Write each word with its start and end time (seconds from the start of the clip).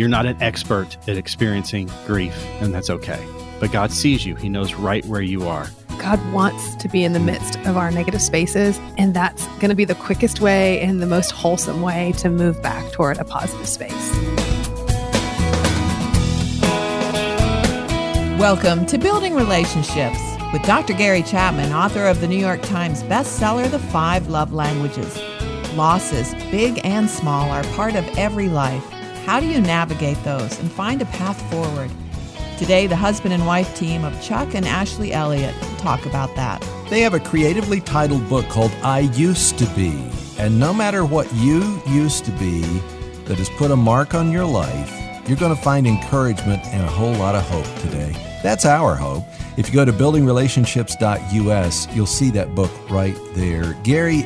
You're 0.00 0.08
not 0.08 0.24
an 0.24 0.40
expert 0.40 0.96
at 1.06 1.18
experiencing 1.18 1.90
grief, 2.06 2.34
and 2.62 2.72
that's 2.72 2.88
okay. 2.88 3.22
But 3.60 3.70
God 3.70 3.92
sees 3.92 4.24
you, 4.24 4.34
He 4.34 4.48
knows 4.48 4.72
right 4.72 5.04
where 5.04 5.20
you 5.20 5.46
are. 5.46 5.68
God 5.98 6.18
wants 6.32 6.74
to 6.76 6.88
be 6.88 7.04
in 7.04 7.12
the 7.12 7.20
midst 7.20 7.58
of 7.66 7.76
our 7.76 7.90
negative 7.90 8.22
spaces, 8.22 8.80
and 8.96 9.12
that's 9.12 9.46
going 9.58 9.68
to 9.68 9.74
be 9.74 9.84
the 9.84 9.94
quickest 9.94 10.40
way 10.40 10.80
and 10.80 11.02
the 11.02 11.06
most 11.06 11.32
wholesome 11.32 11.82
way 11.82 12.14
to 12.16 12.30
move 12.30 12.62
back 12.62 12.90
toward 12.92 13.18
a 13.18 13.26
positive 13.26 13.68
space. 13.68 13.92
Welcome 18.40 18.86
to 18.86 18.96
Building 18.96 19.34
Relationships 19.34 20.18
with 20.50 20.62
Dr. 20.62 20.94
Gary 20.94 21.22
Chapman, 21.22 21.74
author 21.74 22.06
of 22.06 22.22
the 22.22 22.26
New 22.26 22.38
York 22.38 22.62
Times 22.62 23.02
bestseller, 23.02 23.70
The 23.70 23.78
Five 23.78 24.28
Love 24.28 24.54
Languages. 24.54 25.20
Losses, 25.74 26.32
big 26.50 26.80
and 26.84 27.10
small, 27.10 27.50
are 27.50 27.64
part 27.74 27.96
of 27.96 28.08
every 28.16 28.48
life. 28.48 28.82
How 29.24 29.38
do 29.38 29.46
you 29.46 29.60
navigate 29.60 30.22
those 30.24 30.58
and 30.58 30.72
find 30.72 31.02
a 31.02 31.06
path 31.06 31.40
forward? 31.50 31.90
Today, 32.58 32.86
the 32.86 32.96
husband 32.96 33.32
and 33.32 33.46
wife 33.46 33.74
team 33.76 34.04
of 34.04 34.20
Chuck 34.22 34.54
and 34.54 34.66
Ashley 34.66 35.12
Elliott 35.12 35.54
talk 35.78 36.04
about 36.04 36.34
that. 36.36 36.62
They 36.90 37.00
have 37.00 37.14
a 37.14 37.20
creatively 37.20 37.80
titled 37.80 38.28
book 38.28 38.46
called 38.48 38.72
I 38.82 39.00
Used 39.00 39.58
to 39.58 39.66
Be. 39.76 40.10
And 40.38 40.58
no 40.58 40.74
matter 40.74 41.04
what 41.04 41.32
you 41.34 41.80
used 41.86 42.24
to 42.24 42.32
be 42.32 42.62
that 43.24 43.38
has 43.38 43.48
put 43.50 43.70
a 43.70 43.76
mark 43.76 44.14
on 44.14 44.32
your 44.32 44.44
life, 44.44 44.96
you're 45.28 45.38
going 45.38 45.54
to 45.54 45.62
find 45.62 45.86
encouragement 45.86 46.64
and 46.66 46.82
a 46.82 46.88
whole 46.88 47.14
lot 47.14 47.34
of 47.34 47.48
hope 47.48 47.66
today. 47.80 48.14
That's 48.42 48.64
our 48.64 48.96
hope. 48.96 49.24
If 49.56 49.68
you 49.68 49.74
go 49.74 49.84
to 49.84 49.92
buildingrelationships.us, 49.92 51.94
you'll 51.94 52.06
see 52.06 52.30
that 52.30 52.54
book 52.54 52.70
right 52.90 53.16
there. 53.34 53.74
Gary, 53.84 54.22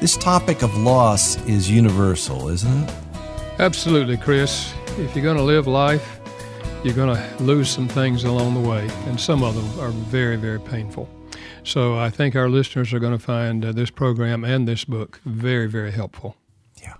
this 0.00 0.16
topic 0.16 0.62
of 0.62 0.76
loss 0.76 1.36
is 1.46 1.70
universal, 1.70 2.48
isn't 2.48 2.88
it? 2.88 2.94
Absolutely, 3.60 4.16
Chris. 4.16 4.74
If 4.98 5.14
you're 5.14 5.22
going 5.22 5.36
to 5.36 5.42
live 5.44 5.68
life, 5.68 6.20
you're 6.82 6.94
going 6.94 7.16
to 7.16 7.42
lose 7.42 7.70
some 7.70 7.86
things 7.86 8.24
along 8.24 8.60
the 8.60 8.68
way, 8.68 8.88
and 9.06 9.18
some 9.18 9.44
of 9.44 9.54
them 9.54 9.80
are 9.80 9.90
very, 9.90 10.34
very 10.34 10.58
painful. 10.58 11.08
So 11.62 11.96
I 11.96 12.10
think 12.10 12.34
our 12.34 12.48
listeners 12.48 12.92
are 12.92 12.98
going 12.98 13.16
to 13.16 13.24
find 13.24 13.64
uh, 13.64 13.70
this 13.70 13.90
program 13.90 14.44
and 14.44 14.66
this 14.66 14.84
book 14.84 15.20
very, 15.24 15.68
very 15.68 15.92
helpful. 15.92 16.36
Yeah. 16.82 16.94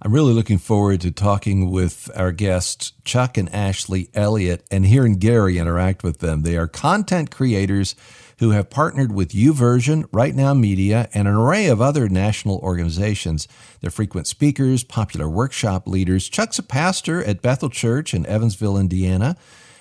I'm 0.00 0.12
really 0.12 0.32
looking 0.32 0.58
forward 0.58 1.00
to 1.00 1.10
talking 1.10 1.72
with 1.72 2.08
our 2.14 2.30
guests, 2.30 2.92
Chuck 3.04 3.36
and 3.36 3.52
Ashley 3.52 4.10
Elliott, 4.14 4.64
and 4.70 4.86
hearing 4.86 5.14
Gary 5.18 5.58
interact 5.58 6.04
with 6.04 6.20
them. 6.20 6.42
They 6.42 6.56
are 6.56 6.68
content 6.68 7.32
creators 7.32 7.96
who 8.40 8.50
have 8.50 8.68
partnered 8.70 9.12
with 9.12 9.32
YouVersion, 9.32 10.06
Right 10.12 10.34
Now 10.34 10.54
Media, 10.54 11.10
and 11.12 11.28
an 11.28 11.34
array 11.34 11.66
of 11.66 11.82
other 11.82 12.08
national 12.08 12.56
organizations. 12.58 13.46
They're 13.80 13.90
frequent 13.90 14.26
speakers, 14.26 14.82
popular 14.82 15.28
workshop 15.28 15.86
leaders. 15.86 16.26
Chuck's 16.26 16.58
a 16.58 16.62
pastor 16.62 17.22
at 17.22 17.42
Bethel 17.42 17.68
Church 17.68 18.14
in 18.14 18.24
Evansville, 18.24 18.78
Indiana. 18.78 19.36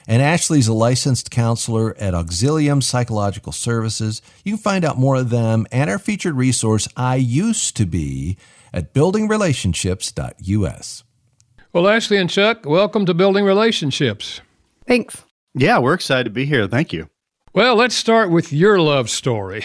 And 0.10 0.22
Ashley's 0.22 0.68
a 0.68 0.74
licensed 0.74 1.32
counselor 1.32 1.96
at 1.98 2.14
Auxilium 2.14 2.84
Psychological 2.84 3.54
Services. 3.54 4.22
You 4.44 4.56
can 4.56 4.62
find 4.62 4.84
out 4.84 4.98
more 4.98 5.16
of 5.16 5.30
them 5.30 5.66
and 5.72 5.90
our 5.90 5.98
featured 5.98 6.36
resource, 6.36 6.90
I 6.98 7.16
Used 7.16 7.78
to 7.78 7.86
Be, 7.86 8.36
at 8.74 8.94
buildingrelationships.us. 8.94 11.04
Well, 11.72 11.88
Ashley 11.88 12.18
and 12.18 12.30
Chuck, 12.30 12.66
welcome 12.66 13.06
to 13.06 13.14
Building 13.14 13.46
Relationships. 13.46 14.42
Thanks. 14.86 15.24
Yeah, 15.54 15.80
we're 15.80 15.94
excited 15.94 16.26
to 16.26 16.32
be 16.32 16.46
here. 16.46 16.68
Thank 16.68 16.92
you. 16.92 17.10
Well, 17.52 17.76
let's 17.76 17.96
start 17.96 18.30
with 18.30 18.54
your 18.54 18.80
love 18.80 19.10
story. 19.10 19.64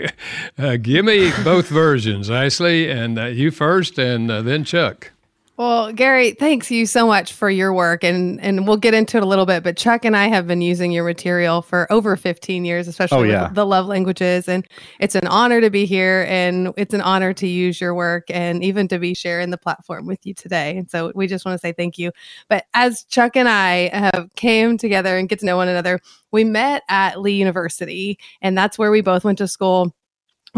uh, 0.58 0.78
give 0.78 1.04
me 1.04 1.30
both 1.44 1.68
versions, 1.68 2.30
Ashley, 2.30 2.90
and 2.90 3.18
uh, 3.18 3.26
you 3.26 3.50
first, 3.50 3.98
and 3.98 4.30
uh, 4.30 4.40
then 4.40 4.64
Chuck. 4.64 5.12
Well, 5.58 5.92
Gary, 5.92 6.34
thanks 6.34 6.70
you 6.70 6.86
so 6.86 7.08
much 7.08 7.32
for 7.32 7.50
your 7.50 7.74
work 7.74 8.04
and 8.04 8.40
and 8.40 8.64
we'll 8.64 8.76
get 8.76 8.94
into 8.94 9.16
it 9.16 9.24
a 9.24 9.26
little 9.26 9.44
bit, 9.44 9.64
but 9.64 9.76
Chuck 9.76 10.04
and 10.04 10.16
I 10.16 10.28
have 10.28 10.46
been 10.46 10.60
using 10.60 10.92
your 10.92 11.02
material 11.02 11.62
for 11.62 11.92
over 11.92 12.16
15 12.16 12.64
years, 12.64 12.86
especially 12.86 13.18
oh, 13.18 13.22
yeah. 13.24 13.50
the 13.52 13.66
love 13.66 13.86
languages 13.86 14.48
and 14.48 14.64
it's 15.00 15.16
an 15.16 15.26
honor 15.26 15.60
to 15.60 15.68
be 15.68 15.84
here 15.84 16.24
and 16.28 16.72
it's 16.76 16.94
an 16.94 17.00
honor 17.00 17.34
to 17.34 17.48
use 17.48 17.80
your 17.80 17.92
work 17.92 18.30
and 18.30 18.62
even 18.62 18.86
to 18.86 19.00
be 19.00 19.14
sharing 19.14 19.50
the 19.50 19.58
platform 19.58 20.06
with 20.06 20.24
you 20.24 20.32
today. 20.32 20.76
And 20.76 20.88
so 20.88 21.10
we 21.16 21.26
just 21.26 21.44
want 21.44 21.60
to 21.60 21.60
say 21.60 21.72
thank 21.72 21.98
you. 21.98 22.12
But 22.48 22.66
as 22.74 23.02
Chuck 23.02 23.36
and 23.36 23.48
I 23.48 23.90
have 23.92 24.30
came 24.36 24.78
together 24.78 25.18
and 25.18 25.28
get 25.28 25.40
to 25.40 25.46
know 25.46 25.56
one 25.56 25.66
another, 25.66 25.98
we 26.30 26.44
met 26.44 26.84
at 26.88 27.20
Lee 27.20 27.32
University 27.32 28.16
and 28.42 28.56
that's 28.56 28.78
where 28.78 28.92
we 28.92 29.00
both 29.00 29.24
went 29.24 29.38
to 29.38 29.48
school 29.48 29.92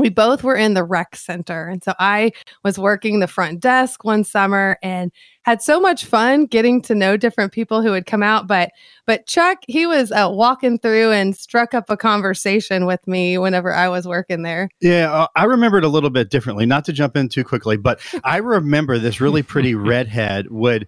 we 0.00 0.08
both 0.08 0.42
were 0.42 0.56
in 0.56 0.74
the 0.74 0.84
rec 0.84 1.16
center. 1.16 1.68
And 1.68 1.82
so 1.82 1.94
I 1.98 2.32
was 2.64 2.78
working 2.78 3.20
the 3.20 3.26
front 3.26 3.60
desk 3.60 4.04
one 4.04 4.24
summer 4.24 4.78
and 4.82 5.12
had 5.42 5.62
so 5.62 5.80
much 5.80 6.04
fun 6.04 6.46
getting 6.46 6.82
to 6.82 6.94
know 6.94 7.16
different 7.16 7.52
people 7.52 7.82
who 7.82 7.92
had 7.92 8.06
come 8.06 8.22
out. 8.22 8.46
But 8.46 8.70
but 9.06 9.26
Chuck, 9.26 9.58
he 9.66 9.86
was 9.86 10.12
uh, 10.12 10.28
walking 10.30 10.78
through 10.78 11.10
and 11.10 11.36
struck 11.36 11.74
up 11.74 11.90
a 11.90 11.96
conversation 11.96 12.86
with 12.86 13.04
me 13.08 13.38
whenever 13.38 13.72
I 13.72 13.88
was 13.88 14.06
working 14.06 14.42
there. 14.42 14.68
Yeah, 14.80 15.12
uh, 15.12 15.26
I 15.34 15.44
remember 15.44 15.78
it 15.78 15.84
a 15.84 15.88
little 15.88 16.10
bit 16.10 16.30
differently. 16.30 16.64
Not 16.64 16.84
to 16.84 16.92
jump 16.92 17.16
in 17.16 17.28
too 17.28 17.42
quickly, 17.42 17.76
but 17.76 18.00
I 18.22 18.36
remember 18.36 18.98
this 18.98 19.20
really 19.20 19.42
pretty 19.42 19.74
redhead 19.90 20.50
would 20.50 20.86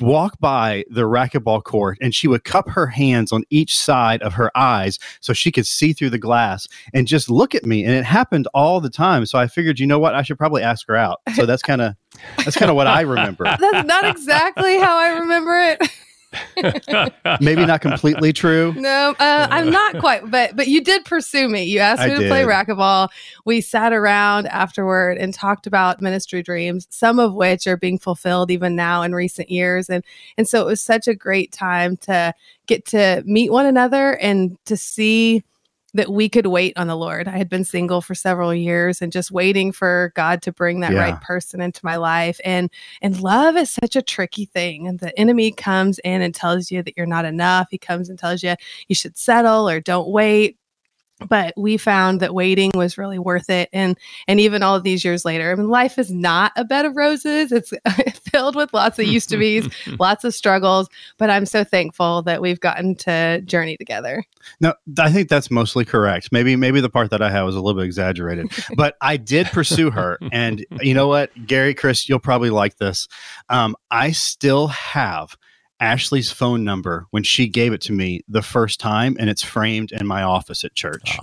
walk 0.00 0.38
by 0.40 0.84
the 0.90 1.02
racquetball 1.02 1.62
court 1.62 1.98
and 2.00 2.14
she 2.14 2.26
would 2.26 2.42
cup 2.42 2.68
her 2.70 2.88
hands 2.88 3.30
on 3.30 3.44
each 3.50 3.78
side 3.78 4.20
of 4.22 4.32
her 4.32 4.50
eyes 4.56 4.98
so 5.20 5.32
she 5.32 5.52
could 5.52 5.66
see 5.66 5.92
through 5.92 6.10
the 6.10 6.18
glass 6.18 6.66
and 6.92 7.06
just 7.06 7.30
look 7.30 7.54
at 7.54 7.64
me. 7.64 7.84
And 7.84 7.92
it 7.92 8.04
happened 8.04 8.48
all 8.52 8.80
the 8.80 8.90
time. 8.90 9.26
So 9.26 9.38
I 9.38 9.46
figured, 9.46 9.78
you 9.78 9.86
know 9.86 9.98
what, 9.98 10.14
I 10.14 10.22
should 10.22 10.38
probably 10.38 10.62
ask 10.62 10.88
her 10.88 10.96
out. 10.96 11.20
So 11.34 11.46
that's 11.46 11.62
kind 11.62 11.82
of 11.82 11.94
that's 12.38 12.56
kind 12.56 12.70
of 12.70 12.76
what 12.76 12.86
I 12.86 13.02
remember. 13.02 13.44
That's 13.60 13.86
not 13.86 14.04
exactly 14.04 14.78
how 14.78 14.96
I 14.96 15.20
remember 15.20 15.58
it. 15.58 15.90
Maybe 17.40 17.64
not 17.64 17.80
completely 17.80 18.32
true. 18.32 18.74
No, 18.76 19.14
uh, 19.18 19.46
I'm 19.50 19.70
not 19.70 19.98
quite, 19.98 20.30
but 20.30 20.56
but 20.56 20.68
you 20.68 20.82
did 20.82 21.04
pursue 21.04 21.48
me. 21.48 21.64
You 21.64 21.78
asked 21.78 22.04
me 22.04 22.12
I 22.12 22.18
to 22.18 22.28
play 22.28 22.44
racquetball. 22.44 23.08
We 23.44 23.60
sat 23.60 23.92
around 23.92 24.46
afterward 24.48 25.18
and 25.18 25.32
talked 25.32 25.66
about 25.66 26.00
ministry 26.00 26.42
dreams, 26.42 26.86
some 26.90 27.18
of 27.18 27.34
which 27.34 27.66
are 27.66 27.76
being 27.76 27.98
fulfilled 27.98 28.50
even 28.50 28.74
now 28.74 29.02
in 29.02 29.14
recent 29.14 29.50
years, 29.50 29.88
and 29.88 30.04
and 30.36 30.48
so 30.48 30.60
it 30.60 30.66
was 30.66 30.80
such 30.80 31.06
a 31.06 31.14
great 31.14 31.52
time 31.52 31.96
to 31.98 32.34
get 32.66 32.84
to 32.86 33.22
meet 33.26 33.52
one 33.52 33.66
another 33.66 34.16
and 34.16 34.58
to 34.64 34.76
see 34.76 35.44
that 35.94 36.10
we 36.10 36.28
could 36.28 36.46
wait 36.46 36.76
on 36.76 36.88
the 36.88 36.96
Lord. 36.96 37.28
I 37.28 37.38
had 37.38 37.48
been 37.48 37.64
single 37.64 38.00
for 38.00 38.14
several 38.14 38.52
years 38.52 39.00
and 39.00 39.12
just 39.12 39.30
waiting 39.30 39.72
for 39.72 40.12
God 40.14 40.42
to 40.42 40.52
bring 40.52 40.80
that 40.80 40.92
Yeah. 40.92 40.98
right 41.00 41.20
person 41.20 41.60
into 41.60 41.80
my 41.84 41.96
life. 41.96 42.40
And 42.44 42.70
and 43.00 43.20
love 43.20 43.56
is 43.56 43.70
such 43.70 43.96
a 43.96 44.02
tricky 44.02 44.44
thing. 44.44 44.86
And 44.86 44.98
the 44.98 45.16
enemy 45.18 45.52
comes 45.52 45.98
in 46.00 46.20
and 46.20 46.34
tells 46.34 46.70
you 46.70 46.82
that 46.82 46.94
you're 46.96 47.06
not 47.06 47.24
enough. 47.24 47.68
He 47.70 47.78
comes 47.78 48.08
and 48.10 48.18
tells 48.18 48.42
you 48.42 48.54
you 48.88 48.94
should 48.94 49.16
settle 49.16 49.68
or 49.68 49.80
don't 49.80 50.08
wait. 50.08 50.58
But 51.28 51.54
we 51.56 51.76
found 51.76 52.20
that 52.20 52.34
waiting 52.34 52.70
was 52.74 52.98
really 52.98 53.18
worth 53.18 53.50
it. 53.50 53.68
And 53.72 53.98
and 54.28 54.40
even 54.40 54.62
all 54.62 54.74
of 54.74 54.82
these 54.82 55.04
years 55.04 55.24
later, 55.24 55.50
I 55.50 55.54
mean, 55.54 55.68
life 55.68 55.98
is 55.98 56.10
not 56.10 56.52
a 56.56 56.64
bed 56.64 56.84
of 56.84 56.96
roses. 56.96 57.52
It's 57.52 57.72
filled 58.30 58.56
with 58.56 58.72
lots 58.72 58.98
of 58.98 59.06
used 59.06 59.28
to 59.30 59.36
be's, 59.36 59.68
lots 59.98 60.24
of 60.24 60.34
struggles. 60.34 60.88
But 61.18 61.30
I'm 61.30 61.46
so 61.46 61.64
thankful 61.64 62.22
that 62.22 62.40
we've 62.40 62.60
gotten 62.60 62.94
to 62.96 63.40
journey 63.42 63.76
together. 63.76 64.24
No, 64.60 64.74
I 64.98 65.10
think 65.10 65.28
that's 65.28 65.50
mostly 65.50 65.84
correct. 65.84 66.30
Maybe 66.32 66.56
maybe 66.56 66.80
the 66.80 66.90
part 66.90 67.10
that 67.10 67.22
I 67.22 67.30
had 67.30 67.42
was 67.42 67.56
a 67.56 67.60
little 67.60 67.80
bit 67.80 67.86
exaggerated, 67.86 68.52
but 68.76 68.96
I 69.00 69.16
did 69.16 69.46
pursue 69.48 69.90
her, 69.90 70.18
and 70.32 70.64
you 70.80 70.94
know 70.94 71.08
what, 71.08 71.30
Gary, 71.46 71.74
Chris, 71.74 72.08
you'll 72.08 72.18
probably 72.18 72.50
like 72.50 72.76
this. 72.76 73.08
Um, 73.48 73.76
I 73.90 74.12
still 74.12 74.68
have 74.68 75.36
Ashley's 75.80 76.30
phone 76.30 76.64
number 76.64 77.06
when 77.10 77.22
she 77.22 77.48
gave 77.48 77.72
it 77.72 77.80
to 77.82 77.92
me 77.92 78.22
the 78.28 78.42
first 78.42 78.80
time, 78.80 79.16
and 79.18 79.28
it's 79.28 79.42
framed 79.42 79.92
in 79.92 80.06
my 80.06 80.22
office 80.22 80.64
at 80.64 80.74
church. 80.74 81.18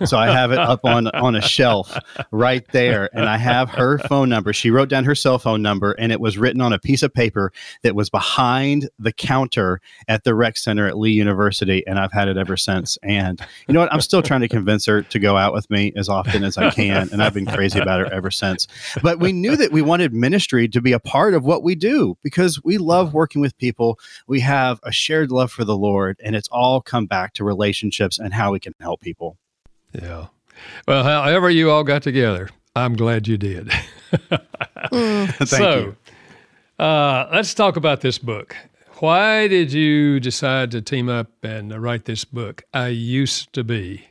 Oh. 0.00 0.04
So 0.04 0.16
I 0.16 0.30
have 0.30 0.52
it 0.52 0.58
up 0.58 0.84
on 0.84 1.08
on 1.08 1.34
a 1.34 1.40
shelf 1.42 1.98
right 2.30 2.66
there, 2.72 3.08
and 3.12 3.28
I 3.28 3.36
have 3.36 3.70
her 3.70 3.98
phone 3.98 4.28
number. 4.28 4.52
She 4.52 4.70
wrote 4.70 4.88
down 4.88 5.04
her 5.04 5.14
cell 5.14 5.38
phone 5.38 5.62
number, 5.62 5.92
and 5.92 6.12
it 6.12 6.20
was 6.20 6.38
written 6.38 6.60
on 6.60 6.72
a 6.72 6.78
piece 6.78 7.02
of 7.02 7.12
paper 7.12 7.52
that 7.82 7.94
was 7.94 8.10
behind 8.10 8.88
the 8.98 9.12
counter 9.12 9.80
at 10.08 10.24
the 10.24 10.34
rec 10.34 10.56
center 10.56 10.86
at 10.86 10.98
Lee 10.98 11.12
University, 11.12 11.86
and 11.86 11.98
I've 11.98 12.12
had 12.12 12.28
it 12.28 12.36
ever 12.36 12.56
since. 12.56 12.98
And 13.02 13.40
you 13.66 13.74
know 13.74 13.80
what? 13.80 13.92
I'm 13.92 14.00
still 14.00 14.22
trying 14.22 14.42
to 14.42 14.48
convince 14.48 14.86
her 14.86 15.02
to 15.02 15.18
go 15.18 15.36
out 15.36 15.52
with 15.52 15.68
me 15.70 15.92
as 15.96 16.08
often 16.08 16.44
as 16.44 16.56
I 16.56 16.70
can, 16.70 17.08
and 17.12 17.22
I've 17.22 17.34
been 17.34 17.46
crazy 17.46 17.78
about 17.78 18.00
her 18.00 18.12
ever 18.12 18.30
since. 18.30 18.66
But 19.02 19.18
we 19.18 19.32
knew 19.32 19.56
that 19.56 19.72
we 19.72 19.82
wanted 19.82 20.12
ministry 20.12 20.68
to 20.68 20.80
be 20.80 20.92
a 20.92 21.00
part 21.00 21.34
of 21.34 21.44
what 21.44 21.62
we 21.62 21.74
do 21.74 22.16
because 22.22 22.62
we 22.62 22.78
love 22.78 23.14
working 23.14 23.40
with 23.40 23.56
people. 23.58 23.95
We 24.26 24.40
have 24.40 24.80
a 24.82 24.92
shared 24.92 25.30
love 25.30 25.50
for 25.50 25.64
the 25.64 25.76
Lord, 25.76 26.18
and 26.22 26.36
it's 26.36 26.48
all 26.48 26.80
come 26.80 27.06
back 27.06 27.34
to 27.34 27.44
relationships 27.44 28.18
and 28.18 28.34
how 28.34 28.52
we 28.52 28.60
can 28.60 28.74
help 28.80 29.00
people. 29.00 29.36
Yeah. 29.92 30.26
Well, 30.86 31.04
however 31.04 31.50
you 31.50 31.70
all 31.70 31.84
got 31.84 32.02
together, 32.02 32.48
I'm 32.74 32.96
glad 32.96 33.28
you 33.28 33.36
did. 33.36 33.70
Thank 34.92 35.48
so, 35.48 35.78
you. 36.78 36.84
Uh, 36.84 37.28
let's 37.32 37.54
talk 37.54 37.76
about 37.76 38.00
this 38.00 38.18
book. 38.18 38.56
Why 38.98 39.46
did 39.48 39.72
you 39.72 40.20
decide 40.20 40.70
to 40.70 40.80
team 40.80 41.08
up 41.08 41.28
and 41.42 41.82
write 41.82 42.06
this 42.06 42.24
book? 42.24 42.62
I 42.72 42.88
used 42.88 43.52
to 43.52 43.62
be. 43.62 44.06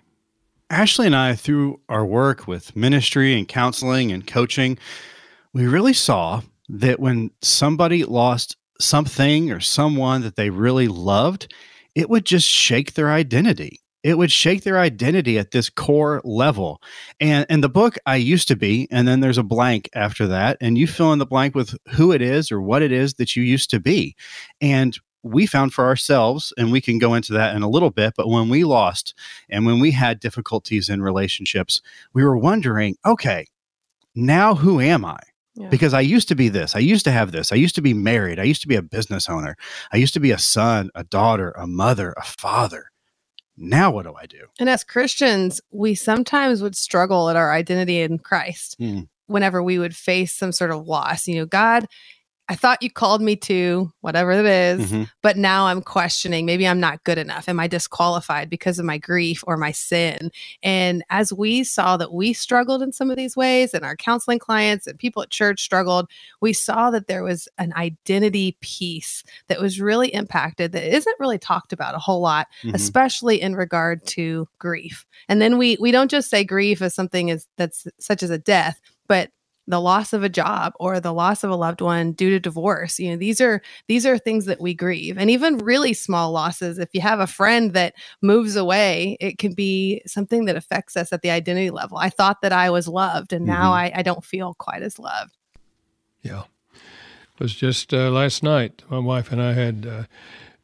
Ashley 0.69 1.07
and 1.07 1.15
I, 1.15 1.35
through 1.35 1.79
our 1.89 2.05
work 2.05 2.47
with 2.47 2.75
ministry 2.75 3.37
and 3.37 3.47
counseling 3.47 4.11
and 4.11 4.25
coaching, 4.25 4.77
we 5.53 5.67
really 5.67 5.93
saw 5.93 6.41
that 6.69 6.99
when 6.99 7.31
somebody 7.41 8.03
lost 8.03 8.57
something 8.79 9.51
or 9.51 9.59
someone 9.59 10.21
that 10.21 10.35
they 10.35 10.49
really 10.49 10.87
loved, 10.87 11.53
it 11.95 12.09
would 12.09 12.25
just 12.25 12.47
shake 12.47 12.93
their 12.93 13.11
identity. 13.11 13.79
It 14.03 14.19
would 14.19 14.31
shake 14.31 14.63
their 14.63 14.77
identity 14.77 15.39
at 15.39 15.49
this 15.49 15.69
core 15.69 16.21
level. 16.23 16.79
And 17.19 17.45
in 17.49 17.61
the 17.61 17.69
book, 17.69 17.97
I 18.05 18.17
used 18.17 18.47
to 18.49 18.55
be, 18.55 18.87
and 18.91 19.07
then 19.07 19.19
there's 19.19 19.39
a 19.39 19.43
blank 19.43 19.89
after 19.95 20.27
that, 20.27 20.57
and 20.61 20.77
you 20.77 20.85
fill 20.85 21.11
in 21.11 21.17
the 21.17 21.25
blank 21.25 21.55
with 21.55 21.75
who 21.89 22.11
it 22.11 22.21
is 22.21 22.51
or 22.51 22.61
what 22.61 22.83
it 22.83 22.91
is 22.91 23.15
that 23.15 23.35
you 23.35 23.41
used 23.41 23.71
to 23.71 23.79
be. 23.79 24.15
And 24.61 24.95
we 25.23 25.47
found 25.47 25.73
for 25.73 25.85
ourselves, 25.85 26.53
and 26.55 26.71
we 26.71 26.81
can 26.81 26.99
go 26.99 27.15
into 27.15 27.33
that 27.33 27.55
in 27.55 27.63
a 27.63 27.69
little 27.69 27.89
bit, 27.89 28.13
but 28.15 28.29
when 28.29 28.47
we 28.47 28.63
lost 28.63 29.15
and 29.49 29.65
when 29.65 29.79
we 29.79 29.89
had 29.89 30.19
difficulties 30.19 30.87
in 30.87 31.01
relationships, 31.01 31.81
we 32.13 32.23
were 32.23 32.37
wondering, 32.37 32.95
okay, 33.07 33.47
now 34.13 34.53
who 34.53 34.79
am 34.79 35.03
I? 35.03 35.17
Yeah. 35.55 35.69
Because 35.69 35.93
I 35.93 36.01
used 36.01 36.27
to 36.27 36.35
be 36.35 36.49
this. 36.49 36.75
I 36.75 36.79
used 36.79 37.05
to 37.05 37.11
have 37.11 37.31
this. 37.31 37.51
I 37.51 37.55
used 37.55 37.75
to 37.75 37.81
be 37.81 37.93
married. 37.93 38.39
I 38.39 38.43
used 38.43 38.61
to 38.63 38.67
be 38.67 38.75
a 38.75 38.81
business 38.81 39.29
owner. 39.29 39.55
I 39.91 39.97
used 39.97 40.13
to 40.15 40.19
be 40.19 40.31
a 40.31 40.37
son, 40.37 40.89
a 40.93 41.05
daughter, 41.05 41.51
a 41.51 41.65
mother, 41.65 42.13
a 42.17 42.23
father. 42.23 42.91
Now 43.57 43.89
what 43.89 44.03
do 44.03 44.13
I 44.19 44.25
do? 44.25 44.47
And 44.59 44.69
as 44.69 44.83
Christians, 44.83 45.61
we 45.71 45.95
sometimes 45.95 46.61
would 46.61 46.75
struggle 46.75 47.29
at 47.29 47.37
our 47.37 47.53
identity 47.53 48.01
in 48.01 48.19
Christ. 48.19 48.75
Mm. 48.79 49.07
Whenever 49.27 49.63
we 49.63 49.79
would 49.79 49.95
face 49.95 50.35
some 50.35 50.51
sort 50.51 50.71
of 50.71 50.85
loss, 50.85 51.27
you 51.27 51.35
know, 51.35 51.45
God 51.45 51.87
I 52.47 52.55
thought 52.55 52.83
you 52.83 52.91
called 52.91 53.21
me 53.21 53.35
to 53.37 53.91
whatever 54.01 54.31
it 54.31 54.45
is, 54.45 54.91
mm-hmm. 54.91 55.03
but 55.23 55.35
now 55.35 55.65
I'm 55.65 55.81
questioning 55.81 56.45
maybe 56.45 56.67
I'm 56.67 56.79
not 56.79 57.03
good 57.03 57.17
enough. 57.17 57.49
Am 57.49 57.59
I 57.59 57.67
disqualified 57.67 58.49
because 58.49 58.77
of 58.77 58.85
my 58.85 58.99
grief 58.99 59.43
or 59.47 59.57
my 59.57 59.71
sin? 59.71 60.31
And 60.61 61.03
as 61.09 61.33
we 61.33 61.63
saw 61.63 61.97
that 61.97 62.13
we 62.13 62.33
struggled 62.33 62.83
in 62.83 62.91
some 62.91 63.09
of 63.09 63.17
these 63.17 63.35
ways, 63.35 63.73
and 63.73 63.83
our 63.83 63.95
counseling 63.95 64.37
clients 64.37 64.85
and 64.85 64.99
people 64.99 65.23
at 65.23 65.31
church 65.31 65.63
struggled, 65.63 66.07
we 66.39 66.53
saw 66.53 66.91
that 66.91 67.07
there 67.07 67.23
was 67.23 67.47
an 67.57 67.73
identity 67.73 68.57
piece 68.61 69.23
that 69.47 69.59
was 69.59 69.81
really 69.81 70.13
impacted 70.13 70.71
that 70.71 70.95
isn't 70.95 71.19
really 71.19 71.39
talked 71.39 71.73
about 71.73 71.95
a 71.95 71.99
whole 71.99 72.21
lot, 72.21 72.47
mm-hmm. 72.61 72.75
especially 72.75 73.41
in 73.41 73.55
regard 73.55 74.05
to 74.05 74.47
grief. 74.59 75.05
And 75.27 75.41
then 75.41 75.57
we 75.57 75.77
we 75.79 75.91
don't 75.91 76.11
just 76.11 76.29
say 76.29 76.43
grief 76.43 76.81
as 76.81 76.93
something 76.93 77.31
as 77.31 77.47
that's 77.57 77.87
such 77.99 78.21
as 78.21 78.29
a 78.29 78.37
death, 78.37 78.79
but 79.07 79.31
the 79.67 79.81
loss 79.81 80.13
of 80.13 80.23
a 80.23 80.29
job 80.29 80.73
or 80.79 80.99
the 80.99 81.13
loss 81.13 81.43
of 81.43 81.49
a 81.49 81.55
loved 81.55 81.81
one 81.81 82.11
due 82.11 82.29
to 82.29 82.39
divorce 82.39 82.99
you 82.99 83.09
know 83.09 83.17
these 83.17 83.41
are 83.41 83.61
these 83.87 84.05
are 84.05 84.17
things 84.17 84.45
that 84.45 84.61
we 84.61 84.73
grieve. 84.73 85.17
And 85.17 85.29
even 85.29 85.57
really 85.59 85.93
small 85.93 86.31
losses 86.31 86.77
if 86.77 86.89
you 86.93 87.01
have 87.01 87.19
a 87.19 87.27
friend 87.27 87.73
that 87.73 87.93
moves 88.21 88.55
away 88.55 89.17
it 89.19 89.37
can 89.37 89.53
be 89.53 90.01
something 90.05 90.45
that 90.45 90.55
affects 90.55 90.95
us 90.95 91.11
at 91.11 91.21
the 91.21 91.29
identity 91.29 91.69
level. 91.69 91.97
I 91.97 92.09
thought 92.09 92.41
that 92.41 92.53
i 92.53 92.69
was 92.69 92.87
loved 92.87 93.33
and 93.33 93.45
mm-hmm. 93.47 93.53
now 93.53 93.71
I, 93.71 93.91
I 93.95 94.01
don't 94.01 94.23
feel 94.23 94.53
quite 94.55 94.81
as 94.81 94.99
loved. 94.99 95.35
Yeah. 96.21 96.43
It 96.73 97.39
was 97.39 97.55
just 97.55 97.93
uh, 97.93 98.09
last 98.11 98.43
night 98.43 98.83
my 98.89 98.99
wife 98.99 99.31
and 99.31 99.41
i 99.41 99.53
had 99.53 99.85
uh, 99.85 100.03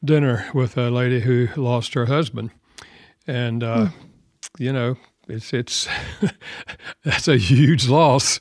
dinner 0.04 0.50
with 0.54 0.78
a 0.78 0.90
lady 0.90 1.22
who 1.22 1.48
lost 1.56 1.94
her 1.94 2.06
husband. 2.06 2.52
And 3.28 3.64
uh, 3.64 3.88
mm. 3.88 3.94
you 4.58 4.74
know 4.74 4.98
it's 5.28 5.54
it's 5.54 5.88
that's 7.04 7.28
a 7.28 7.38
huge 7.38 7.88
loss 7.88 8.40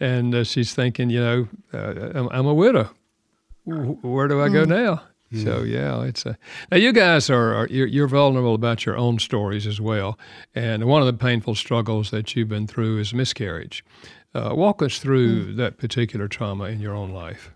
and 0.00 0.34
uh, 0.34 0.44
she's 0.44 0.74
thinking, 0.74 1.10
you 1.10 1.20
know, 1.20 1.48
uh, 1.72 2.10
I'm, 2.14 2.28
I'm, 2.30 2.46
a 2.46 2.54
widow. 2.54 2.90
Where 3.64 4.28
do 4.28 4.40
I 4.40 4.48
go 4.48 4.64
mm. 4.64 4.68
now? 4.68 5.02
Mm. 5.32 5.44
So 5.44 5.62
yeah, 5.62 6.02
it's 6.02 6.26
a 6.26 6.36
now 6.70 6.76
you 6.76 6.92
guys 6.92 7.30
are, 7.30 7.54
are 7.54 7.66
you're, 7.68 7.86
you're, 7.86 8.08
vulnerable 8.08 8.54
about 8.54 8.84
your 8.84 8.96
own 8.96 9.18
stories 9.18 9.66
as 9.66 9.80
well, 9.80 10.18
and 10.54 10.84
one 10.84 11.00
of 11.00 11.06
the 11.06 11.12
painful 11.12 11.54
struggles 11.54 12.10
that 12.10 12.34
you've 12.34 12.48
been 12.48 12.66
through 12.66 12.98
is 12.98 13.14
miscarriage. 13.14 13.84
Uh, 14.34 14.50
walk 14.54 14.82
us 14.82 14.98
through 14.98 15.46
mm. 15.46 15.56
that 15.56 15.78
particular 15.78 16.26
trauma 16.28 16.64
in 16.64 16.80
your 16.80 16.94
own 16.94 17.10
life. 17.10 17.51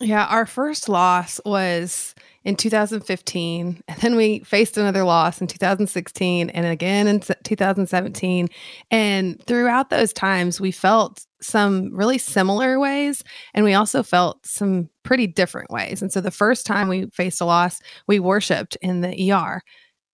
Yeah, 0.00 0.24
our 0.24 0.46
first 0.46 0.88
loss 0.88 1.40
was 1.44 2.14
in 2.42 2.56
2015 2.56 3.82
and 3.88 4.00
then 4.00 4.16
we 4.16 4.38
faced 4.40 4.78
another 4.78 5.04
loss 5.04 5.42
in 5.42 5.46
2016 5.46 6.48
and 6.48 6.66
again 6.66 7.06
in 7.06 7.20
2017 7.20 8.48
and 8.90 9.44
throughout 9.46 9.90
those 9.90 10.12
times 10.14 10.58
we 10.58 10.70
felt 10.70 11.26
some 11.42 11.94
really 11.94 12.16
similar 12.16 12.80
ways 12.80 13.22
and 13.52 13.62
we 13.64 13.74
also 13.74 14.02
felt 14.02 14.44
some 14.46 14.88
pretty 15.02 15.26
different 15.26 15.70
ways 15.70 16.00
and 16.00 16.10
so 16.10 16.20
the 16.20 16.30
first 16.30 16.64
time 16.64 16.88
we 16.88 17.04
faced 17.10 17.42
a 17.42 17.44
loss 17.44 17.80
we 18.06 18.18
worshiped 18.18 18.76
in 18.80 19.02
the 19.02 19.32
ER 19.32 19.60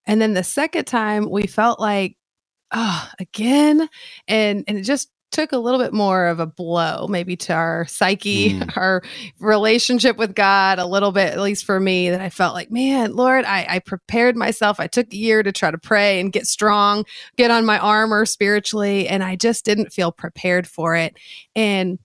and 0.05 0.21
then 0.21 0.33
the 0.33 0.43
second 0.43 0.83
time 0.83 1.29
we 1.29 1.47
felt 1.47 1.79
like 1.79 2.17
oh 2.73 3.09
again? 3.19 3.87
and 4.27 4.65
and 4.67 4.77
it 4.77 4.83
just 4.83 5.09
took 5.31 5.51
a 5.51 5.57
little 5.57 5.79
bit 5.79 5.93
more 5.93 6.27
of 6.27 6.39
a 6.39 6.45
blow 6.45 7.07
maybe 7.07 7.35
to 7.35 7.53
our 7.53 7.85
psyche 7.87 8.53
mm. 8.53 8.73
our 8.77 9.03
relationship 9.39 10.17
with 10.17 10.35
god 10.35 10.79
a 10.79 10.85
little 10.85 11.11
bit 11.11 11.33
at 11.33 11.41
least 11.41 11.65
for 11.65 11.79
me 11.79 12.09
that 12.09 12.21
i 12.21 12.29
felt 12.29 12.53
like 12.53 12.71
man 12.71 13.13
lord 13.13 13.45
I, 13.45 13.65
I 13.69 13.79
prepared 13.79 14.35
myself 14.35 14.79
i 14.79 14.87
took 14.87 15.11
a 15.11 15.17
year 15.17 15.43
to 15.43 15.51
try 15.51 15.71
to 15.71 15.77
pray 15.77 16.19
and 16.19 16.31
get 16.31 16.47
strong 16.47 17.05
get 17.35 17.51
on 17.51 17.65
my 17.65 17.77
armor 17.79 18.25
spiritually 18.25 19.07
and 19.07 19.23
i 19.23 19.35
just 19.35 19.65
didn't 19.65 19.93
feel 19.93 20.11
prepared 20.11 20.67
for 20.67 20.95
it 20.95 21.17
and 21.55 21.99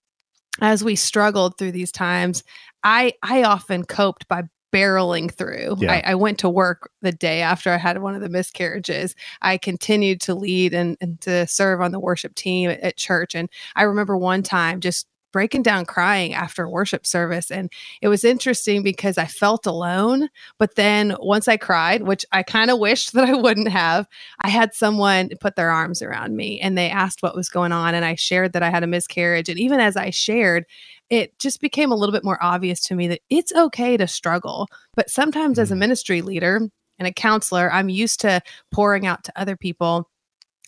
as 0.61 0.85
we 0.85 0.97
struggled 0.97 1.57
through 1.57 1.73
these 1.73 1.93
times 1.93 2.43
i 2.83 3.13
i 3.23 3.45
often 3.45 3.85
coped 3.85 4.27
by 4.29 4.43
barreling 4.73 5.31
through. 5.31 5.77
Yeah. 5.79 5.93
I, 5.93 6.13
I, 6.13 6.15
went 6.15 6.39
to 6.39 6.49
work 6.49 6.91
the 7.03 7.13
day 7.13 7.43
after 7.43 7.71
I 7.71 7.77
had 7.77 8.01
one 8.01 8.15
of 8.15 8.23
the 8.23 8.31
miscarriages. 8.31 9.15
I 9.43 9.59
continued 9.59 10.21
to 10.23 10.35
lead 10.35 10.73
and, 10.73 10.97
and 11.01 11.21
to 11.21 11.47
serve 11.47 11.81
on 11.83 11.93
the 11.93 12.01
worship 12.01 12.35
team 12.35 12.71
at, 12.71 12.81
at 12.81 12.97
church. 12.97 13.35
And 13.35 13.51
I 13.77 13.83
remember 13.83 14.17
one 14.17 14.43
time 14.43 14.81
just 14.81 15.07
breaking 15.33 15.63
down 15.63 15.87
crying 15.87 16.35
after 16.35 16.69
worship 16.69 17.07
service. 17.07 17.51
And 17.51 17.73
it 18.03 18.09
was 18.09 18.23
interesting 18.23 18.83
because 18.83 19.19
I 19.19 19.27
felt 19.27 19.67
alone. 19.67 20.29
But 20.59 20.77
then 20.77 21.17
once 21.21 21.49
I 21.49 21.57
cried, 21.57 22.03
which 22.03 22.25
I 22.33 22.43
kind 22.43 22.71
of 22.71 22.79
wished 22.79 23.15
that 23.15 23.29
I 23.29 23.35
wouldn't 23.35 23.69
have, 23.69 24.07
I 24.41 24.49
had 24.49 24.75
someone 24.75 25.31
put 25.41 25.57
their 25.57 25.71
arms 25.71 26.03
around 26.03 26.37
me 26.37 26.61
and 26.61 26.77
they 26.77 26.91
asked 26.91 27.23
what 27.23 27.35
was 27.35 27.49
going 27.49 27.73
on. 27.73 27.95
And 27.95 28.05
I 28.05 28.15
shared 28.15 28.53
that 28.53 28.63
I 28.63 28.71
had 28.71 28.85
a 28.85 28.87
miscarriage. 28.87 29.49
And 29.49 29.59
even 29.59 29.81
as 29.81 29.97
I 29.97 30.11
shared, 30.11 30.67
it 31.13 31.39
just 31.39 31.61
became 31.61 31.93
a 31.93 31.95
little 31.95 32.13
bit 32.13 32.25
more 32.25 32.43
obvious 32.43 32.81
to 32.81 32.95
me 32.95 33.07
that 33.07 33.21
it's 33.29 33.53
okay 33.53 33.99
to 33.99 34.09
struggle. 34.09 34.67
But 34.97 35.11
sometimes, 35.11 35.59
as 35.59 35.71
a 35.71 35.75
mm. 35.75 35.81
ministry 35.81 36.23
leader 36.23 36.67
and 36.99 37.07
a 37.07 37.13
counselor, 37.13 37.71
I'm 37.71 37.91
used 37.91 38.23
to 38.23 38.41
pouring 38.73 39.07
out 39.07 39.23
to 39.25 39.33
other 39.39 39.55
people 39.55 40.09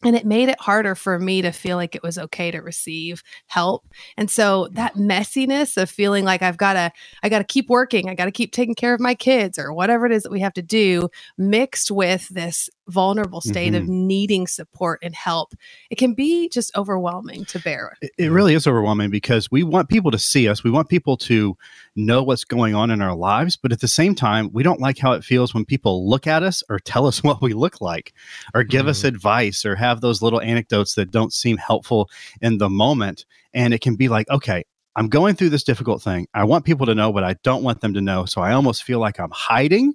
and 0.03 0.15
it 0.15 0.27
made 0.27 0.51
it 0.51 0.61
harder 0.61 0.95
for 0.95 1.19
me 1.19 1.41
to 1.41 1.51
feel 1.51 1.79
like 1.79 1.95
it 1.95 2.03
was 2.03 2.19
okay 2.19 2.51
to 2.51 2.59
receive 2.59 3.23
help 3.47 3.87
and 4.19 4.31
so 4.31 4.69
that 4.73 4.97
messiness 4.97 5.81
of 5.81 5.89
feeling 5.89 6.25
like 6.25 6.43
i've 6.43 6.59
got 6.59 6.75
to 6.75 6.93
i 7.23 7.29
got 7.29 7.39
to 7.39 7.45
keep 7.45 7.71
working 7.71 8.09
i 8.09 8.15
got 8.15 8.27
to 8.27 8.31
keep 8.31 8.53
taking 8.53 8.75
care 8.75 8.93
of 8.93 9.01
my 9.01 9.15
kids 9.15 9.59
or 9.59 9.73
whatever 9.73 10.05
it 10.05 10.13
is 10.13 10.25
that 10.25 10.33
we 10.33 10.41
have 10.41 10.53
to 10.53 10.63
do 10.63 11.09
mixed 11.39 11.91
with 11.91 12.29
this 12.29 12.69
vulnerable 12.89 13.41
state 13.41 13.73
mm-hmm. 13.73 13.83
of 13.83 13.89
needing 13.89 14.47
support 14.47 15.01
and 15.03 15.15
help 15.15 15.55
it 15.91 15.97
can 15.97 16.15
be 16.15 16.49
just 16.49 16.77
overwhelming 16.77 17.45
to 17.47 17.59
bear. 17.59 17.97
It, 18.03 18.11
it 18.19 18.29
really 18.31 18.55
is 18.55 18.67
overwhelming 18.67 19.11
because 19.11 19.51
we 19.51 19.63
want 19.63 19.89
people 19.89 20.11
to 20.11 20.19
see 20.19 20.49
us. 20.49 20.63
We 20.63 20.71
want 20.71 20.89
people 20.89 21.17
to 21.19 21.57
know 21.97 22.23
what's 22.23 22.45
going 22.45 22.75
on 22.75 22.91
in 22.91 23.01
our 23.01 23.15
lives 23.15 23.57
but 23.57 23.73
at 23.73 23.81
the 23.81 23.89
same 23.89 24.15
time 24.15 24.51
we 24.53 24.63
don't 24.63 24.81
like 24.81 24.99
how 24.99 25.13
it 25.13 25.25
feels 25.25 25.55
when 25.55 25.65
people 25.65 26.09
look 26.09 26.27
at 26.27 26.43
us 26.43 26.63
or 26.69 26.79
tell 26.85 27.07
us 27.07 27.23
what 27.23 27.41
we 27.41 27.53
look 27.53 27.81
like 27.81 28.13
or 28.55 28.65
give 28.65 28.83
mm-hmm. 28.83 28.91
us 28.91 29.05
advice 29.05 29.65
or 29.65 29.77
have 29.77 30.01
those 30.01 30.23
little 30.23 30.41
anecdotes 30.41 30.95
that 30.95 31.11
don't 31.11 31.33
seem 31.33 31.57
helpful 31.57 32.11
in 32.41 32.59
the 32.59 32.69
moment. 32.69 33.25
And 33.53 33.73
it 33.73 33.81
can 33.81 33.97
be 33.97 34.09
like 34.09 34.29
okay 34.29 34.65
i'm 34.97 35.09
going 35.09 35.35
through 35.35 35.51
this 35.51 35.65
difficult 35.65 36.03
thing. 36.03 36.27
I 36.35 36.45
want 36.45 36.65
people 36.65 36.87
to 36.87 36.95
know 36.95 37.13
but 37.13 37.25
i 37.25 37.35
don't 37.43 37.63
want 37.63 37.81
them 37.81 37.95
to 37.95 38.01
know. 38.01 38.25
So 38.27 38.41
i 38.41 38.53
almost 38.53 38.83
feel 38.83 38.99
like 38.99 39.19
i'm 39.19 39.31
hiding 39.31 39.95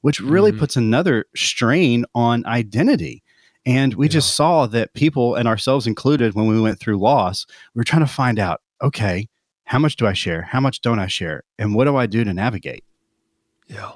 which 0.00 0.20
really 0.20 0.50
mm-hmm. 0.50 0.60
puts 0.60 0.76
another 0.76 1.26
strain 1.34 2.04
on 2.14 2.44
identity. 2.46 3.22
And 3.64 3.94
we 3.94 4.06
yeah. 4.06 4.12
just 4.12 4.36
saw 4.36 4.66
that 4.66 4.94
people 4.94 5.34
and 5.34 5.48
ourselves 5.48 5.86
included, 5.86 6.34
when 6.34 6.46
we 6.46 6.60
went 6.60 6.78
through 6.78 6.98
loss, 6.98 7.46
we 7.74 7.80
are 7.80 7.84
trying 7.84 8.06
to 8.06 8.12
find 8.12 8.38
out 8.38 8.60
okay, 8.82 9.28
how 9.64 9.78
much 9.78 9.96
do 9.96 10.06
I 10.06 10.12
share? 10.12 10.42
How 10.42 10.60
much 10.60 10.80
don't 10.80 10.98
I 10.98 11.06
share? 11.06 11.42
And 11.58 11.74
what 11.74 11.84
do 11.84 11.96
I 11.96 12.06
do 12.06 12.24
to 12.24 12.34
navigate? 12.34 12.84
Yeah. 13.66 13.92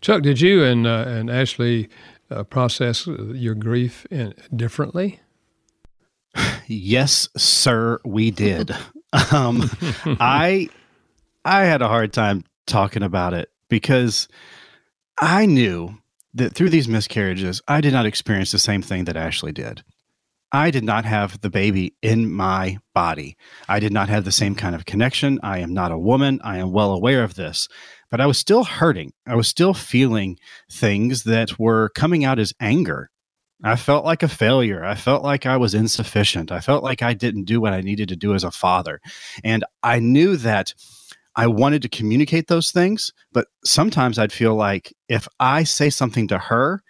Chuck, 0.00 0.22
did 0.22 0.40
you 0.40 0.62
and, 0.64 0.86
uh, 0.86 1.04
and 1.06 1.28
Ashley 1.28 1.88
uh, 2.30 2.44
process 2.44 3.06
your 3.06 3.54
grief 3.54 4.06
in, 4.10 4.34
differently? 4.54 5.20
yes, 6.66 7.28
sir, 7.36 7.98
we 8.04 8.30
did. 8.30 8.70
um, 9.32 9.68
I 10.04 10.68
I 11.44 11.64
had 11.64 11.82
a 11.82 11.88
hard 11.88 12.12
time 12.12 12.44
talking 12.66 13.02
about 13.02 13.34
it 13.34 13.50
because 13.68 14.28
I 15.20 15.44
knew 15.44 15.98
that 16.32 16.54
through 16.54 16.70
these 16.70 16.88
miscarriages, 16.88 17.60
I 17.68 17.82
did 17.82 17.92
not 17.92 18.06
experience 18.06 18.52
the 18.52 18.58
same 18.58 18.80
thing 18.80 19.04
that 19.04 19.16
Ashley 19.16 19.52
did. 19.52 19.82
I 20.52 20.70
did 20.70 20.82
not 20.82 21.04
have 21.04 21.40
the 21.42 21.50
baby 21.50 21.94
in 22.02 22.32
my 22.32 22.78
body. 22.94 23.36
I 23.68 23.80
did 23.80 23.92
not 23.92 24.08
have 24.08 24.24
the 24.24 24.32
same 24.32 24.54
kind 24.54 24.74
of 24.74 24.86
connection. 24.86 25.38
I 25.42 25.58
am 25.58 25.74
not 25.74 25.92
a 25.92 25.98
woman. 25.98 26.40
I 26.42 26.58
am 26.58 26.72
well 26.72 26.92
aware 26.92 27.22
of 27.22 27.34
this. 27.34 27.68
But 28.10 28.20
I 28.20 28.26
was 28.26 28.38
still 28.38 28.64
hurting. 28.64 29.12
I 29.26 29.36
was 29.36 29.46
still 29.46 29.74
feeling 29.74 30.38
things 30.70 31.24
that 31.24 31.58
were 31.58 31.90
coming 31.90 32.24
out 32.24 32.38
as 32.38 32.54
anger. 32.58 33.10
I 33.62 33.76
felt 33.76 34.06
like 34.06 34.22
a 34.22 34.28
failure. 34.28 34.84
I 34.84 34.94
felt 34.94 35.22
like 35.22 35.44
I 35.44 35.58
was 35.58 35.74
insufficient. 35.74 36.50
I 36.50 36.60
felt 36.60 36.82
like 36.82 37.02
I 37.02 37.12
didn't 37.12 37.44
do 37.44 37.60
what 37.60 37.74
I 37.74 37.82
needed 37.82 38.08
to 38.08 38.16
do 38.16 38.34
as 38.34 38.42
a 38.42 38.50
father. 38.50 39.00
And 39.44 39.64
I 39.82 40.00
knew 40.00 40.36
that 40.38 40.72
I 41.40 41.46
wanted 41.46 41.80
to 41.80 41.88
communicate 41.88 42.48
those 42.48 42.70
things, 42.70 43.14
but 43.32 43.48
sometimes 43.64 44.18
I'd 44.18 44.30
feel 44.30 44.54
like 44.54 44.92
if 45.08 45.26
I 45.40 45.64
say 45.64 45.88
something 45.88 46.28
to 46.28 46.36
her, 46.36 46.82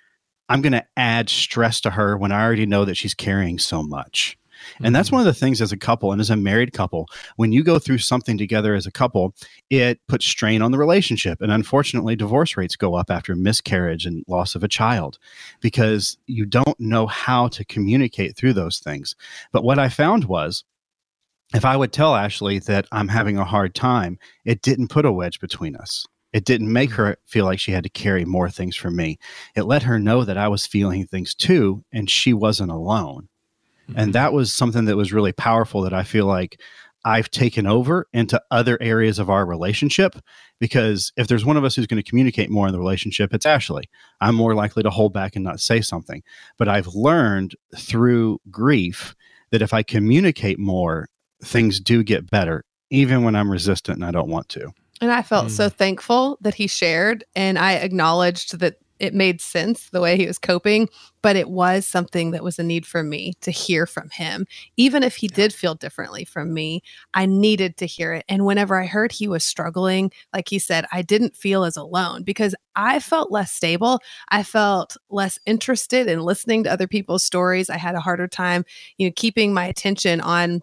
I'm 0.49 0.61
going 0.61 0.73
to 0.73 0.85
add 0.97 1.29
stress 1.29 1.81
to 1.83 1.91
her 1.91 2.19
when 2.19 2.33
I 2.33 2.43
already 2.43 2.67
know 2.67 2.85
that 2.85 2.97
she's 2.97 3.15
carrying 3.15 3.61
so 3.61 3.81
much. 3.81 4.37
And 4.83 4.93
that's 4.93 5.07
mm-hmm. 5.07 5.19
one 5.19 5.21
of 5.29 5.33
the 5.33 5.39
things 5.39 5.63
as 5.63 5.71
a 5.71 5.77
couple 5.77 6.11
and 6.11 6.21
as 6.21 6.31
a 6.31 6.37
married 6.37 6.73
couple, 6.73 7.07
when 7.37 7.53
you 7.53 7.63
go 7.63 7.79
through 7.79 7.99
something 7.99 8.37
together 8.37 8.75
as 8.75 8.87
a 8.87 8.91
couple, 8.91 9.37
it 9.71 10.01
puts 10.09 10.27
strain 10.27 10.63
on 10.63 10.73
the 10.73 10.79
relationship. 10.79 11.41
And 11.41 11.53
unfortunately, 11.53 12.17
divorce 12.17 12.57
rates 12.57 12.75
go 12.75 12.97
up 12.97 13.09
after 13.09 13.37
miscarriage 13.37 14.05
and 14.05 14.25
loss 14.27 14.57
of 14.57 14.65
a 14.65 14.69
child 14.69 15.21
because 15.61 16.19
you 16.27 16.45
don't 16.45 16.79
know 16.81 17.07
how 17.07 17.47
to 17.49 17.65
communicate 17.65 18.37
through 18.37 18.55
those 18.55 18.81
things. 18.81 19.15
But 19.53 19.63
what 19.63 19.79
I 19.79 19.89
found 19.89 20.25
was 20.25 20.65
if 21.55 21.65
I 21.65 21.77
would 21.77 21.93
tell 21.93 22.15
Ashley 22.15 22.59
that 22.61 22.87
I'm 22.93 23.09
having 23.09 23.37
a 23.37 23.45
hard 23.45 23.75
time, 23.75 24.19
it 24.45 24.63
didn't 24.63 24.89
put 24.89 25.05
a 25.05 25.13
wedge 25.13 25.41
between 25.41 25.77
us. 25.77 26.07
It 26.33 26.45
didn't 26.45 26.73
make 26.73 26.93
her 26.93 27.17
feel 27.27 27.45
like 27.45 27.59
she 27.59 27.73
had 27.73 27.83
to 27.83 27.91
carry 27.91 28.25
more 28.25 28.49
things 28.49 28.77
for 28.77 28.91
me. 28.91 29.19
It 29.57 29.63
let 29.63 29.83
her 29.83 29.99
know 29.99 30.25
that 30.25 30.39
I 30.39 30.47
was 30.47 30.65
feeling 30.67 31.07
things 31.07 31.35
too, 31.35 31.85
and 31.93 32.09
she 32.09 32.33
wasn't 32.33 32.71
alone. 32.71 33.29
Mm-hmm. 33.89 33.99
And 33.99 34.13
that 34.13 34.33
was 34.33 34.53
something 34.53 34.85
that 34.85 34.97
was 34.97 35.13
really 35.13 35.33
powerful 35.33 35.83
that 35.83 35.93
I 35.93 36.05
feel 36.05 36.27
like 36.27 36.61
I've 37.05 37.31
taken 37.31 37.67
over 37.67 38.07
into 38.13 38.41
other 38.51 38.79
areas 38.81 39.19
of 39.19 39.31
our 39.31 39.45
relationship. 39.45 40.15
Because 40.61 41.13
if 41.17 41.27
there's 41.27 41.45
one 41.45 41.57
of 41.57 41.65
us 41.65 41.75
who's 41.75 41.87
going 41.87 42.03
to 42.03 42.09
communicate 42.09 42.51
more 42.51 42.67
in 42.67 42.73
the 42.73 42.79
relationship, 42.79 43.35
it's 43.35 43.47
Ashley. 43.47 43.89
I'm 44.21 44.35
more 44.35 44.55
likely 44.55 44.83
to 44.85 44.91
hold 44.91 45.13
back 45.13 45.35
and 45.35 45.45
not 45.45 45.59
say 45.59 45.81
something. 45.81 46.23
But 46.59 46.69
I've 46.69 46.89
learned 46.89 47.57
through 47.77 48.41
grief 48.51 49.17
that 49.51 49.63
if 49.63 49.75
I 49.75 49.83
communicate 49.83 50.59
more, 50.59 51.09
things 51.43 51.81
do 51.81 52.03
get 52.03 52.31
better, 52.31 52.65
even 52.91 53.25
when 53.25 53.37
I'm 53.37 53.51
resistant 53.51 53.99
and 53.99 54.05
I 54.05 54.11
don't 54.11 54.31
want 54.31 54.49
to. 54.51 54.73
And 55.01 55.11
I 55.11 55.23
felt 55.23 55.47
mm. 55.47 55.51
so 55.51 55.69
thankful 55.69 56.39
that 56.43 56.55
he 56.55 56.67
shared, 56.67 57.25
and 57.35 57.59
I 57.59 57.75
acknowledged 57.75 58.59
that 58.59 58.77
it 59.01 59.15
made 59.15 59.41
sense 59.41 59.89
the 59.89 60.01
way 60.01 60.17
he 60.17 60.27
was 60.27 60.39
coping, 60.39 60.89
but 61.23 61.35
it 61.35 61.49
was 61.49 61.87
something 61.87 62.31
that 62.31 62.45
was 62.45 62.59
a 62.59 62.63
need 62.63 62.85
for 62.85 63.03
me 63.03 63.33
to 63.41 63.51
hear 63.51 63.87
from 63.87 64.11
him. 64.11 64.47
Even 64.77 65.03
if 65.03 65.17
he 65.17 65.27
did 65.27 65.55
feel 65.55 65.75
differently 65.75 66.25
from 66.25 66.53
me, 66.53 66.83
I 67.15 67.25
needed 67.25 67.79
to 67.79 67.87
hear 67.87 68.13
it. 68.13 68.25
And 68.29 68.45
whenever 68.45 68.79
I 68.79 68.87
heard 68.87 69.11
he 69.11 69.27
was 69.27 69.43
struggling, 69.43 70.13
like 70.35 70.49
he 70.49 70.59
said, 70.59 70.85
I 70.93 71.01
didn't 71.01 71.35
feel 71.35 71.65
as 71.65 71.79
alone 71.79 72.23
because 72.23 72.55
I 72.77 73.01
felt 73.01 73.33
less 73.33 73.53
stable. 73.53 74.01
I 74.29 74.43
felt 74.43 74.97
less 75.09 75.39
interested 75.47 76.07
in 76.07 76.21
listening 76.21 76.65
to 76.65 76.73
other 76.73 76.87
people's 76.87 77.25
stories. 77.25 77.71
I 77.71 77.79
had 77.79 77.95
a 77.95 78.01
harder 78.01 78.29
time, 78.29 78.65
you 78.99 79.09
know, 79.09 79.13
keeping 79.17 79.55
my 79.55 79.65
attention 79.65 80.21
on 80.21 80.61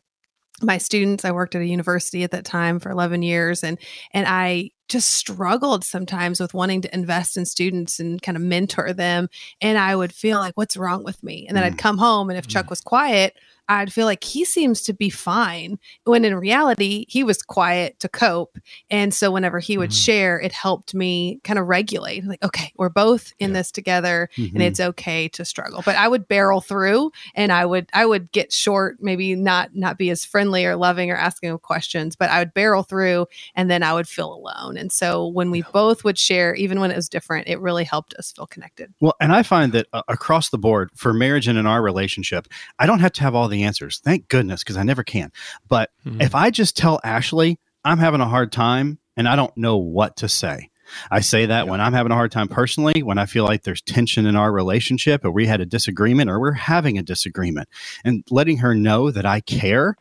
my 0.62 0.78
students 0.78 1.26
i 1.26 1.32
worked 1.32 1.56
at 1.56 1.62
a 1.62 1.66
university 1.66 2.24
at 2.24 2.32
that 2.32 2.46
time 2.46 2.80
for 2.80 2.90
11 2.90 3.22
years 3.22 3.64
and 3.64 3.78
and 4.14 4.26
i 4.28 4.70
just 4.88 5.12
struggled 5.12 5.84
sometimes 5.84 6.39
with 6.39 6.53
wanting 6.53 6.82
to 6.82 6.94
invest 6.94 7.38
in 7.38 7.46
students 7.46 8.00
and 8.00 8.22
kind 8.22 8.36
of 8.38 8.44
mentor 8.44 8.94
them 8.94 9.29
and 9.62 9.77
i 9.77 9.96
would 9.96 10.13
feel 10.13 10.38
like 10.38 10.56
what's 10.56 10.77
wrong 10.77 11.03
with 11.03 11.22
me 11.24 11.46
and 11.48 11.56
then 11.56 11.63
mm. 11.63 11.67
i'd 11.67 11.77
come 11.77 11.98
home 11.98 12.29
and 12.29 12.38
if 12.38 12.48
chuck 12.48 12.67
mm. 12.67 12.70
was 12.70 12.82
quiet 12.82 13.36
I'd 13.70 13.91
feel 13.91 14.06
like 14.06 14.24
he 14.24 14.46
seems 14.46 14.82
to 14.84 14.94
be 14.94 15.10
fine 15.10 15.77
when 16.06 16.24
in 16.24 16.36
reality 16.36 17.06
he 17.10 17.24
was 17.24 17.41
quiet 17.41 18.00
to 18.00 18.08
cope. 18.08 18.58
And 18.89 19.13
so 19.13 19.29
whenever 19.29 19.60
he 19.60 19.77
would 19.77 19.89
mm-hmm. 19.89 19.96
share, 19.96 20.39
it 20.39 20.53
helped 20.53 20.94
me 20.94 21.41
kind 21.44 21.60
of 21.60 21.67
regulate 21.67 22.25
like, 22.25 22.44
okay, 22.44 22.72
we're 22.77 22.89
both 22.89 23.34
in 23.39 23.50
yeah. 23.50 23.58
this 23.58 23.72
together 23.72 24.29
mm-hmm. 24.38 24.56
and 24.56 24.63
it's 24.63 24.79
okay 24.79 25.27
to 25.29 25.44
struggle. 25.44 25.82
But 25.84 25.98
I 25.98 26.08
would 26.08 26.27
barrel 26.27 26.62
through 26.62 27.12
and 27.36 27.51
I 27.51 27.65
would 27.65 27.89
I 27.94 28.06
would 28.06 28.32
get 28.32 28.53
short, 28.53 28.98
maybe 29.01 29.36
not 29.36 29.75
not 29.75 29.98
be 29.98 30.10
as 30.10 30.24
friendly 30.24 30.65
or 30.65 30.75
loving 30.75 31.12
or 31.12 31.15
asking 31.15 31.58
questions, 31.60 32.15
but 32.15 32.29
I 32.29 32.39
would 32.39 32.53
barrel 32.53 32.84
through 32.84 33.27
and 33.56 33.70
then 33.70 33.84
I 33.84 33.94
would 33.94 34.08
feel 34.08 34.34
alone. 34.34 34.76
And 34.77 34.91
so 34.91 35.27
when 35.27 35.51
we 35.51 35.60
yeah. 35.60 35.72
both 35.74 36.05
would 36.05 36.17
share, 36.17 36.55
even 36.55 36.79
when 36.79 36.91
it 36.91 36.96
was 36.96 37.10
different, 37.10 37.50
it 37.50 37.60
really 37.60 37.84
helped 37.84 38.13
us 38.13 38.31
feel 38.31 38.48
connected. 38.48 38.93
Well, 39.01 39.15
and 39.19 39.34
I 39.34 39.43
find 39.43 39.74
that 39.74 39.88
uh, 39.91 40.03
across 40.07 40.50
the 40.50 40.57
board 40.57 40.89
for 40.96 41.13
marriage 41.13 41.50
and 41.50 41.57
in 41.57 41.65
our 41.65 41.81
relationship, 41.81 42.48
I 42.79 42.86
don't 42.86 43.00
have 43.00 43.12
to 43.13 43.22
have 43.24 43.36
all 43.36 43.50
the 43.50 43.57
the 43.57 43.63
answers. 43.65 44.00
Thank 44.03 44.29
goodness, 44.29 44.63
because 44.63 44.77
I 44.77 44.84
never 44.84 45.03
can. 45.03 45.31
But 45.67 45.91
mm-hmm. 46.05 46.22
if 46.22 46.36
I 46.36 46.50
just 46.50 46.77
tell 46.77 47.00
Ashley 47.03 47.60
I'm 47.84 47.98
having 47.98 48.22
a 48.22 48.27
hard 48.27 48.51
time 48.51 49.00
and 49.15 49.27
I 49.27 49.36
don't 49.36 49.55
know 49.57 49.77
what 49.77 50.17
to 50.17 50.29
say, 50.29 50.69
I 51.12 51.19
say 51.22 51.48
that 51.48 51.65
yeah. 51.65 51.72
when 51.72 51.81
I'm 51.81 51.93
having 51.93 52.12
a 52.12 52.15
hard 52.15 52.31
time 52.31 52.48
personally, 52.48 53.03
when 53.03 53.17
I 53.17 53.25
feel 53.25 53.43
like 53.43 53.63
there's 53.63 53.81
tension 53.81 54.25
in 54.25 54.36
our 54.36 54.51
relationship, 54.51 55.25
or 55.25 55.31
we 55.31 55.48
had 55.48 55.60
a 55.60 55.65
disagreement, 55.65 56.29
or 56.29 56.39
we're 56.39 56.53
having 56.53 56.98
a 56.98 57.03
disagreement, 57.03 57.67
and 58.05 58.24
letting 58.29 58.57
her 58.57 58.74
know 58.74 59.12
that 59.12 59.25
I 59.25 59.41
care. 59.41 59.96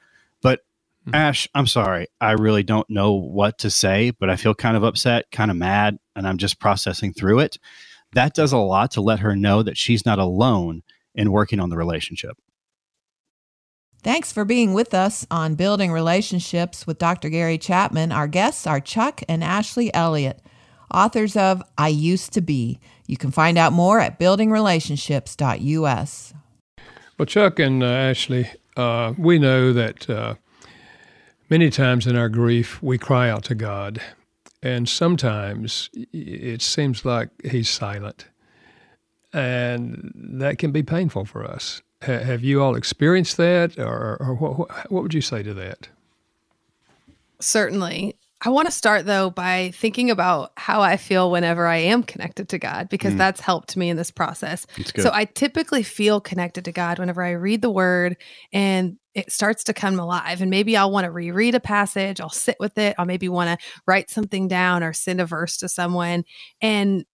But 1.06 1.12
mm-hmm. 1.12 1.20
Ash, 1.20 1.48
I'm 1.54 1.68
sorry, 1.68 2.08
I 2.20 2.32
really 2.32 2.64
don't 2.64 2.90
know 2.90 3.12
what 3.12 3.58
to 3.58 3.70
say, 3.70 4.10
but 4.10 4.28
I 4.28 4.34
feel 4.36 4.54
kind 4.54 4.76
of 4.76 4.82
upset, 4.82 5.30
kind 5.30 5.52
of 5.52 5.56
mad, 5.56 5.98
and 6.16 6.26
I'm 6.26 6.36
just 6.36 6.58
processing 6.58 7.12
through 7.12 7.38
it. 7.40 7.58
That 8.12 8.34
does 8.34 8.52
a 8.52 8.58
lot 8.58 8.90
to 8.92 9.00
let 9.00 9.18
her 9.20 9.36
know 9.36 9.62
that 9.62 9.78
she's 9.78 10.04
not 10.04 10.18
alone 10.18 10.82
in 11.14 11.30
working 11.30 11.60
on 11.60 11.70
the 11.70 11.76
relationship. 11.76 12.36
Thanks 14.02 14.32
for 14.32 14.44
being 14.44 14.74
with 14.74 14.92
us 14.94 15.24
on 15.30 15.54
Building 15.54 15.92
Relationships 15.92 16.88
with 16.88 16.98
Dr. 16.98 17.28
Gary 17.28 17.58
Chapman. 17.58 18.10
Our 18.12 18.26
guests 18.26 18.66
are 18.66 18.80
Chuck 18.80 19.22
and 19.28 19.44
Ashley 19.44 19.94
Elliott, 19.94 20.42
authors 20.92 21.36
of 21.36 21.62
I 21.78 21.86
Used 21.88 22.32
to 22.32 22.40
Be. 22.40 22.80
You 23.06 23.16
can 23.16 23.30
find 23.30 23.56
out 23.58 23.72
more 23.72 24.00
at 24.00 24.18
buildingrelationships.us. 24.18 26.34
Well, 27.18 27.26
Chuck 27.26 27.60
and 27.60 27.82
uh, 27.82 27.86
Ashley, 27.86 28.50
uh, 28.76 29.14
we 29.16 29.38
know 29.38 29.72
that 29.72 30.10
uh, 30.10 30.34
many 31.48 31.70
times 31.70 32.06
in 32.06 32.16
our 32.16 32.28
grief 32.28 32.82
we 32.82 32.98
cry 32.98 33.28
out 33.28 33.44
to 33.44 33.54
God, 33.54 34.00
and 34.62 34.88
sometimes 34.88 35.90
it 36.12 36.62
seems 36.62 37.04
like 37.04 37.30
He's 37.44 37.68
silent, 37.68 38.26
and 39.32 40.12
that 40.14 40.58
can 40.58 40.72
be 40.72 40.82
painful 40.82 41.24
for 41.24 41.44
us 41.44 41.82
have 42.02 42.44
you 42.44 42.62
all 42.62 42.76
experienced 42.76 43.36
that, 43.36 43.78
or, 43.78 44.16
or 44.20 44.34
what, 44.34 44.90
what 44.90 45.02
would 45.02 45.14
you 45.14 45.20
say 45.20 45.42
to 45.42 45.54
that? 45.54 45.88
Certainly. 47.40 48.16
I 48.42 48.50
want 48.50 48.66
to 48.66 48.72
start 48.72 49.06
though 49.06 49.30
by 49.30 49.70
thinking 49.74 50.10
about 50.10 50.52
how 50.56 50.82
I 50.82 50.98
feel 50.98 51.30
whenever 51.30 51.66
I 51.66 51.78
am 51.78 52.02
connected 52.02 52.50
to 52.50 52.58
God 52.58 52.88
because 52.90 53.14
mm. 53.14 53.18
that's 53.18 53.40
helped 53.40 53.76
me 53.76 53.88
in 53.88 53.96
this 53.96 54.10
process. 54.10 54.66
So 54.96 55.10
I 55.12 55.24
typically 55.24 55.82
feel 55.82 56.20
connected 56.20 56.64
to 56.66 56.72
God 56.72 56.98
whenever 56.98 57.22
I 57.22 57.30
read 57.30 57.62
the 57.62 57.70
word 57.70 58.16
and 58.52 58.98
it 59.14 59.32
starts 59.32 59.64
to 59.64 59.72
come 59.74 59.98
alive. 59.98 60.42
And 60.42 60.50
maybe 60.50 60.76
I'll 60.76 60.90
want 60.90 61.06
to 61.06 61.10
reread 61.10 61.54
a 61.54 61.60
passage, 61.60 62.20
I'll 62.20 62.28
sit 62.28 62.56
with 62.60 62.76
it, 62.76 62.94
I'll 62.98 63.06
maybe 63.06 63.30
want 63.30 63.58
to 63.58 63.66
write 63.86 64.10
something 64.10 64.48
down 64.48 64.82
or 64.82 64.92
send 64.92 65.22
a 65.22 65.26
verse 65.26 65.56
to 65.58 65.68
someone. 65.70 66.24
And 66.60 67.06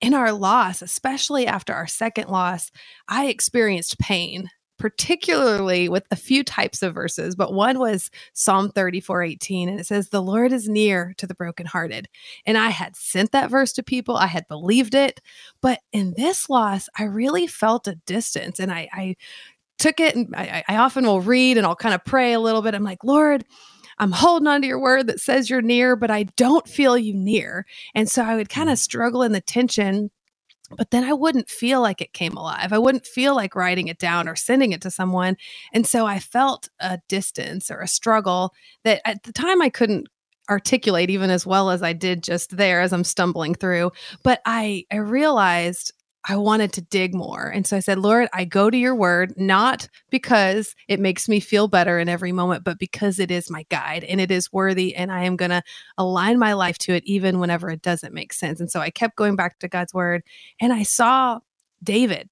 in 0.00 0.14
our 0.14 0.32
loss, 0.32 0.80
especially 0.80 1.46
after 1.46 1.74
our 1.74 1.86
second 1.86 2.28
loss, 2.28 2.70
I 3.06 3.26
experienced 3.26 3.98
pain, 3.98 4.48
particularly 4.80 5.90
with 5.90 6.06
a 6.10 6.16
few 6.16 6.42
types 6.42 6.82
of 6.82 6.94
verses, 6.94 7.36
but 7.36 7.52
one 7.52 7.78
was 7.78 8.10
Psalm 8.32 8.70
34 8.70 9.22
18, 9.22 9.68
and 9.68 9.78
it 9.78 9.86
says, 9.86 10.08
The 10.08 10.22
Lord 10.22 10.52
is 10.52 10.68
near 10.68 11.14
to 11.18 11.26
the 11.26 11.34
brokenhearted. 11.34 12.08
And 12.46 12.58
I 12.58 12.70
had 12.70 12.96
sent 12.96 13.30
that 13.32 13.50
verse 13.50 13.72
to 13.74 13.82
people, 13.82 14.16
I 14.16 14.26
had 14.26 14.48
believed 14.48 14.94
it. 14.94 15.20
But 15.60 15.80
in 15.92 16.14
this 16.16 16.48
loss, 16.48 16.88
I 16.98 17.04
really 17.04 17.46
felt 17.46 17.86
a 17.86 17.94
distance, 18.06 18.58
and 18.58 18.72
I, 18.72 18.88
I 18.92 19.16
took 19.78 20.00
it 20.00 20.14
and 20.14 20.34
I, 20.36 20.64
I 20.66 20.76
often 20.76 21.06
will 21.06 21.20
read 21.20 21.56
and 21.56 21.66
I'll 21.66 21.76
kind 21.76 21.94
of 21.94 22.04
pray 22.04 22.32
a 22.32 22.40
little 22.40 22.60
bit. 22.60 22.74
I'm 22.74 22.84
like, 22.84 23.02
Lord, 23.02 23.44
I'm 23.98 24.12
holding 24.12 24.46
on 24.46 24.62
to 24.62 24.68
your 24.68 24.80
word 24.80 25.06
that 25.06 25.20
says 25.20 25.48
you're 25.48 25.62
near, 25.62 25.96
but 25.96 26.10
I 26.10 26.24
don't 26.36 26.68
feel 26.68 26.98
you 26.98 27.14
near. 27.14 27.66
And 27.94 28.08
so 28.08 28.22
I 28.22 28.36
would 28.36 28.48
kind 28.48 28.68
of 28.70 28.76
mm. 28.76 28.82
struggle 28.82 29.22
in 29.22 29.32
the 29.32 29.40
tension 29.40 30.10
but 30.76 30.90
then 30.90 31.04
I 31.04 31.12
wouldn't 31.12 31.48
feel 31.48 31.80
like 31.80 32.00
it 32.00 32.12
came 32.12 32.36
alive. 32.36 32.72
I 32.72 32.78
wouldn't 32.78 33.06
feel 33.06 33.34
like 33.34 33.54
writing 33.54 33.88
it 33.88 33.98
down 33.98 34.28
or 34.28 34.36
sending 34.36 34.72
it 34.72 34.80
to 34.82 34.90
someone. 34.90 35.36
And 35.72 35.86
so 35.86 36.06
I 36.06 36.18
felt 36.18 36.68
a 36.80 36.98
distance 37.08 37.70
or 37.70 37.80
a 37.80 37.88
struggle 37.88 38.54
that 38.84 39.00
at 39.04 39.22
the 39.24 39.32
time 39.32 39.62
I 39.62 39.68
couldn't 39.70 40.08
articulate 40.48 41.10
even 41.10 41.30
as 41.30 41.46
well 41.46 41.70
as 41.70 41.82
I 41.82 41.92
did 41.92 42.22
just 42.22 42.56
there 42.56 42.80
as 42.80 42.92
I'm 42.92 43.04
stumbling 43.04 43.54
through. 43.54 43.92
But 44.24 44.40
I 44.44 44.84
I 44.90 44.96
realized 44.96 45.92
I 46.28 46.36
wanted 46.36 46.72
to 46.74 46.82
dig 46.82 47.14
more. 47.14 47.48
And 47.48 47.66
so 47.66 47.76
I 47.76 47.80
said, 47.80 47.98
Lord, 47.98 48.28
I 48.32 48.44
go 48.44 48.68
to 48.68 48.76
your 48.76 48.94
word, 48.94 49.32
not 49.38 49.88
because 50.10 50.74
it 50.86 51.00
makes 51.00 51.28
me 51.28 51.40
feel 51.40 51.66
better 51.66 51.98
in 51.98 52.08
every 52.08 52.32
moment, 52.32 52.62
but 52.62 52.78
because 52.78 53.18
it 53.18 53.30
is 53.30 53.50
my 53.50 53.64
guide 53.70 54.04
and 54.04 54.20
it 54.20 54.30
is 54.30 54.52
worthy. 54.52 54.94
And 54.94 55.10
I 55.10 55.24
am 55.24 55.36
going 55.36 55.50
to 55.50 55.62
align 55.96 56.38
my 56.38 56.52
life 56.52 56.76
to 56.78 56.92
it, 56.92 57.04
even 57.06 57.38
whenever 57.38 57.70
it 57.70 57.80
doesn't 57.80 58.12
make 58.12 58.34
sense. 58.34 58.60
And 58.60 58.70
so 58.70 58.80
I 58.80 58.90
kept 58.90 59.16
going 59.16 59.34
back 59.34 59.58
to 59.60 59.68
God's 59.68 59.94
word 59.94 60.22
and 60.60 60.72
I 60.72 60.82
saw 60.82 61.40
David 61.82 62.28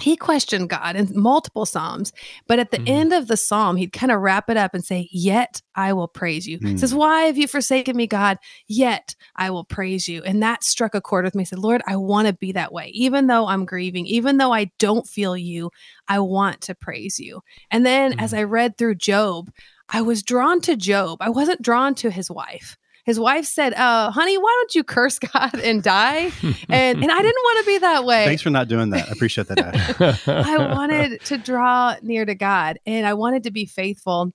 he 0.00 0.16
questioned 0.16 0.68
God 0.68 0.96
in 0.96 1.10
multiple 1.14 1.66
Psalms, 1.66 2.12
but 2.46 2.58
at 2.58 2.70
the 2.70 2.78
mm. 2.78 2.88
end 2.88 3.12
of 3.12 3.28
the 3.28 3.36
Psalm, 3.36 3.76
he'd 3.76 3.92
kind 3.92 4.12
of 4.12 4.20
wrap 4.20 4.50
it 4.50 4.56
up 4.56 4.74
and 4.74 4.84
say, 4.84 5.08
Yet 5.10 5.62
I 5.74 5.92
will 5.92 6.08
praise 6.08 6.46
you. 6.46 6.58
Mm. 6.58 6.78
Says, 6.78 6.94
Why 6.94 7.22
have 7.22 7.38
you 7.38 7.46
forsaken 7.46 7.96
me, 7.96 8.06
God? 8.06 8.38
Yet 8.66 9.14
I 9.36 9.50
will 9.50 9.64
praise 9.64 10.08
you. 10.08 10.22
And 10.22 10.42
that 10.42 10.64
struck 10.64 10.94
a 10.94 11.00
chord 11.00 11.24
with 11.24 11.34
me. 11.34 11.42
He 11.42 11.46
said, 11.46 11.58
Lord, 11.58 11.82
I 11.86 11.96
want 11.96 12.28
to 12.28 12.34
be 12.34 12.52
that 12.52 12.72
way. 12.72 12.90
Even 12.94 13.26
though 13.26 13.46
I'm 13.46 13.64
grieving, 13.64 14.06
even 14.06 14.38
though 14.38 14.52
I 14.52 14.70
don't 14.78 15.06
feel 15.06 15.36
you, 15.36 15.70
I 16.08 16.20
want 16.20 16.60
to 16.62 16.74
praise 16.74 17.18
you. 17.18 17.42
And 17.70 17.84
then 17.84 18.12
mm. 18.12 18.22
as 18.22 18.34
I 18.34 18.44
read 18.44 18.76
through 18.76 18.96
Job, 18.96 19.50
I 19.88 20.02
was 20.02 20.22
drawn 20.22 20.60
to 20.62 20.76
Job. 20.76 21.18
I 21.20 21.30
wasn't 21.30 21.62
drawn 21.62 21.94
to 21.96 22.10
his 22.10 22.30
wife 22.30 22.76
his 23.08 23.18
wife 23.18 23.46
said, 23.46 23.72
"Uh, 23.72 24.10
honey, 24.10 24.36
why 24.36 24.54
don't 24.60 24.74
you 24.74 24.84
curse 24.84 25.18
God 25.32 25.54
and 25.54 25.82
die?" 25.82 26.30
and 26.68 27.02
and 27.02 27.10
I 27.10 27.22
didn't 27.22 27.42
want 27.42 27.64
to 27.64 27.66
be 27.66 27.78
that 27.78 28.04
way. 28.04 28.26
Thanks 28.26 28.42
for 28.42 28.50
not 28.50 28.68
doing 28.68 28.90
that. 28.90 29.08
I 29.08 29.12
appreciate 29.12 29.48
that. 29.48 30.20
I 30.26 30.58
wanted 30.74 31.24
to 31.24 31.38
draw 31.38 31.96
near 32.02 32.26
to 32.26 32.34
God 32.34 32.78
and 32.84 33.06
I 33.06 33.14
wanted 33.14 33.44
to 33.44 33.50
be 33.50 33.64
faithful. 33.64 34.32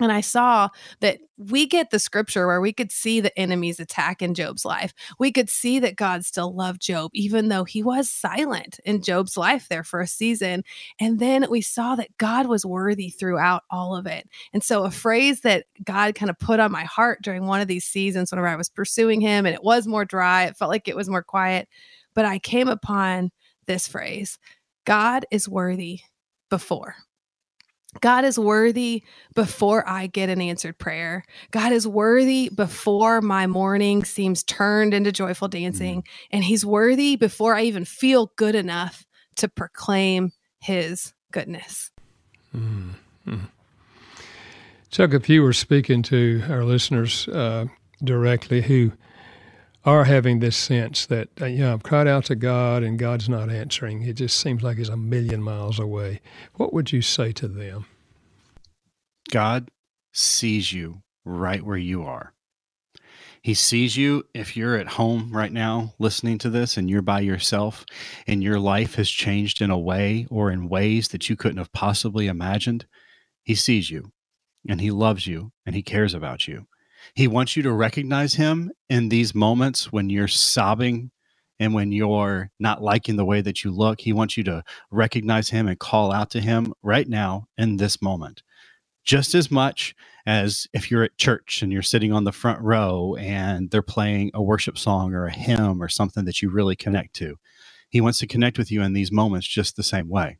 And 0.00 0.12
I 0.12 0.20
saw 0.20 0.68
that 1.00 1.18
we 1.36 1.66
get 1.66 1.90
the 1.90 1.98
scripture 1.98 2.46
where 2.46 2.60
we 2.60 2.72
could 2.72 2.92
see 2.92 3.20
the 3.20 3.36
enemy's 3.38 3.80
attack 3.80 4.22
in 4.22 4.34
Job's 4.34 4.64
life. 4.64 4.92
We 5.18 5.32
could 5.32 5.48
see 5.48 5.78
that 5.80 5.96
God 5.96 6.24
still 6.24 6.54
loved 6.54 6.80
Job, 6.80 7.10
even 7.14 7.48
though 7.48 7.64
he 7.64 7.82
was 7.82 8.10
silent 8.10 8.78
in 8.84 9.02
Job's 9.02 9.36
life 9.36 9.68
there 9.68 9.84
for 9.84 10.00
a 10.00 10.06
season. 10.06 10.64
And 11.00 11.18
then 11.18 11.46
we 11.50 11.60
saw 11.60 11.96
that 11.96 12.16
God 12.18 12.46
was 12.46 12.66
worthy 12.66 13.10
throughout 13.10 13.62
all 13.70 13.96
of 13.96 14.06
it. 14.06 14.28
And 14.52 14.62
so, 14.62 14.84
a 14.84 14.90
phrase 14.90 15.40
that 15.40 15.66
God 15.84 16.14
kind 16.14 16.30
of 16.30 16.38
put 16.38 16.60
on 16.60 16.72
my 16.72 16.84
heart 16.84 17.22
during 17.22 17.46
one 17.46 17.60
of 17.60 17.68
these 17.68 17.84
seasons, 17.84 18.30
whenever 18.30 18.48
I 18.48 18.56
was 18.56 18.68
pursuing 18.68 19.20
him 19.20 19.46
and 19.46 19.54
it 19.54 19.64
was 19.64 19.86
more 19.86 20.04
dry, 20.04 20.44
it 20.44 20.56
felt 20.56 20.70
like 20.70 20.88
it 20.88 20.96
was 20.96 21.08
more 21.08 21.22
quiet. 21.22 21.68
But 22.14 22.24
I 22.24 22.38
came 22.38 22.68
upon 22.68 23.30
this 23.66 23.86
phrase 23.86 24.38
God 24.84 25.26
is 25.30 25.48
worthy 25.48 26.00
before. 26.50 26.96
God 28.00 28.24
is 28.24 28.38
worthy 28.38 29.02
before 29.34 29.88
I 29.88 30.06
get 30.06 30.28
an 30.28 30.40
answered 30.40 30.78
prayer. 30.78 31.24
God 31.50 31.72
is 31.72 31.86
worthy 31.86 32.50
before 32.50 33.20
my 33.20 33.46
mourning 33.46 34.04
seems 34.04 34.42
turned 34.42 34.92
into 34.92 35.10
joyful 35.10 35.48
dancing. 35.48 36.04
And 36.30 36.44
He's 36.44 36.66
worthy 36.66 37.16
before 37.16 37.54
I 37.54 37.62
even 37.62 37.84
feel 37.84 38.32
good 38.36 38.54
enough 38.54 39.06
to 39.36 39.48
proclaim 39.48 40.32
His 40.60 41.14
goodness. 41.32 41.90
Mm-hmm. 42.54 43.44
Chuck, 44.90 45.12
if 45.12 45.28
you 45.28 45.42
were 45.42 45.52
speaking 45.52 46.02
to 46.04 46.42
our 46.48 46.64
listeners 46.64 47.28
uh, 47.28 47.66
directly 48.02 48.62
who 48.62 48.92
are 49.88 50.04
having 50.04 50.40
this 50.40 50.56
sense 50.56 51.06
that, 51.06 51.28
uh, 51.40 51.46
you 51.46 51.60
know, 51.60 51.72
I've 51.72 51.82
cried 51.82 52.06
out 52.06 52.26
to 52.26 52.36
God 52.36 52.82
and 52.82 52.98
God's 52.98 53.28
not 53.28 53.50
answering. 53.50 54.02
It 54.02 54.14
just 54.14 54.38
seems 54.38 54.62
like 54.62 54.76
He's 54.76 54.90
a 54.90 54.96
million 54.96 55.42
miles 55.42 55.78
away. 55.78 56.20
What 56.54 56.74
would 56.74 56.92
you 56.92 57.00
say 57.00 57.32
to 57.32 57.48
them? 57.48 57.86
God 59.30 59.70
sees 60.12 60.72
you 60.72 61.02
right 61.24 61.62
where 61.62 61.78
you 61.78 62.02
are. 62.02 62.34
He 63.40 63.54
sees 63.54 63.96
you 63.96 64.24
if 64.34 64.56
you're 64.56 64.76
at 64.76 64.88
home 64.88 65.30
right 65.32 65.52
now 65.52 65.94
listening 65.98 66.36
to 66.38 66.50
this 66.50 66.76
and 66.76 66.90
you're 66.90 67.00
by 67.00 67.20
yourself 67.20 67.86
and 68.26 68.42
your 68.42 68.58
life 68.58 68.96
has 68.96 69.08
changed 69.08 69.62
in 69.62 69.70
a 69.70 69.78
way 69.78 70.26
or 70.28 70.50
in 70.50 70.68
ways 70.68 71.08
that 71.08 71.30
you 71.30 71.36
couldn't 71.36 71.58
have 71.58 71.72
possibly 71.72 72.26
imagined. 72.26 72.84
He 73.42 73.54
sees 73.54 73.90
you 73.90 74.12
and 74.68 74.82
he 74.82 74.90
loves 74.90 75.26
you 75.26 75.52
and 75.64 75.74
he 75.74 75.82
cares 75.82 76.12
about 76.12 76.46
you. 76.46 76.66
He 77.14 77.28
wants 77.28 77.56
you 77.56 77.62
to 77.64 77.72
recognize 77.72 78.34
him 78.34 78.72
in 78.88 79.08
these 79.08 79.34
moments 79.34 79.92
when 79.92 80.10
you're 80.10 80.28
sobbing 80.28 81.10
and 81.60 81.74
when 81.74 81.92
you're 81.92 82.50
not 82.58 82.82
liking 82.82 83.16
the 83.16 83.24
way 83.24 83.40
that 83.40 83.64
you 83.64 83.70
look. 83.70 84.00
He 84.00 84.12
wants 84.12 84.36
you 84.36 84.44
to 84.44 84.64
recognize 84.90 85.50
him 85.50 85.68
and 85.68 85.78
call 85.78 86.12
out 86.12 86.30
to 86.32 86.40
him 86.40 86.72
right 86.82 87.08
now 87.08 87.46
in 87.58 87.76
this 87.78 88.00
moment. 88.02 88.42
Just 89.04 89.34
as 89.34 89.50
much 89.50 89.94
as 90.26 90.66
if 90.74 90.90
you're 90.90 91.04
at 91.04 91.16
church 91.18 91.62
and 91.62 91.72
you're 91.72 91.82
sitting 91.82 92.12
on 92.12 92.24
the 92.24 92.32
front 92.32 92.60
row 92.60 93.16
and 93.18 93.70
they're 93.70 93.82
playing 93.82 94.30
a 94.34 94.42
worship 94.42 94.78
song 94.78 95.14
or 95.14 95.26
a 95.26 95.32
hymn 95.32 95.82
or 95.82 95.88
something 95.88 96.26
that 96.26 96.42
you 96.42 96.50
really 96.50 96.76
connect 96.76 97.14
to. 97.14 97.36
He 97.90 98.00
wants 98.02 98.18
to 98.20 98.26
connect 98.26 98.58
with 98.58 98.70
you 98.70 98.82
in 98.82 98.92
these 98.92 99.12
moments 99.12 99.46
just 99.48 99.76
the 99.76 99.82
same 99.82 100.08
way. 100.08 100.38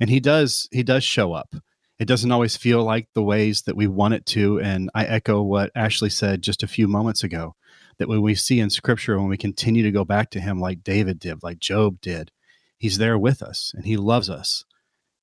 And 0.00 0.10
he 0.10 0.20
does 0.20 0.68
he 0.72 0.82
does 0.82 1.04
show 1.04 1.32
up 1.32 1.54
it 2.02 2.08
doesn't 2.08 2.32
always 2.32 2.56
feel 2.56 2.82
like 2.82 3.06
the 3.14 3.22
ways 3.22 3.62
that 3.62 3.76
we 3.76 3.86
want 3.86 4.14
it 4.14 4.26
to. 4.26 4.58
And 4.58 4.90
I 4.92 5.04
echo 5.04 5.40
what 5.40 5.70
Ashley 5.76 6.10
said 6.10 6.42
just 6.42 6.64
a 6.64 6.66
few 6.66 6.88
moments 6.88 7.22
ago 7.22 7.54
that 7.98 8.08
when 8.08 8.20
we 8.20 8.34
see 8.34 8.58
in 8.58 8.70
scripture, 8.70 9.20
when 9.20 9.28
we 9.28 9.36
continue 9.36 9.84
to 9.84 9.92
go 9.92 10.04
back 10.04 10.28
to 10.30 10.40
him 10.40 10.60
like 10.60 10.82
David 10.82 11.20
did, 11.20 11.44
like 11.44 11.60
Job 11.60 12.00
did, 12.00 12.32
he's 12.76 12.98
there 12.98 13.16
with 13.16 13.40
us 13.40 13.70
and 13.76 13.86
he 13.86 13.96
loves 13.96 14.28
us 14.28 14.64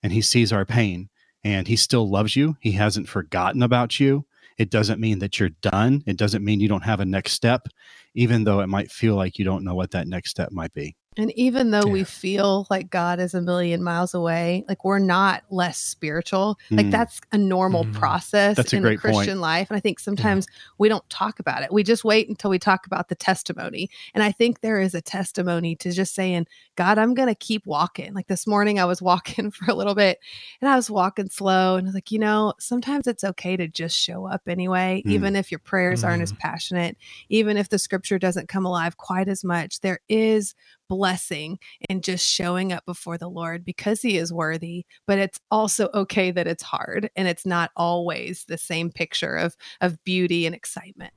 and 0.02 0.14
he 0.14 0.22
sees 0.22 0.54
our 0.54 0.64
pain 0.64 1.10
and 1.44 1.68
he 1.68 1.76
still 1.76 2.10
loves 2.10 2.38
you. 2.38 2.56
He 2.62 2.72
hasn't 2.72 3.10
forgotten 3.10 3.62
about 3.62 4.00
you. 4.00 4.26
It 4.58 4.70
doesn't 4.70 5.02
mean 5.02 5.20
that 5.20 5.38
you're 5.38 5.50
done. 5.50 6.02
It 6.08 6.16
doesn't 6.16 6.46
mean 6.46 6.62
you 6.62 6.70
don't 6.70 6.86
have 6.86 7.02
a 7.02 7.06
next 7.06 7.34
step, 7.34 7.68
even 8.14 8.46
though 8.46 8.62
it 8.62 8.68
might 8.68 8.90
feel 8.90 9.16
like 9.16 9.38
you 9.38 9.44
don't 9.44 9.66
know 9.66 9.76
what 9.76 9.92
that 9.92 10.08
next 10.08 10.30
step 10.30 10.54
might 10.54 10.72
be. 10.74 10.96
And 11.18 11.32
even 11.36 11.72
though 11.72 11.88
yeah. 11.88 11.92
we 11.92 12.04
feel 12.04 12.68
like 12.70 12.90
God 12.90 13.20
is 13.20 13.34
a 13.34 13.42
million 13.42 13.84
miles 13.84 14.14
away, 14.14 14.64
like 14.70 14.86
we're 14.86 15.00
not 15.00 15.44
less 15.50 15.78
spiritual. 15.78 16.58
Mm. 16.70 16.78
Like 16.78 16.92
that's 16.92 17.20
a 17.32 17.38
normal 17.38 17.84
mm. 17.84 17.94
process 17.94 18.56
that's 18.56 18.74
in 18.74 18.84
the 18.84 18.96
Christian 18.96 19.26
point. 19.26 19.40
life. 19.40 19.70
And 19.70 19.78
I 19.78 19.80
think 19.80 20.00
sometimes 20.00 20.46
yeah. 20.48 20.72
we 20.78 20.88
don't 20.88 21.08
talk 21.10 21.40
about 21.40 21.64
it. 21.64 21.74
We 21.74 21.84
just 21.84 22.06
wait 22.06 22.30
until 22.30 22.52
we 22.52 22.60
talk 22.60 22.86
about 22.86 23.10
the 23.10 23.16
testimony. 23.16 23.90
And 24.14 24.24
I 24.24 24.32
think 24.32 24.62
there 24.62 24.80
is 24.80 24.94
a 24.94 25.02
testimony 25.02 25.76
to 25.78 25.92
just 25.92 26.14
saying, 26.14 26.46
God, 26.76 27.00
I'm 27.00 27.16
going 27.16 27.28
to 27.28 27.36
keep 27.36 27.66
walking. 27.66 28.14
Like 28.14 28.28
this 28.28 28.46
morning, 28.46 28.80
I 28.80 28.86
was 28.86 29.02
walking 29.10 29.50
for 29.50 29.70
a 29.72 29.76
little 29.76 29.96
bit 29.96 30.20
and 30.62 30.70
I 30.70 30.76
was 30.76 30.92
walking 30.92 31.30
slow. 31.30 31.76
And 31.76 31.86
I 31.86 31.90
was 31.90 31.96
like, 31.96 32.12
you 32.12 32.20
know, 32.20 32.54
sometimes 32.60 33.08
it's 33.08 33.24
okay 33.24 33.58
to 33.58 33.68
just 33.68 33.98
show 33.98 34.28
up 34.28 34.44
anyway, 34.48 35.02
mm. 35.06 35.12
even 35.12 35.36
if 35.36 35.52
your 35.52 35.60
prayers 35.60 36.04
aren't 36.04 36.22
as 36.22 36.34
passionate, 36.34 36.98
even 37.30 37.58
if 37.58 37.68
the 37.68 37.80
scripture 37.80 38.20
doesn't 38.20 38.48
come 38.48 38.66
alive 38.66 38.96
quite 38.98 39.28
as 39.28 39.44
much. 39.44 39.82
There 39.82 40.00
is 40.08 40.54
blessing 40.90 41.60
in 41.90 42.02
just 42.02 42.28
showing 42.28 42.74
up 42.74 42.86
before 42.86 43.18
the 43.18 43.30
Lord 43.30 43.64
because 43.64 44.02
He 44.02 44.18
is 44.18 44.34
worthy. 44.34 44.86
But 45.08 45.20
it's 45.20 45.40
also 45.50 45.90
okay 45.94 46.32
that 46.32 46.48
it's 46.48 46.64
hard 46.64 47.10
and 47.16 47.28
it's 47.28 47.46
not 47.46 47.72
always 47.78 48.44
the 48.46 48.58
same 48.58 48.92
picture 48.92 49.36
of 49.36 49.56
of 49.80 50.04
beauty 50.04 50.46
and 50.46 50.54
excitement. 50.54 51.14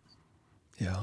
Yeah. 0.78 1.02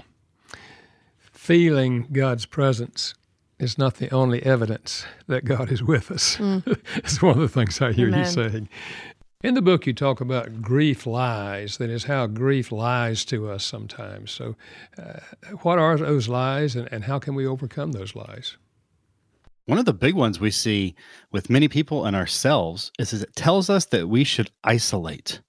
Feeling 1.31 2.07
God's 2.11 2.45
presence 2.45 3.15
is 3.59 3.77
not 3.77 3.95
the 3.95 4.13
only 4.13 4.41
evidence 4.43 5.05
that 5.27 5.45
God 5.45 5.71
is 5.71 5.83
with 5.83 6.11
us. 6.11 6.37
Mm. 6.37 6.63
it's 6.95 7.21
one 7.21 7.33
of 7.33 7.39
the 7.39 7.49
things 7.49 7.81
I 7.81 7.91
hear 7.91 8.07
Amen. 8.07 8.19
you 8.19 8.25
saying. 8.25 8.69
In 9.41 9.53
the 9.53 9.61
book, 9.61 9.87
you 9.87 9.93
talk 9.93 10.19
about 10.19 10.61
grief 10.61 11.07
lies. 11.07 11.77
That 11.77 11.89
is 11.89 12.03
how 12.03 12.27
grief 12.27 12.73
lies 12.73 13.23
to 13.25 13.49
us 13.49 13.63
sometimes. 13.63 14.31
So, 14.31 14.57
uh, 15.01 15.21
what 15.61 15.79
are 15.79 15.95
those 15.95 16.27
lies, 16.27 16.75
and, 16.75 16.91
and 16.91 17.05
how 17.05 17.19
can 17.19 17.35
we 17.35 17.47
overcome 17.47 17.93
those 17.93 18.17
lies? 18.17 18.57
One 19.65 19.79
of 19.79 19.85
the 19.85 19.93
big 19.93 20.13
ones 20.13 20.41
we 20.41 20.51
see 20.51 20.93
with 21.31 21.49
many 21.49 21.69
people 21.69 22.05
and 22.05 22.17
ourselves 22.17 22.91
is, 22.99 23.13
is 23.13 23.23
it 23.23 23.33
tells 23.37 23.69
us 23.69 23.85
that 23.85 24.09
we 24.09 24.25
should 24.25 24.51
isolate, 24.65 25.39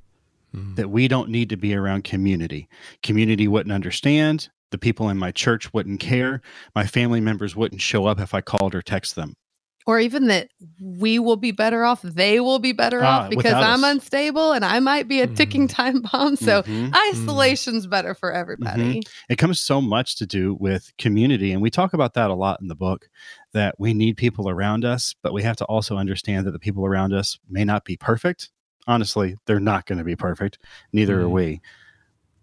mm. 0.54 0.76
that 0.76 0.90
we 0.90 1.08
don't 1.08 1.28
need 1.28 1.48
to 1.48 1.56
be 1.56 1.74
around 1.74 2.04
community. 2.04 2.68
Community 3.02 3.48
wouldn't 3.48 3.72
understand. 3.72 4.50
The 4.70 4.78
people 4.78 5.08
in 5.08 5.18
my 5.18 5.32
church 5.32 5.74
wouldn't 5.74 5.98
care. 5.98 6.42
My 6.76 6.86
family 6.86 7.20
members 7.20 7.56
wouldn't 7.56 7.80
show 7.80 8.06
up 8.06 8.20
if 8.20 8.34
I 8.34 8.40
called 8.40 8.72
or 8.72 8.82
text 8.82 9.16
them 9.16 9.34
or 9.90 9.98
even 9.98 10.28
that 10.28 10.50
we 10.80 11.18
will 11.18 11.36
be 11.36 11.50
better 11.50 11.84
off, 11.84 12.00
they 12.02 12.38
will 12.38 12.60
be 12.60 12.72
better 12.72 13.02
ah, 13.02 13.22
off 13.22 13.30
because 13.30 13.54
I'm 13.54 13.82
us. 13.82 13.90
unstable 13.90 14.52
and 14.52 14.64
I 14.64 14.78
might 14.78 15.08
be 15.08 15.20
a 15.20 15.26
ticking 15.26 15.66
mm. 15.66 15.74
time 15.74 16.02
bomb. 16.02 16.36
So 16.36 16.62
mm-hmm. 16.62 16.94
isolation's 17.10 17.88
mm. 17.88 17.90
better 17.90 18.14
for 18.14 18.30
everybody. 18.30 19.00
Mm-hmm. 19.00 19.32
It 19.32 19.36
comes 19.36 19.60
so 19.60 19.80
much 19.80 20.14
to 20.18 20.26
do 20.26 20.56
with 20.60 20.92
community. 20.96 21.50
And 21.50 21.60
we 21.60 21.70
talk 21.70 21.92
about 21.92 22.14
that 22.14 22.30
a 22.30 22.34
lot 22.34 22.60
in 22.60 22.68
the 22.68 22.76
book 22.76 23.08
that 23.52 23.74
we 23.80 23.92
need 23.92 24.16
people 24.16 24.48
around 24.48 24.84
us, 24.84 25.16
but 25.24 25.32
we 25.32 25.42
have 25.42 25.56
to 25.56 25.64
also 25.64 25.96
understand 25.96 26.46
that 26.46 26.52
the 26.52 26.60
people 26.60 26.86
around 26.86 27.12
us 27.12 27.36
may 27.48 27.64
not 27.64 27.84
be 27.84 27.96
perfect. 27.96 28.50
Honestly, 28.86 29.34
they're 29.46 29.58
not 29.58 29.86
going 29.86 29.98
to 29.98 30.04
be 30.04 30.14
perfect. 30.14 30.58
Neither 30.92 31.20
are 31.20 31.28
we. 31.28 31.62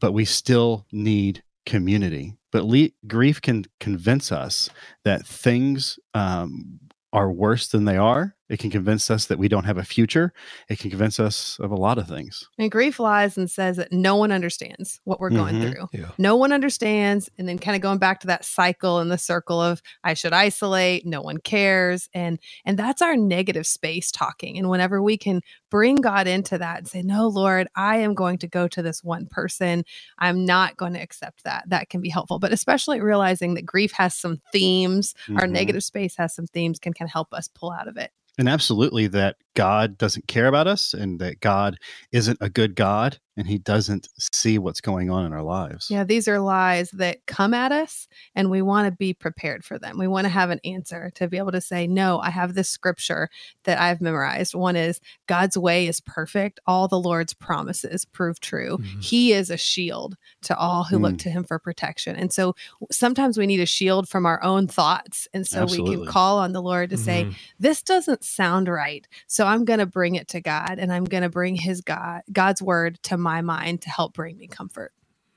But 0.01 0.11
we 0.11 0.25
still 0.25 0.85
need 0.91 1.43
community. 1.65 2.35
But 2.51 2.65
le- 2.65 2.89
grief 3.07 3.41
can 3.41 3.63
convince 3.79 4.33
us 4.33 4.69
that 5.05 5.25
things 5.25 5.97
um, 6.13 6.81
are 7.17 7.31
worse 7.31 7.67
than 7.67 7.85
they 7.85 7.97
are. 7.97 8.36
It 8.49 8.59
can 8.59 8.69
convince 8.69 9.11
us 9.11 9.25
that 9.25 9.37
we 9.37 9.47
don't 9.47 9.65
have 9.65 9.77
a 9.77 9.83
future. 9.83 10.33
It 10.69 10.79
can 10.79 10.89
convince 10.89 11.19
us 11.19 11.57
of 11.59 11.71
a 11.71 11.75
lot 11.75 11.97
of 11.97 12.07
things. 12.07 12.47
And 12.57 12.71
grief 12.71 12.99
lies 12.99 13.37
and 13.37 13.49
says 13.51 13.77
that 13.77 13.91
no 13.91 14.15
one 14.15 14.31
understands 14.31 15.01
what 15.03 15.19
we're 15.19 15.31
going 15.31 15.55
mm-hmm. 15.55 15.71
through. 15.71 15.89
Yeah. 15.91 16.11
No 16.17 16.35
one 16.37 16.53
understands. 16.53 17.29
And 17.37 17.47
then 17.47 17.59
kind 17.59 17.75
of 17.75 17.81
going 17.81 17.97
back 17.97 18.21
to 18.21 18.27
that 18.27 18.45
cycle 18.45 18.99
and 18.99 19.11
the 19.11 19.17
circle 19.17 19.61
of 19.61 19.81
I 20.03 20.13
should 20.13 20.33
isolate, 20.33 21.05
no 21.05 21.21
one 21.21 21.37
cares. 21.39 22.09
And 22.13 22.39
and 22.65 22.79
that's 22.79 23.01
our 23.01 23.17
negative 23.17 23.67
space 23.67 24.11
talking. 24.11 24.57
And 24.57 24.69
whenever 24.69 25.01
we 25.01 25.17
can 25.17 25.41
bring 25.69 25.97
God 25.97 26.27
into 26.27 26.57
that 26.57 26.77
and 26.77 26.87
say, 26.87 27.01
No, 27.01 27.27
Lord, 27.27 27.67
I 27.75 27.97
am 27.97 28.13
going 28.13 28.37
to 28.39 28.47
go 28.47 28.67
to 28.69 28.81
this 28.81 29.03
one 29.03 29.27
person. 29.27 29.83
I'm 30.17 30.45
not 30.45 30.77
going 30.77 30.93
to 30.93 31.01
accept 31.01 31.43
that. 31.43 31.65
That 31.67 31.89
can 31.89 32.01
be 32.01 32.09
helpful. 32.09 32.39
But 32.39 32.53
especially 32.53 33.01
realizing 33.01 33.55
that 33.55 33.65
grief 33.65 33.91
has 33.93 34.15
some 34.15 34.41
themes, 34.51 35.13
mm-hmm. 35.23 35.37
our 35.37 35.47
negative 35.47 35.83
space 35.83 36.15
has 36.17 36.33
some 36.33 36.47
themes 36.47 36.79
can 36.79 36.93
kind 36.93 37.07
of 37.09 37.13
help 37.13 37.33
us 37.33 37.49
pull 37.49 37.71
out 37.71 37.87
of 37.87 37.97
it 37.97 38.11
and 38.37 38.47
absolutely 38.49 39.07
that 39.07 39.37
God 39.57 39.97
doesn't 39.97 40.27
care 40.27 40.45
about 40.45 40.67
us 40.67 40.93
and 40.93 41.19
that 41.19 41.39
God 41.39 41.79
isn't 42.11 42.37
a 42.39 42.47
good 42.47 42.75
God 42.75 43.17
and 43.37 43.47
he 43.47 43.57
doesn't 43.57 44.07
see 44.19 44.57
what's 44.57 44.81
going 44.81 45.11
on 45.11 45.25
in 45.25 45.31
our 45.31 45.43
lives. 45.43 45.89
Yeah, 45.89 46.03
these 46.03 46.27
are 46.27 46.39
lies 46.39 46.89
that 46.91 47.25
come 47.27 47.53
at 47.53 47.71
us 47.71 48.07
and 48.35 48.49
we 48.51 48.63
want 48.63 48.87
to 48.87 48.91
be 48.91 49.13
prepared 49.13 49.63
for 49.63 49.77
them. 49.77 49.97
We 49.97 50.07
want 50.07 50.25
to 50.25 50.29
have 50.29 50.49
an 50.49 50.59
answer 50.63 51.11
to 51.15 51.27
be 51.27 51.37
able 51.37 51.51
to 51.51 51.61
say, 51.61 51.87
No, 51.87 52.19
I 52.19 52.29
have 52.29 52.53
this 52.55 52.69
scripture 52.69 53.29
that 53.63 53.79
I've 53.79 54.01
memorized. 54.01 54.53
One 54.53 54.75
is 54.75 54.99
God's 55.27 55.57
way 55.57 55.87
is 55.87 56.01
perfect. 56.01 56.59
All 56.65 56.87
the 56.87 56.99
Lord's 56.99 57.33
promises 57.33 58.05
prove 58.05 58.39
true. 58.39 58.77
Mm-hmm. 58.77 58.99
He 58.99 59.33
is 59.33 59.49
a 59.49 59.57
shield 59.57 60.17
to 60.43 60.57
all 60.57 60.83
who 60.83 60.99
mm. 60.99 61.03
look 61.03 61.17
to 61.19 61.29
him 61.29 61.43
for 61.43 61.57
protection. 61.57 62.15
And 62.15 62.31
so 62.31 62.55
sometimes 62.91 63.37
we 63.37 63.47
need 63.47 63.59
a 63.59 63.65
shield 63.65 64.07
from 64.07 64.25
our 64.25 64.43
own 64.43 64.67
thoughts. 64.67 65.27
And 65.33 65.45
so 65.45 65.63
Absolutely. 65.63 65.97
we 65.97 66.03
can 66.03 66.11
call 66.11 66.39
on 66.39 66.53
the 66.53 66.61
Lord 66.61 66.89
to 66.91 66.95
mm-hmm. 66.95 67.05
say, 67.05 67.29
This 67.59 67.81
doesn't 67.83 68.23
sound 68.23 68.67
right. 68.67 69.07
So 69.27 69.46
I'm 69.47 69.65
going 69.65 69.79
to 69.79 69.85
bring 69.85 70.15
it 70.15 70.27
to 70.29 70.41
God 70.41 70.77
and 70.79 70.91
I'm 70.91 71.05
going 71.05 71.23
to 71.23 71.29
bring 71.29 71.55
his 71.55 71.81
God, 71.81 72.21
God's 72.31 72.61
word 72.61 73.01
to 73.03 73.17
my 73.17 73.41
mind 73.41 73.81
to 73.81 73.89
help 73.89 74.13
bring 74.13 74.37
me 74.37 74.47
comfort. 74.47 74.93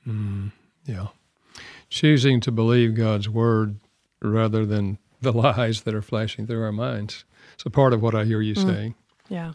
Mm, 0.07 0.53
yeah. 0.85 1.09
Choosing 1.89 2.41
to 2.41 2.53
believe 2.53 2.95
God's 2.95 3.29
word 3.29 3.77
rather 4.23 4.67
than 4.67 4.99
the 5.21 5.33
lies 5.37 5.83
that 5.83 5.95
are 5.95 6.03
flashing 6.03 6.47
through 6.47 6.63
our 6.63 6.73
minds. 6.73 7.25
It's 7.55 7.65
a 7.67 7.71
part 7.71 7.93
of 7.93 8.03
what 8.03 8.15
I 8.15 8.25
hear 8.25 8.41
you 8.41 8.55
mm. 8.55 8.67
saying. 8.67 8.95
Yeah. 9.29 9.53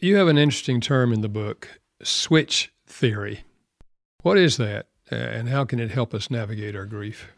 You 0.00 0.16
have 0.16 0.28
an 0.28 0.38
interesting 0.38 0.80
term 0.80 1.12
in 1.12 1.20
the 1.20 1.28
book, 1.28 1.80
switch 2.02 2.72
theory. 2.86 3.40
What 4.22 4.38
is 4.38 4.56
that, 4.56 4.86
and 5.10 5.48
how 5.48 5.64
can 5.64 5.80
it 5.80 5.90
help 5.90 6.14
us 6.14 6.30
navigate 6.30 6.76
our 6.76 6.86
grief? 6.86 7.28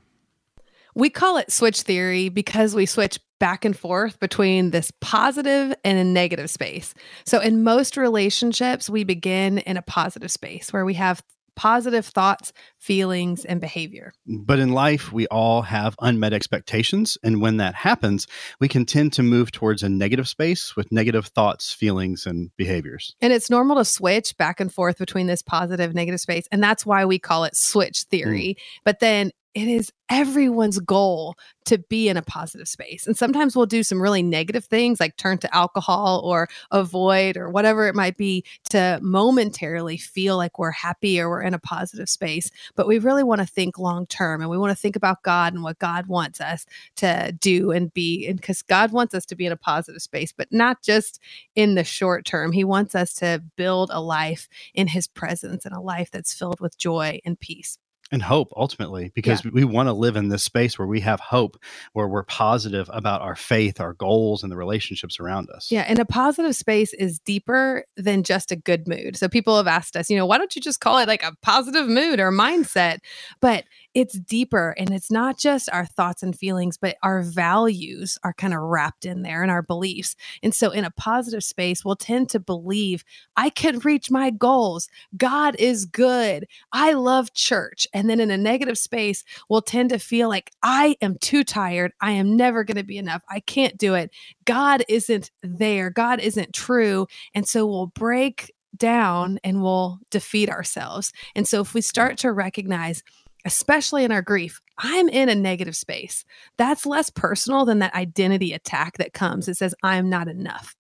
We 0.95 1.09
call 1.09 1.37
it 1.37 1.53
switch 1.53 1.83
theory 1.83 2.29
because 2.29 2.75
we 2.75 2.85
switch 2.85 3.19
back 3.40 3.64
and 3.64 3.76
forth 3.76 4.20
between 4.20 4.70
this 4.70 4.92
positive 5.00 5.74
and 5.83 5.98
a 5.98 6.05
negative 6.05 6.48
space. 6.48 6.94
So, 7.24 7.40
in 7.40 7.64
most 7.64 7.96
relationships, 7.96 8.88
we 8.88 9.03
begin 9.03 9.59
in 9.59 9.76
a 9.76 9.83
positive 9.83 10.31
space 10.31 10.72
where 10.72 10.85
we 10.85 10.94
have 10.94 11.24
positive 11.57 12.07
thoughts, 12.07 12.55
feelings, 12.79 13.44
and 13.44 13.61
behavior. 13.61 14.14
But 14.26 14.59
in 14.59 14.72
life, 14.72 15.12
we 15.12 15.26
all 15.26 15.61
have 15.61 15.94
unmet 16.00 16.33
expectations. 16.33 17.18
And 17.22 17.42
when 17.42 17.59
that 17.59 17.74
happens, 17.74 18.26
we 18.61 18.68
can 18.68 18.87
tend 18.87 19.12
to 19.14 19.22
move 19.22 19.53
towards 19.53 19.83
a 19.83 19.88
negative 19.90 20.26
space 20.26 20.74
with 20.74 20.90
negative 20.90 21.26
thoughts, 21.26 21.70
feelings, 21.70 22.24
and 22.24 22.50
behaviors. 22.57 23.14
And 23.20 23.33
it's 23.33 23.50
normal 23.50 23.76
to 23.76 23.85
switch 23.85 24.37
back 24.38 24.59
and 24.59 24.72
forth 24.72 24.96
between 24.96 25.26
this 25.26 25.42
positive, 25.42 25.94
negative 25.94 26.20
space. 26.20 26.46
And 26.50 26.62
that's 26.62 26.87
why 26.87 27.05
we 27.05 27.18
call 27.18 27.44
it 27.44 27.55
switch 27.55 28.05
theory. 28.05 28.57
Mm. 28.59 28.62
But 28.85 29.00
then 29.00 29.31
it 29.55 29.67
is 29.67 29.93
everyone's 30.09 30.79
goal 30.79 31.35
to 31.65 31.79
be 31.79 32.09
in 32.09 32.17
a 32.17 32.23
positive 32.23 32.69
space. 32.69 33.07
And 33.07 33.17
sometimes 33.17 33.57
we'll 33.57 33.67
do 33.67 33.83
some 33.83 34.01
really 34.01 34.23
negative 34.23 34.65
things 34.65 35.01
like 35.01 35.17
turn 35.17 35.39
to 35.39 35.55
alcohol 35.55 36.21
or 36.25 36.49
avoid 36.71 37.37
or 37.37 37.49
whatever 37.51 37.89
it 37.89 37.95
might 37.95 38.17
be 38.17 38.45
to 38.71 38.99
momentarily 39.03 39.97
feel 39.97 40.37
like 40.37 40.59
we're 40.59 40.71
happy 40.71 41.21
or 41.21 41.29
we're 41.29 41.43
in 41.43 41.55
a 41.55 41.59
positive 41.59 42.09
space. 42.09 42.51
But 42.77 42.87
we 42.87 42.99
really 42.99 43.23
want 43.23 43.41
to 43.41 43.47
think 43.47 43.79
long 43.79 44.07
term 44.07 44.41
and 44.41 44.51
we 44.51 44.59
want 44.59 44.71
to 44.71 44.81
think 44.81 44.97
about 44.97 45.23
God 45.23 45.53
and 45.53 45.63
what 45.63 45.79
God 45.79 46.07
wants 46.07 46.41
us 46.41 46.67
to 46.97 47.33
do 47.41 47.71
and 47.73 47.93
be. 47.93 48.27
And 48.27 48.37
because 48.41 48.63
God 48.63 48.93
wants 48.93 49.15
us 49.15 49.27
to 49.27 49.37
be 49.37 49.47
in 49.47 49.53
a 49.53 49.57
positive 49.57 50.03
space, 50.03 50.33
but 50.33 50.49
not 50.53 50.83
just 50.83 51.21
in 51.55 51.75
the 51.75 51.85
short 51.85 52.25
term. 52.25 52.53
He 52.53 52.65
wants 52.65 52.95
us 52.95 53.13
to 53.15 53.43
build 53.57 53.91
a 53.93 54.01
life 54.01 54.49
in 54.75 54.89
His 54.89 55.07
presence 55.07 55.65
and 55.65 55.75
a 55.75 55.81
life 55.81 56.11
that's 56.11 56.33
filled 56.33 56.61
with 56.61 56.79
joy 56.79 57.21
and 57.25 57.39
peace 57.39 57.79
and 58.12 58.23
hope 58.23 58.53
ultimately 58.57 59.12
because 59.14 59.44
yeah. 59.44 59.51
we 59.53 59.64
want 59.64 59.88
to 59.88 59.92
live 59.92 60.16
in 60.16 60.29
this 60.29 60.42
space 60.42 60.79
where 60.79 60.88
we 60.88 61.01
have 61.01 61.20
hope 61.20 61.57
where 61.92 62.09
we're 62.09 62.25
positive 62.25 62.90
about 62.92 63.20
our 63.20 63.37
faith 63.37 63.81
our 63.81 63.92
goals 63.94 64.42
and 64.42 64.51
the 64.51 64.57
relationships 64.57 65.20
around 65.20 65.49
us 65.51 65.70
yeah 65.70 65.85
and 65.88 65.99
a 65.99 66.05
positive 66.05 66.55
space 66.57 66.92
is 66.94 67.18
deeper 67.20 67.85
than 67.96 68.23
just 68.23 68.51
a 68.51 68.57
good 68.57 68.87
mood 68.88 69.16
so 69.16 69.29
people 69.29 69.57
have 69.57 69.66
asked 69.66 69.96
us 69.96 70.11
you 70.11 70.16
know 70.16 70.27
why 70.27 70.38
don't 70.38 70.57
you 70.57 70.62
just 70.62 70.81
call 70.81 70.99
it 70.99 71.09
like 71.09 71.23
a 71.23 71.33
positive 71.42 71.88
mood 71.88 72.20
or 72.20 72.33
mindset 72.33 72.99
but 73.40 73.64
it's 73.92 74.18
deeper 74.18 74.75
and 74.79 74.90
it's 74.92 75.11
not 75.11 75.37
just 75.37 75.68
our 75.73 75.85
thoughts 75.85 76.23
and 76.23 76.37
feelings, 76.37 76.77
but 76.77 76.96
our 77.03 77.23
values 77.23 78.18
are 78.23 78.33
kind 78.33 78.55
of 78.55 78.61
wrapped 78.61 79.05
in 79.05 79.23
there 79.23 79.42
and 79.42 79.51
our 79.51 79.62
beliefs. 79.62 80.14
And 80.42 80.55
so, 80.55 80.70
in 80.70 80.85
a 80.85 80.92
positive 80.92 81.42
space, 81.42 81.85
we'll 81.85 81.96
tend 81.96 82.29
to 82.31 82.40
believe 82.40 83.05
I 83.37 83.51
can 83.51 83.81
reach 83.81 84.11
my 84.11 84.31
goals. 84.31 84.88
God 85.16 85.57
is 85.59 85.87
good. 85.87 86.46
I 86.73 86.92
love 86.92 87.35
church. 87.35 87.87
And 88.01 88.09
then 88.09 88.19
in 88.19 88.31
a 88.31 88.39
negative 88.39 88.79
space, 88.79 89.25
we'll 89.51 89.61
tend 89.61 89.91
to 89.91 89.99
feel 89.99 90.31
like 90.31 90.51
I 90.63 90.97
am 91.03 91.19
too 91.19 91.45
tired. 91.45 91.93
I 92.01 92.13
am 92.13 92.35
never 92.35 92.65
going 92.65 92.79
to 92.79 92.83
be 92.83 92.97
enough. 92.97 93.23
I 93.29 93.41
can't 93.41 93.77
do 93.77 93.93
it. 93.93 94.11
God 94.47 94.83
isn't 94.89 95.31
there. 95.43 95.91
God 95.91 96.19
isn't 96.19 96.55
true. 96.55 97.09
And 97.35 97.47
so, 97.47 97.67
we'll 97.67 97.89
break 97.89 98.55
down 98.75 99.39
and 99.45 99.63
we'll 99.63 99.99
defeat 100.09 100.49
ourselves. 100.49 101.13
And 101.37 101.47
so, 101.47 101.61
if 101.61 101.75
we 101.75 101.83
start 101.83 102.17
to 102.19 102.33
recognize, 102.33 103.03
especially 103.45 104.03
in 104.03 104.13
our 104.13 104.23
grief, 104.23 104.63
I'm 104.79 105.11
in 105.11 105.29
a 105.29 105.35
negative 105.35 105.77
space. 105.77 106.25
That's 106.57 106.87
less 106.87 107.11
personal 107.11 107.67
than 107.67 107.81
that 107.81 107.95
identity 107.95 108.55
attack 108.55 108.97
that 108.97 109.13
comes. 109.13 109.47
It 109.47 109.59
says, 109.59 109.75
I'm 109.83 110.09
not 110.09 110.27
enough. 110.27 110.75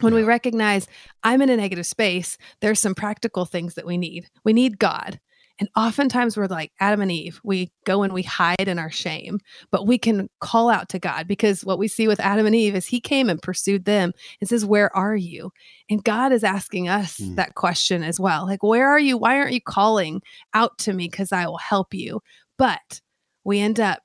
When 0.00 0.14
we 0.14 0.22
recognize 0.22 0.86
I'm 1.24 1.42
in 1.42 1.50
a 1.50 1.56
negative 1.56 1.86
space, 1.86 2.38
there's 2.60 2.78
some 2.78 2.94
practical 2.94 3.46
things 3.46 3.74
that 3.74 3.86
we 3.86 3.98
need. 3.98 4.30
We 4.44 4.52
need 4.52 4.78
God. 4.78 5.18
And 5.62 5.68
oftentimes 5.76 6.36
we're 6.36 6.48
like 6.48 6.72
Adam 6.80 7.02
and 7.02 7.12
Eve, 7.12 7.40
we 7.44 7.70
go 7.86 8.02
and 8.02 8.12
we 8.12 8.24
hide 8.24 8.66
in 8.66 8.80
our 8.80 8.90
shame, 8.90 9.38
but 9.70 9.86
we 9.86 9.96
can 9.96 10.28
call 10.40 10.68
out 10.68 10.88
to 10.88 10.98
God 10.98 11.28
because 11.28 11.64
what 11.64 11.78
we 11.78 11.86
see 11.86 12.08
with 12.08 12.18
Adam 12.18 12.46
and 12.46 12.54
Eve 12.56 12.74
is 12.74 12.88
he 12.88 13.00
came 13.00 13.30
and 13.30 13.40
pursued 13.40 13.84
them 13.84 14.10
and 14.40 14.48
says, 14.48 14.64
Where 14.64 14.94
are 14.96 15.14
you? 15.14 15.52
And 15.88 16.02
God 16.02 16.32
is 16.32 16.42
asking 16.42 16.88
us 16.88 17.18
mm. 17.18 17.36
that 17.36 17.54
question 17.54 18.02
as 18.02 18.18
well. 18.18 18.44
Like, 18.44 18.64
where 18.64 18.88
are 18.88 18.98
you? 18.98 19.16
Why 19.16 19.38
aren't 19.38 19.52
you 19.52 19.60
calling 19.60 20.20
out 20.52 20.78
to 20.78 20.92
me? 20.92 21.06
Because 21.08 21.30
I 21.30 21.46
will 21.46 21.58
help 21.58 21.94
you. 21.94 22.22
But 22.58 23.00
we 23.44 23.60
end 23.60 23.78
up 23.78 24.02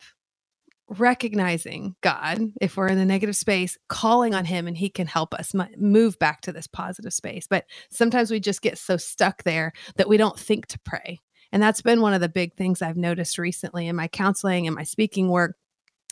recognizing 0.87 1.95
God, 2.01 2.39
if 2.61 2.77
we're 2.77 2.87
in 2.87 2.99
the 2.99 3.03
negative 3.03 3.35
space, 3.35 3.79
calling 3.89 4.35
on 4.35 4.45
Him 4.45 4.67
and 4.67 4.77
He 4.77 4.91
can 4.91 5.07
help 5.07 5.33
us 5.33 5.55
move 5.75 6.19
back 6.19 6.41
to 6.41 6.51
this 6.51 6.67
positive 6.67 7.13
space. 7.13 7.47
But 7.49 7.65
sometimes 7.89 8.29
we 8.29 8.39
just 8.39 8.61
get 8.61 8.77
so 8.77 8.95
stuck 8.95 9.41
there 9.41 9.73
that 9.95 10.07
we 10.07 10.17
don't 10.17 10.37
think 10.37 10.67
to 10.67 10.79
pray. 10.85 11.19
And 11.51 11.61
that's 11.61 11.81
been 11.81 12.01
one 12.01 12.13
of 12.13 12.21
the 12.21 12.29
big 12.29 12.55
things 12.55 12.81
I've 12.81 12.97
noticed 12.97 13.37
recently 13.37 13.87
in 13.87 13.95
my 13.95 14.07
counseling 14.07 14.67
and 14.67 14.75
my 14.75 14.83
speaking 14.83 15.29
work. 15.29 15.55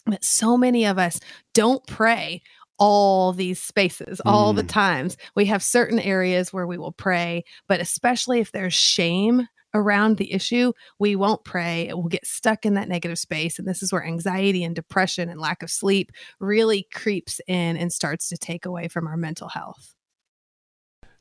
That 0.08 0.24
so 0.24 0.56
many 0.56 0.86
of 0.86 1.00
us 1.00 1.20
don't 1.54 1.86
pray 1.88 2.44
all 2.78 3.34
these 3.34 3.62
spaces 3.62 4.22
all 4.26 4.54
mm. 4.54 4.58
the 4.58 4.64
times. 4.64 5.18
We 5.36 5.46
have 5.46 5.64
certain 5.64 6.00
areas 6.00 6.54
where 6.54 6.68
we 6.68 6.78
will 6.78 6.92
pray, 6.92 7.44
but 7.68 7.80
especially 7.80 8.40
if 8.40 8.52
there's 8.52 8.74
shame 8.74 9.48
around 9.74 10.18
the 10.18 10.32
issue, 10.32 10.72
we 11.00 11.16
won't 11.16 11.44
pray. 11.44 11.88
It 11.88 11.98
will 11.98 12.08
get 12.08 12.26
stuck 12.26 12.66
in 12.66 12.76
that 12.76 12.88
negative 12.88 13.20
space. 13.20 13.60
And 13.60 13.68
this 13.68 13.84
is 13.84 13.92
where 13.92 14.06
anxiety 14.06 14.64
and 14.64 14.76
depression 14.76 15.30
and 15.30 15.40
lack 15.40 15.62
of 15.62 15.70
sleep 15.70 16.12
really 16.40 16.88
creeps 16.94 17.42
in 17.48 17.76
and 17.78 17.92
starts 17.92 18.30
to 18.30 18.38
take 18.38 18.66
away 18.66 18.88
from 18.88 19.08
our 19.08 19.18
mental 19.18 19.50
health. 19.50 19.94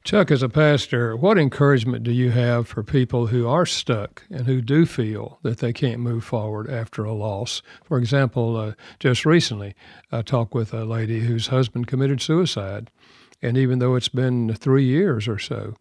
Chuck, 0.04 0.30
as 0.30 0.42
a 0.42 0.50
pastor, 0.50 1.16
what 1.16 1.38
encouragement 1.38 2.04
do 2.04 2.12
you 2.12 2.30
have 2.30 2.68
for 2.68 2.82
people 2.82 3.28
who 3.28 3.48
are 3.48 3.64
stuck 3.64 4.22
and 4.28 4.46
who 4.46 4.60
do 4.60 4.84
feel 4.84 5.38
that 5.42 5.60
they 5.60 5.72
can't 5.72 5.98
move 5.98 6.22
forward 6.22 6.70
after 6.70 7.04
a 7.04 7.14
loss? 7.14 7.62
For 7.84 7.96
example, 7.96 8.54
uh, 8.54 8.72
just 9.00 9.24
recently, 9.24 9.74
I 10.12 10.20
talked 10.20 10.52
with 10.52 10.74
a 10.74 10.84
lady 10.84 11.20
whose 11.20 11.46
husband 11.46 11.86
committed 11.86 12.20
suicide. 12.20 12.90
And 13.40 13.56
even 13.56 13.78
though 13.78 13.94
it's 13.94 14.10
been 14.10 14.52
three 14.52 14.84
years 14.84 15.26
or 15.26 15.38
so, 15.38 15.74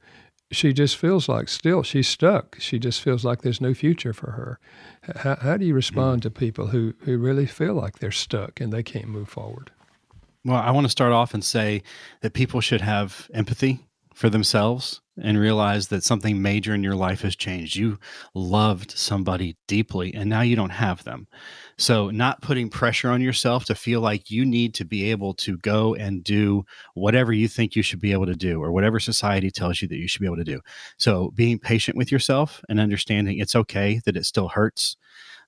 she 0.54 0.72
just 0.72 0.96
feels 0.96 1.28
like 1.28 1.50
still 1.50 1.84
she's 1.84 2.08
stuck. 2.08 2.56
She 2.60 2.80
just 2.80 3.02
feels 3.02 3.26
like 3.26 3.42
there's 3.42 3.60
no 3.60 3.74
future 3.74 4.14
for 4.14 4.32
her. 4.32 4.58
How, 5.18 5.36
how 5.36 5.58
do 5.58 5.66
you 5.66 5.74
respond 5.74 6.24
to 6.24 6.32
people 6.32 6.68
who, 6.68 6.94
who 7.00 7.18
really 7.18 7.46
feel 7.46 7.74
like 7.74 8.00
they're 8.00 8.10
stuck 8.10 8.62
and 8.62 8.72
they 8.72 8.84
can't 8.84 9.10
move 9.10 9.28
forward? 9.28 9.72
Well, 10.46 10.62
I 10.62 10.72
want 10.72 10.86
to 10.86 10.92
start 10.92 11.12
off 11.12 11.34
and 11.34 11.44
say 11.44 11.84
that 12.22 12.32
people 12.32 12.62
should 12.62 12.82
have 12.82 13.30
empathy 13.34 13.86
for 14.14 14.30
themselves 14.30 15.02
and 15.22 15.40
realize 15.40 15.90
that 15.90 16.04
something 16.04 16.42
major 16.42 16.74
in 16.74 16.84
your 16.84 16.96
life 16.96 17.22
has 17.22 17.36
changed. 17.36 17.76
You 17.76 18.00
loved 18.34 18.92
somebody 18.92 19.56
deeply 19.68 20.14
and 20.14 20.30
now 20.30 20.42
you 20.42 20.56
don't 20.56 20.72
have 20.72 21.04
them. 21.04 21.28
So, 21.78 22.10
not 22.10 22.42
putting 22.42 22.70
pressure 22.70 23.10
on 23.10 23.22
yourself 23.22 23.66
to 23.66 23.76
feel 23.76 24.02
like 24.02 24.32
you 24.32 24.46
need 24.46 24.74
to 24.76 24.86
be 24.86 25.12
able 25.12 25.34
to 25.36 25.58
go 25.58 25.96
and 25.96 26.24
do 26.24 26.66
whatever 26.94 27.32
you 27.34 27.48
think 27.48 27.76
you 27.76 27.84
should 27.84 28.00
be 28.00 28.12
able 28.12 28.26
to 28.26 28.36
do 28.36 28.62
or 28.62 28.72
whatever 28.72 29.00
society 29.00 29.52
tells 29.52 29.82
you 29.82 29.88
that 29.88 29.98
you 29.98 30.08
should 30.08 30.22
be 30.22 30.28
able 30.28 30.38
to 30.38 30.44
do. 30.44 30.62
So, 30.98 31.32
being 31.36 31.60
patient 31.60 31.98
with 31.98 32.12
yourself 32.12 32.62
and 32.70 32.80
understanding 32.80 33.40
it's 33.40 33.56
okay 33.56 34.02
that 34.06 34.18
it 34.18 34.26
still 34.26 34.50
hurts. 34.50 34.98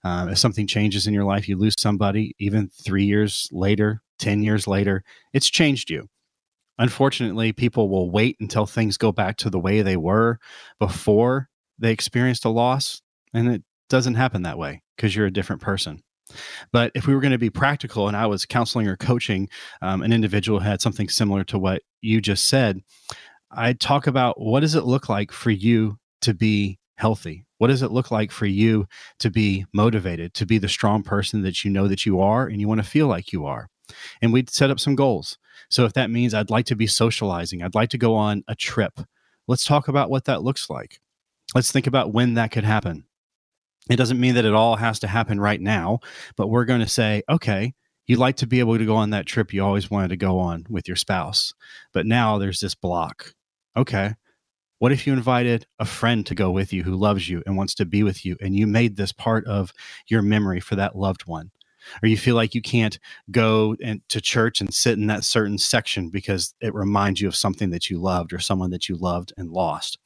Um, 0.04 0.30
if 0.30 0.38
something 0.38 0.67
changes 0.67 1.08
in 1.08 1.13
your 1.13 1.23
life, 1.23 1.49
you 1.49 1.58
lose 1.58 1.75
somebody, 1.80 2.36
even 2.38 2.69
three 2.69 3.06
years 3.06 3.49
later, 3.51 4.04
10 4.19 4.43
years 4.43 4.67
later, 4.67 5.04
it's 5.34 5.49
changed 5.49 5.89
you 5.89 6.08
Unfortunately, 6.78 7.54
people 7.54 7.90
will 7.90 8.12
wait 8.12 8.38
until 8.40 8.66
things 8.66 8.98
go 8.98 9.12
back 9.12 9.38
to 9.38 9.50
the 9.50 9.60
way 9.60 9.82
they 9.82 9.98
were 9.98 10.40
before 10.80 11.50
they 11.80 11.92
experienced 11.92 12.46
a 12.46 12.50
loss. 12.50 13.02
And 13.34 13.48
it 13.50 13.64
doesn't 13.90 14.16
happen 14.16 14.44
that 14.44 14.58
way 14.58 14.82
because 14.96 15.16
you're 15.16 15.26
a 15.26 15.32
different 15.32 15.62
person. 15.62 16.02
But 16.72 16.92
if 16.96 17.08
we 17.08 17.14
were 17.14 17.22
going 17.22 17.32
to 17.32 17.38
be 17.38 17.50
practical 17.50 18.08
and 18.08 18.18
I 18.18 18.26
was 18.26 18.46
counseling 18.46 18.88
or 18.88 18.98
coaching 18.98 19.50
um, 19.82 20.02
an 20.02 20.12
individual 20.12 20.60
who 20.60 20.66
had 20.66 20.82
something 20.82 21.08
similar 21.08 21.44
to 21.46 21.60
what 21.60 21.84
you 22.02 22.20
just 22.20 22.50
said, 22.50 22.82
I'd 23.52 23.80
talk 23.80 24.08
about 24.08 24.40
what 24.40 24.62
does 24.62 24.76
it 24.76 24.86
look 24.86 25.08
like 25.08 25.32
for 25.32 25.52
you 25.52 25.98
to 26.22 26.34
be 26.34 26.80
healthy? 26.96 27.46
What 27.58 27.68
does 27.68 27.82
it 27.82 27.92
look 27.92 28.12
like 28.12 28.32
for 28.32 28.46
you 28.46 28.88
to 29.20 29.30
be 29.30 29.66
motivated, 29.74 30.34
to 30.36 30.46
be 30.46 30.58
the 30.58 30.68
strong 30.68 31.04
person 31.04 31.44
that 31.44 31.64
you 31.64 31.72
know 31.72 31.88
that 31.88 32.06
you 32.06 32.20
are 32.20 32.48
and 32.48 32.60
you 32.60 32.68
want 32.68 32.82
to 32.82 32.90
feel 32.90 33.08
like 33.08 33.32
you 33.32 33.46
are? 33.46 33.70
And 34.21 34.34
we'd 34.34 34.50
set 34.50 34.69
up 34.69 34.80
some 34.80 34.95
goals. 34.95 35.38
So 35.69 35.86
if 35.86 35.93
that 35.93 36.10
means 36.10 36.34
I'd 36.34 36.50
like 36.50 36.65
to 36.67 36.76
be 36.76 36.88
socializing, 36.88 37.62
I'd 37.62 37.76
like 37.76 37.89
to 37.89 37.98
go 37.98 38.15
on 38.15 38.43
a 38.48 38.56
trip, 38.56 39.00
let's 39.48 39.65
talk 39.65 39.88
about 39.88 40.10
what 40.10 40.26
that 40.26 40.43
looks 40.43 40.69
like. 40.69 41.00
Let's 41.54 41.71
think 41.71 41.88
about 41.88 42.13
when 42.13 42.34
that 42.36 42.52
could 42.52 42.63
happen. 42.63 43.06
It 43.89 43.98
doesn't 43.98 44.19
mean 44.19 44.36
that 44.36 44.45
it 44.45 44.54
all 44.54 44.78
has 44.78 45.00
to 45.00 45.08
happen 45.08 45.39
right 45.39 45.62
now, 45.62 46.00
but 46.36 46.48
we're 46.48 46.65
going 46.65 46.82
to 46.82 46.88
say, 46.88 47.21
okay, 47.30 47.74
you'd 48.08 48.19
like 48.19 48.38
to 48.38 48.48
be 48.48 48.60
able 48.60 48.78
to 48.78 48.86
go 48.86 48.95
on 48.95 49.12
that 49.12 49.28
trip 49.28 49.54
you 49.54 49.63
always 49.63 49.91
wanted 49.91 50.10
to 50.10 50.17
go 50.17 50.39
on 50.39 50.65
with 50.69 50.88
your 50.88 50.98
spouse, 50.98 51.54
but 51.93 52.06
now 52.06 52.38
there's 52.38 52.60
this 52.60 52.76
block. 52.76 53.34
Okay. 53.78 54.15
What 54.80 54.91
if 54.91 55.08
you 55.08 55.13
invited 55.13 55.65
a 55.80 55.86
friend 55.86 56.26
to 56.26 56.36
go 56.36 56.52
with 56.52 56.74
you 56.74 56.84
who 56.84 56.95
loves 56.95 57.30
you 57.30 57.41
and 57.45 57.56
wants 57.56 57.76
to 57.76 57.86
be 57.86 58.04
with 58.04 58.26
you, 58.26 58.36
and 58.41 58.56
you 58.56 58.67
made 58.67 58.98
this 58.98 59.12
part 59.12 59.45
of 59.45 59.71
your 60.08 60.21
memory 60.21 60.60
for 60.60 60.76
that 60.76 60.98
loved 60.98 61.26
one? 61.26 61.52
Or 62.02 62.08
you 62.08 62.17
feel 62.17 62.36
like 62.36 62.56
you 62.56 62.62
can't 62.62 63.00
go 63.32 63.76
and, 63.82 64.02
to 64.10 64.21
church 64.21 64.62
and 64.62 64.74
sit 64.74 64.98
in 64.98 65.08
that 65.08 65.24
certain 65.24 65.58
section 65.58 66.10
because 66.10 66.54
it 66.62 66.74
reminds 66.74 67.21
you 67.21 67.28
of 67.28 67.36
something 67.36 67.69
that 67.71 67.89
you 67.89 68.00
loved 68.00 68.34
or 68.34 68.39
someone 68.39 68.71
that 68.71 68.89
you 68.89 68.95
loved 68.95 69.34
and 69.38 69.50
lost. 69.52 69.98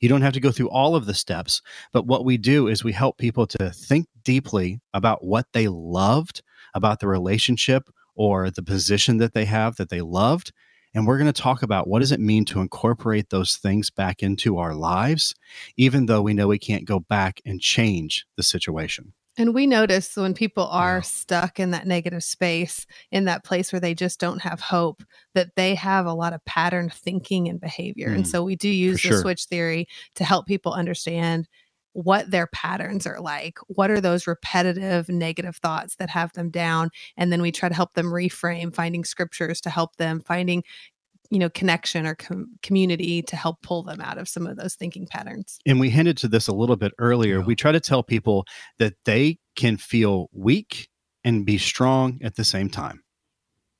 You 0.00 0.08
don't 0.08 0.22
have 0.22 0.34
to 0.34 0.40
go 0.40 0.50
through 0.50 0.70
all 0.70 0.94
of 0.94 1.06
the 1.06 1.14
steps, 1.14 1.62
but 1.92 2.06
what 2.06 2.24
we 2.24 2.36
do 2.36 2.68
is 2.68 2.84
we 2.84 2.92
help 2.92 3.18
people 3.18 3.46
to 3.46 3.70
think 3.70 4.06
deeply 4.22 4.80
about 4.92 5.24
what 5.24 5.46
they 5.52 5.68
loved, 5.68 6.42
about 6.74 7.00
the 7.00 7.08
relationship 7.08 7.88
or 8.14 8.50
the 8.50 8.62
position 8.62 9.16
that 9.18 9.34
they 9.34 9.46
have 9.46 9.76
that 9.76 9.88
they 9.88 10.02
loved. 10.02 10.52
And 10.94 11.06
we're 11.06 11.16
going 11.16 11.32
to 11.32 11.42
talk 11.42 11.62
about 11.62 11.88
what 11.88 12.00
does 12.00 12.12
it 12.12 12.20
mean 12.20 12.44
to 12.46 12.60
incorporate 12.60 13.30
those 13.30 13.56
things 13.56 13.88
back 13.88 14.22
into 14.22 14.58
our 14.58 14.74
lives, 14.74 15.34
even 15.78 16.04
though 16.04 16.20
we 16.20 16.34
know 16.34 16.48
we 16.48 16.58
can't 16.58 16.84
go 16.84 17.00
back 17.00 17.40
and 17.46 17.60
change 17.60 18.26
the 18.36 18.42
situation. 18.42 19.14
And 19.38 19.54
we 19.54 19.66
notice 19.66 20.14
when 20.16 20.34
people 20.34 20.66
are 20.66 20.96
yeah. 20.96 21.02
stuck 21.02 21.58
in 21.58 21.70
that 21.70 21.86
negative 21.86 22.22
space, 22.22 22.86
in 23.10 23.24
that 23.24 23.44
place 23.44 23.72
where 23.72 23.80
they 23.80 23.94
just 23.94 24.20
don't 24.20 24.42
have 24.42 24.60
hope, 24.60 25.02
that 25.34 25.56
they 25.56 25.74
have 25.74 26.04
a 26.04 26.12
lot 26.12 26.34
of 26.34 26.44
pattern 26.44 26.90
thinking 26.90 27.48
and 27.48 27.60
behavior. 27.60 28.08
Mm, 28.08 28.16
and 28.16 28.28
so 28.28 28.42
we 28.42 28.56
do 28.56 28.68
use 28.68 29.02
the 29.02 29.08
sure. 29.08 29.20
switch 29.20 29.44
theory 29.46 29.88
to 30.16 30.24
help 30.24 30.46
people 30.46 30.72
understand 30.72 31.48
what 31.94 32.30
their 32.30 32.46
patterns 32.48 33.06
are 33.06 33.20
like. 33.20 33.58
What 33.68 33.90
are 33.90 34.00
those 34.00 34.26
repetitive 34.26 35.08
negative 35.08 35.56
thoughts 35.56 35.96
that 35.96 36.10
have 36.10 36.32
them 36.32 36.50
down? 36.50 36.90
And 37.16 37.32
then 37.32 37.42
we 37.42 37.52
try 37.52 37.68
to 37.68 37.74
help 37.74 37.94
them 37.94 38.06
reframe, 38.06 38.74
finding 38.74 39.04
scriptures 39.04 39.60
to 39.62 39.70
help 39.70 39.96
them, 39.96 40.20
finding 40.20 40.62
you 41.32 41.38
know 41.38 41.48
connection 41.48 42.06
or 42.06 42.14
com- 42.14 42.50
community 42.62 43.22
to 43.22 43.36
help 43.36 43.62
pull 43.62 43.82
them 43.82 44.02
out 44.02 44.18
of 44.18 44.28
some 44.28 44.46
of 44.46 44.56
those 44.56 44.74
thinking 44.74 45.06
patterns. 45.06 45.58
And 45.66 45.80
we 45.80 45.88
hinted 45.88 46.18
to 46.18 46.28
this 46.28 46.46
a 46.46 46.52
little 46.52 46.76
bit 46.76 46.92
earlier. 46.98 47.38
Yeah. 47.38 47.44
we 47.44 47.56
try 47.56 47.72
to 47.72 47.80
tell 47.80 48.02
people 48.02 48.44
that 48.78 48.94
they 49.06 49.38
can 49.56 49.78
feel 49.78 50.28
weak 50.32 50.88
and 51.24 51.46
be 51.46 51.56
strong 51.56 52.18
at 52.22 52.36
the 52.36 52.44
same 52.44 52.68
time. 52.68 53.02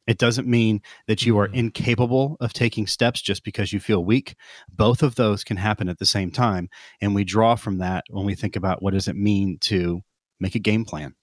It 0.07 0.17
doesn't 0.17 0.49
mean 0.49 0.81
that 1.07 1.27
you 1.27 1.39
are 1.39 1.47
mm-hmm. 1.47 1.59
incapable 1.59 2.39
of 2.41 2.55
taking 2.55 2.87
steps 2.87 3.21
just 3.21 3.45
because 3.45 3.71
you 3.71 3.81
feel 3.81 4.03
weak. 4.03 4.35
Both 4.71 5.03
of 5.03 5.17
those 5.17 5.45
can 5.45 5.59
happen 5.59 5.91
at 5.91 5.99
the 5.99 6.07
same 6.07 6.31
time 6.31 6.71
and 7.03 7.15
we 7.15 7.23
draw 7.23 7.55
from 7.55 7.79
that 7.79 8.05
when 8.09 8.25
we 8.25 8.35
think 8.35 8.57
about 8.57 8.83
what 8.83 8.95
does 8.95 9.09
it 9.09 9.17
mean 9.17 9.59
to 9.63 10.01
make 10.41 10.55
a 10.55 10.59
game 10.59 10.87
plan 10.87 11.15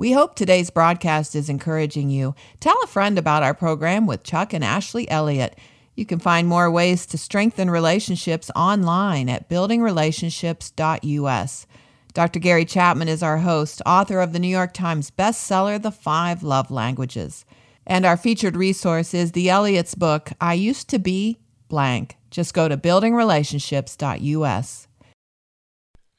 we 0.00 0.10
hope 0.12 0.34
today's 0.34 0.70
broadcast 0.70 1.36
is 1.36 1.50
encouraging 1.50 2.08
you. 2.08 2.34
Tell 2.58 2.78
a 2.82 2.86
friend 2.86 3.18
about 3.18 3.42
our 3.42 3.52
program 3.52 4.06
with 4.06 4.22
Chuck 4.22 4.54
and 4.54 4.64
Ashley 4.64 5.06
Elliott. 5.10 5.58
You 5.94 6.06
can 6.06 6.18
find 6.18 6.48
more 6.48 6.70
ways 6.70 7.04
to 7.04 7.18
strengthen 7.18 7.70
relationships 7.70 8.50
online 8.56 9.28
at 9.28 9.50
buildingrelationships.us. 9.50 11.66
Dr. 12.14 12.38
Gary 12.38 12.64
Chapman 12.64 13.08
is 13.08 13.22
our 13.22 13.40
host, 13.40 13.82
author 13.84 14.20
of 14.20 14.32
the 14.32 14.38
New 14.38 14.48
York 14.48 14.72
Times 14.72 15.10
bestseller, 15.10 15.82
The 15.82 15.92
Five 15.92 16.42
Love 16.42 16.70
Languages. 16.70 17.44
And 17.86 18.06
our 18.06 18.16
featured 18.16 18.56
resource 18.56 19.12
is 19.12 19.32
the 19.32 19.50
Elliott's 19.50 19.94
book, 19.94 20.32
I 20.40 20.54
Used 20.54 20.88
to 20.88 20.98
Be 20.98 21.40
Blank. 21.68 22.16
Just 22.30 22.54
go 22.54 22.68
to 22.68 22.78
buildingrelationships.us. 22.78 24.86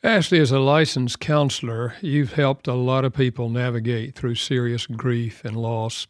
Ashley, 0.03 0.39
as 0.39 0.51
a 0.51 0.59
licensed 0.59 1.19
counselor, 1.19 1.93
you've 2.01 2.33
helped 2.33 2.67
a 2.67 2.73
lot 2.73 3.05
of 3.05 3.13
people 3.13 3.49
navigate 3.49 4.15
through 4.15 4.33
serious 4.33 4.87
grief 4.87 5.45
and 5.45 5.55
loss. 5.55 6.07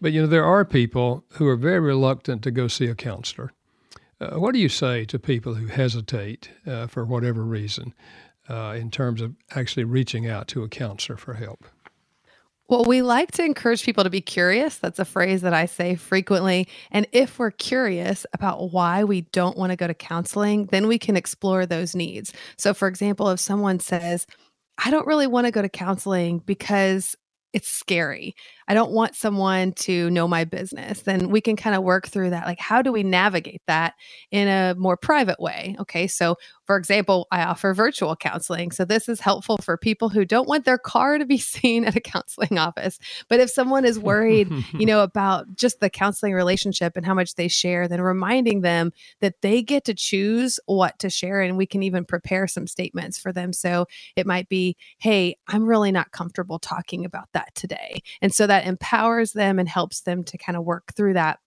But 0.00 0.12
you 0.12 0.22
know, 0.22 0.26
there 0.26 0.46
are 0.46 0.64
people 0.64 1.22
who 1.32 1.46
are 1.46 1.56
very 1.56 1.80
reluctant 1.80 2.42
to 2.42 2.50
go 2.50 2.68
see 2.68 2.86
a 2.86 2.94
counselor. 2.94 3.52
Uh, 4.18 4.38
what 4.38 4.54
do 4.54 4.60
you 4.60 4.70
say 4.70 5.04
to 5.04 5.18
people 5.18 5.54
who 5.54 5.66
hesitate 5.66 6.48
uh, 6.66 6.86
for 6.86 7.04
whatever 7.04 7.44
reason 7.44 7.92
uh, 8.48 8.74
in 8.78 8.90
terms 8.90 9.20
of 9.20 9.34
actually 9.54 9.84
reaching 9.84 10.26
out 10.26 10.48
to 10.48 10.62
a 10.62 10.68
counselor 10.68 11.18
for 11.18 11.34
help? 11.34 11.66
Well, 12.72 12.86
we 12.86 13.02
like 13.02 13.32
to 13.32 13.44
encourage 13.44 13.84
people 13.84 14.02
to 14.02 14.08
be 14.08 14.22
curious. 14.22 14.78
That's 14.78 14.98
a 14.98 15.04
phrase 15.04 15.42
that 15.42 15.52
I 15.52 15.66
say 15.66 15.94
frequently. 15.94 16.66
And 16.90 17.06
if 17.12 17.38
we're 17.38 17.50
curious 17.50 18.24
about 18.32 18.72
why 18.72 19.04
we 19.04 19.20
don't 19.20 19.58
want 19.58 19.72
to 19.72 19.76
go 19.76 19.86
to 19.86 19.92
counseling, 19.92 20.64
then 20.72 20.86
we 20.86 20.98
can 20.98 21.14
explore 21.14 21.66
those 21.66 21.94
needs. 21.94 22.32
So, 22.56 22.72
for 22.72 22.88
example, 22.88 23.28
if 23.28 23.40
someone 23.40 23.78
says, 23.78 24.26
I 24.82 24.90
don't 24.90 25.06
really 25.06 25.26
want 25.26 25.46
to 25.46 25.50
go 25.50 25.60
to 25.60 25.68
counseling 25.68 26.38
because 26.38 27.14
it's 27.52 27.68
scary. 27.68 28.34
I 28.68 28.74
don't 28.74 28.92
want 28.92 29.14
someone 29.14 29.72
to 29.72 30.10
know 30.10 30.28
my 30.28 30.44
business. 30.44 31.02
Then 31.02 31.30
we 31.30 31.40
can 31.40 31.56
kind 31.56 31.76
of 31.76 31.82
work 31.82 32.08
through 32.08 32.30
that. 32.30 32.46
Like, 32.46 32.60
how 32.60 32.82
do 32.82 32.92
we 32.92 33.02
navigate 33.02 33.62
that 33.66 33.94
in 34.30 34.48
a 34.48 34.74
more 34.76 34.96
private 34.96 35.40
way? 35.40 35.76
Okay. 35.80 36.06
So, 36.06 36.36
for 36.66 36.76
example, 36.76 37.26
I 37.30 37.42
offer 37.44 37.74
virtual 37.74 38.16
counseling. 38.16 38.70
So, 38.70 38.84
this 38.84 39.08
is 39.08 39.20
helpful 39.20 39.58
for 39.58 39.76
people 39.76 40.08
who 40.08 40.24
don't 40.24 40.48
want 40.48 40.64
their 40.64 40.78
car 40.78 41.18
to 41.18 41.26
be 41.26 41.38
seen 41.38 41.84
at 41.84 41.96
a 41.96 42.00
counseling 42.00 42.58
office. 42.58 42.98
But 43.28 43.40
if 43.40 43.50
someone 43.50 43.84
is 43.84 43.98
worried, 43.98 44.50
you 44.72 44.86
know, 44.86 45.02
about 45.02 45.54
just 45.54 45.80
the 45.80 45.90
counseling 45.90 46.32
relationship 46.32 46.96
and 46.96 47.04
how 47.04 47.14
much 47.14 47.34
they 47.34 47.48
share, 47.48 47.88
then 47.88 48.00
reminding 48.00 48.60
them 48.60 48.92
that 49.20 49.40
they 49.42 49.62
get 49.62 49.84
to 49.84 49.94
choose 49.94 50.58
what 50.66 50.98
to 51.00 51.10
share. 51.10 51.40
And 51.40 51.56
we 51.56 51.66
can 51.66 51.82
even 51.82 52.04
prepare 52.04 52.46
some 52.46 52.66
statements 52.66 53.18
for 53.18 53.32
them. 53.32 53.52
So, 53.52 53.86
it 54.16 54.26
might 54.26 54.48
be, 54.48 54.76
hey, 54.98 55.36
I'm 55.48 55.66
really 55.66 55.92
not 55.92 56.12
comfortable 56.12 56.58
talking 56.58 57.04
about 57.04 57.28
that 57.32 57.54
today. 57.54 58.02
And 58.20 58.32
so 58.32 58.46
that 58.52 58.66
empowers 58.66 59.32
them 59.32 59.58
and 59.58 59.66
helps 59.66 60.02
them 60.02 60.22
to 60.22 60.36
kind 60.36 60.58
of 60.58 60.64
work 60.64 60.92
through 60.94 61.14
that. 61.14 61.38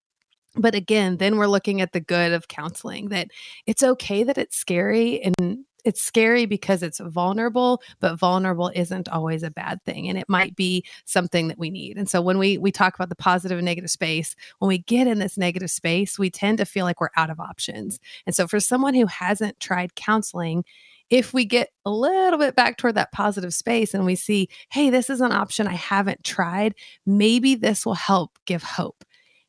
But 0.56 0.74
again 0.74 1.18
then 1.18 1.38
we're 1.38 1.46
looking 1.46 1.80
at 1.80 1.92
the 1.92 2.00
good 2.00 2.32
of 2.32 2.48
counseling 2.48 3.10
that 3.10 3.28
it's 3.68 3.84
okay 3.84 4.24
that 4.24 4.40
it's 4.40 4.58
scary 4.58 5.22
and 5.22 5.66
it's 5.84 6.02
scary 6.02 6.48
because 6.48 6.82
it's 6.82 7.00
vulnerable 7.00 7.80
but 8.00 8.18
vulnerable 8.18 8.72
isn't 8.74 9.08
always 9.08 9.44
a 9.44 9.52
bad 9.52 9.84
thing 9.84 10.10
and 10.10 10.18
it 10.18 10.28
might 10.28 10.56
be 10.56 10.84
something 11.04 11.48
that 11.50 11.60
we 11.60 11.70
need. 11.70 11.96
And 11.96 12.10
so 12.10 12.24
when 12.24 12.40
we 12.40 12.58
we 12.58 12.72
talk 12.72 12.96
about 12.96 13.10
the 13.10 13.16
positive 13.16 13.60
and 13.60 13.66
negative 13.66 13.92
space 13.92 14.36
when 14.58 14.70
we 14.70 14.80
get 14.80 15.06
in 15.06 15.20
this 15.20 15.38
negative 15.38 15.70
space 15.70 16.18
we 16.18 16.32
tend 16.32 16.58
to 16.58 16.66
feel 16.66 16.86
like 16.86 17.00
we're 17.00 17.10
out 17.18 17.30
of 17.30 17.40
options. 17.40 18.00
And 18.26 18.36
so 18.36 18.48
for 18.48 18.60
someone 18.60 18.96
who 18.96 19.06
hasn't 19.06 19.60
tried 19.60 19.94
counseling 19.94 20.66
if 21.10 21.34
we 21.34 21.46
get 21.46 21.70
a 21.86 21.92
little 21.92 22.40
bit 22.40 22.56
back 22.56 22.78
toward 22.78 22.96
that 22.96 23.12
positive 23.12 23.54
space 23.54 23.94
and 23.94 24.06
we 24.06 24.16
see, 24.16 24.50
hey, 24.72 24.90
this 24.90 25.10
is 25.10 25.22
an 25.22 25.32
option 25.32 25.68
I 25.68 25.74
haven't 25.74 26.24
tried, 26.24 26.76
maybe 27.06 27.56
this 27.56 27.86
will 27.86 27.94
help 27.94 28.38
give 28.46 28.64
hope. 28.64 29.04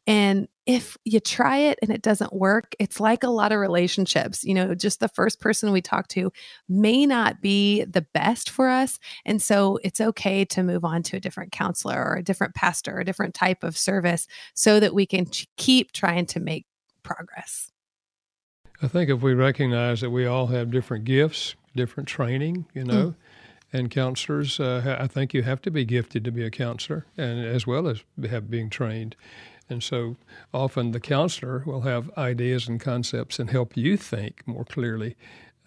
And 0.06 0.46
if 0.66 0.96
you 1.04 1.20
try 1.20 1.58
it 1.58 1.78
and 1.82 1.90
it 1.90 2.02
doesn't 2.02 2.32
work, 2.32 2.74
it's 2.78 3.00
like 3.00 3.22
a 3.22 3.30
lot 3.30 3.52
of 3.52 3.58
relationships. 3.58 4.44
You 4.44 4.54
know, 4.54 4.74
just 4.74 5.00
the 5.00 5.08
first 5.08 5.40
person 5.40 5.72
we 5.72 5.80
talk 5.80 6.08
to 6.08 6.32
may 6.68 7.06
not 7.06 7.40
be 7.40 7.84
the 7.84 8.06
best 8.14 8.50
for 8.50 8.68
us. 8.68 8.98
And 9.24 9.40
so 9.40 9.78
it's 9.82 10.00
okay 10.00 10.44
to 10.46 10.62
move 10.62 10.84
on 10.84 11.02
to 11.04 11.16
a 11.16 11.20
different 11.20 11.52
counselor 11.52 12.04
or 12.04 12.16
a 12.16 12.22
different 12.22 12.54
pastor 12.54 12.96
or 12.96 13.00
a 13.00 13.04
different 13.04 13.34
type 13.34 13.64
of 13.64 13.76
service 13.76 14.26
so 14.54 14.78
that 14.80 14.94
we 14.94 15.06
can 15.06 15.26
keep 15.56 15.92
trying 15.92 16.26
to 16.26 16.40
make 16.40 16.66
progress. 17.02 17.72
I 18.82 18.88
think 18.88 19.10
if 19.10 19.22
we 19.22 19.34
recognize 19.34 20.00
that 20.00 20.10
we 20.10 20.26
all 20.26 20.48
have 20.48 20.70
different 20.70 21.04
gifts, 21.04 21.54
different 21.74 22.08
training, 22.08 22.66
you 22.74 22.84
know, 22.84 23.08
mm. 23.08 23.14
and 23.72 23.90
counselors, 23.90 24.60
uh, 24.60 24.96
I 25.00 25.06
think 25.06 25.32
you 25.32 25.42
have 25.42 25.62
to 25.62 25.70
be 25.70 25.84
gifted 25.84 26.24
to 26.24 26.32
be 26.32 26.44
a 26.44 26.50
counselor, 26.50 27.06
and 27.16 27.44
as 27.44 27.66
well 27.66 27.88
as 27.88 28.02
have 28.28 28.50
being 28.50 28.70
trained. 28.70 29.16
And 29.68 29.82
so 29.82 30.16
often 30.54 30.92
the 30.92 31.00
counselor 31.00 31.62
will 31.66 31.82
have 31.82 32.16
ideas 32.16 32.68
and 32.68 32.80
concepts 32.80 33.38
and 33.38 33.50
help 33.50 33.76
you 33.76 33.96
think 33.96 34.46
more 34.46 34.64
clearly 34.64 35.16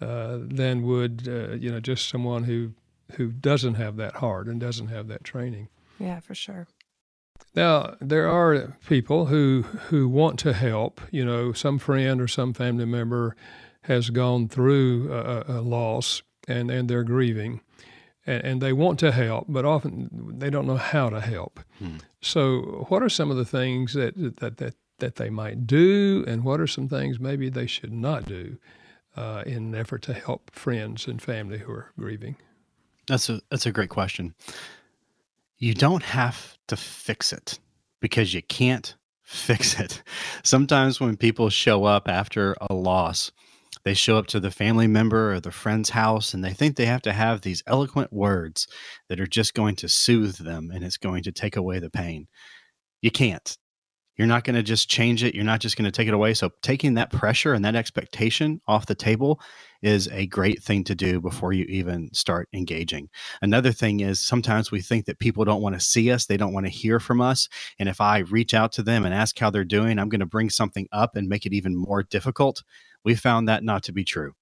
uh, 0.00 0.38
than 0.40 0.82
would 0.82 1.28
uh, 1.28 1.52
you 1.52 1.70
know 1.70 1.80
just 1.80 2.08
someone 2.08 2.44
who 2.44 2.72
who 3.16 3.28
doesn't 3.28 3.74
have 3.74 3.96
that 3.96 4.16
heart 4.16 4.46
and 4.46 4.60
doesn't 4.60 4.88
have 4.88 5.08
that 5.08 5.24
training. 5.24 5.68
Yeah, 5.98 6.20
for 6.20 6.34
sure. 6.34 6.66
Now, 7.54 7.96
there 8.00 8.28
are 8.28 8.76
people 8.86 9.26
who 9.26 9.62
who 9.88 10.08
want 10.08 10.38
to 10.40 10.52
help. 10.52 11.00
You 11.10 11.24
know, 11.24 11.52
some 11.52 11.78
friend 11.78 12.20
or 12.20 12.28
some 12.28 12.52
family 12.54 12.84
member 12.86 13.34
has 13.82 14.10
gone 14.10 14.48
through 14.48 15.12
a, 15.12 15.44
a 15.48 15.60
loss 15.60 16.22
and, 16.46 16.70
and 16.70 16.88
they're 16.88 17.02
grieving. 17.04 17.60
and, 18.26 18.44
and 18.44 18.60
they 18.62 18.72
want 18.72 18.98
to 19.00 19.12
help, 19.12 19.46
but 19.48 19.64
often 19.64 20.08
they 20.38 20.50
don't 20.50 20.66
know 20.66 20.76
how 20.76 21.10
to 21.10 21.20
help. 21.20 21.60
Hmm. 21.78 21.96
So, 22.20 22.86
what 22.88 23.02
are 23.02 23.08
some 23.08 23.30
of 23.30 23.36
the 23.36 23.44
things 23.44 23.94
that, 23.94 24.14
that, 24.40 24.58
that, 24.58 24.74
that 24.98 25.16
they 25.16 25.30
might 25.30 25.66
do, 25.66 26.24
and 26.28 26.44
what 26.44 26.60
are 26.60 26.66
some 26.66 26.88
things 26.88 27.18
maybe 27.18 27.48
they 27.48 27.66
should 27.66 27.92
not 27.92 28.26
do 28.26 28.58
uh, 29.16 29.42
in 29.46 29.56
an 29.56 29.74
effort 29.74 30.02
to 30.02 30.12
help 30.12 30.50
friends 30.50 31.06
and 31.06 31.20
family 31.22 31.58
who 31.58 31.72
are 31.72 31.92
grieving? 31.98 32.36
That's 33.08 33.28
a 33.28 33.40
that's 33.50 33.66
a 33.66 33.72
great 33.72 33.90
question. 33.90 34.34
You 35.60 35.74
don't 35.74 36.02
have 36.02 36.56
to 36.68 36.76
fix 36.76 37.34
it 37.34 37.58
because 38.00 38.32
you 38.32 38.42
can't 38.42 38.96
fix 39.22 39.78
it. 39.80 40.02
Sometimes 40.42 41.00
when 41.00 41.18
people 41.18 41.50
show 41.50 41.84
up 41.84 42.08
after 42.08 42.56
a 42.62 42.74
loss, 42.74 43.30
they 43.84 43.92
show 43.92 44.16
up 44.16 44.26
to 44.28 44.40
the 44.40 44.50
family 44.50 44.86
member 44.86 45.34
or 45.34 45.40
the 45.40 45.50
friend's 45.50 45.90
house 45.90 46.32
and 46.32 46.42
they 46.42 46.54
think 46.54 46.76
they 46.76 46.86
have 46.86 47.02
to 47.02 47.12
have 47.12 47.42
these 47.42 47.62
eloquent 47.66 48.10
words 48.10 48.66
that 49.10 49.20
are 49.20 49.26
just 49.26 49.52
going 49.52 49.76
to 49.76 49.88
soothe 49.88 50.36
them 50.36 50.70
and 50.72 50.82
it's 50.82 50.96
going 50.96 51.22
to 51.24 51.32
take 51.32 51.56
away 51.56 51.78
the 51.78 51.90
pain. 51.90 52.26
You 53.02 53.10
can't. 53.10 53.56
You're 54.20 54.26
not 54.26 54.44
going 54.44 54.56
to 54.56 54.62
just 54.62 54.90
change 54.90 55.24
it. 55.24 55.34
You're 55.34 55.44
not 55.44 55.60
just 55.60 55.78
going 55.78 55.86
to 55.86 55.90
take 55.90 56.06
it 56.06 56.12
away. 56.12 56.34
So, 56.34 56.50
taking 56.60 56.92
that 56.94 57.10
pressure 57.10 57.54
and 57.54 57.64
that 57.64 57.74
expectation 57.74 58.60
off 58.68 58.84
the 58.84 58.94
table 58.94 59.40
is 59.80 60.08
a 60.08 60.26
great 60.26 60.62
thing 60.62 60.84
to 60.84 60.94
do 60.94 61.22
before 61.22 61.54
you 61.54 61.64
even 61.64 62.12
start 62.12 62.46
engaging. 62.52 63.08
Another 63.40 63.72
thing 63.72 64.00
is 64.00 64.20
sometimes 64.20 64.70
we 64.70 64.82
think 64.82 65.06
that 65.06 65.20
people 65.20 65.46
don't 65.46 65.62
want 65.62 65.74
to 65.74 65.80
see 65.80 66.12
us, 66.12 66.26
they 66.26 66.36
don't 66.36 66.52
want 66.52 66.66
to 66.66 66.70
hear 66.70 67.00
from 67.00 67.22
us. 67.22 67.48
And 67.78 67.88
if 67.88 67.98
I 67.98 68.18
reach 68.18 68.52
out 68.52 68.72
to 68.72 68.82
them 68.82 69.06
and 69.06 69.14
ask 69.14 69.38
how 69.38 69.48
they're 69.48 69.64
doing, 69.64 69.98
I'm 69.98 70.10
going 70.10 70.20
to 70.20 70.26
bring 70.26 70.50
something 70.50 70.86
up 70.92 71.16
and 71.16 71.26
make 71.26 71.46
it 71.46 71.54
even 71.54 71.74
more 71.74 72.02
difficult 72.02 72.62
we 73.04 73.14
found 73.14 73.48
that 73.48 73.64
not 73.64 73.82
to 73.84 73.92
be 73.92 74.04
true. 74.04 74.32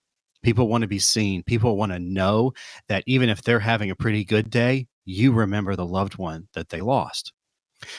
People 0.42 0.68
want 0.68 0.82
to 0.82 0.88
be 0.88 0.98
seen. 0.98 1.42
People 1.42 1.76
want 1.76 1.92
to 1.92 1.98
know 1.98 2.52
that 2.88 3.04
even 3.06 3.28
if 3.28 3.42
they're 3.42 3.60
having 3.60 3.90
a 3.90 3.96
pretty 3.96 4.24
good 4.24 4.50
day, 4.50 4.86
you 5.04 5.32
remember 5.32 5.74
the 5.74 5.86
loved 5.86 6.16
one 6.16 6.48
that 6.54 6.68
they 6.68 6.80
lost. 6.80 7.32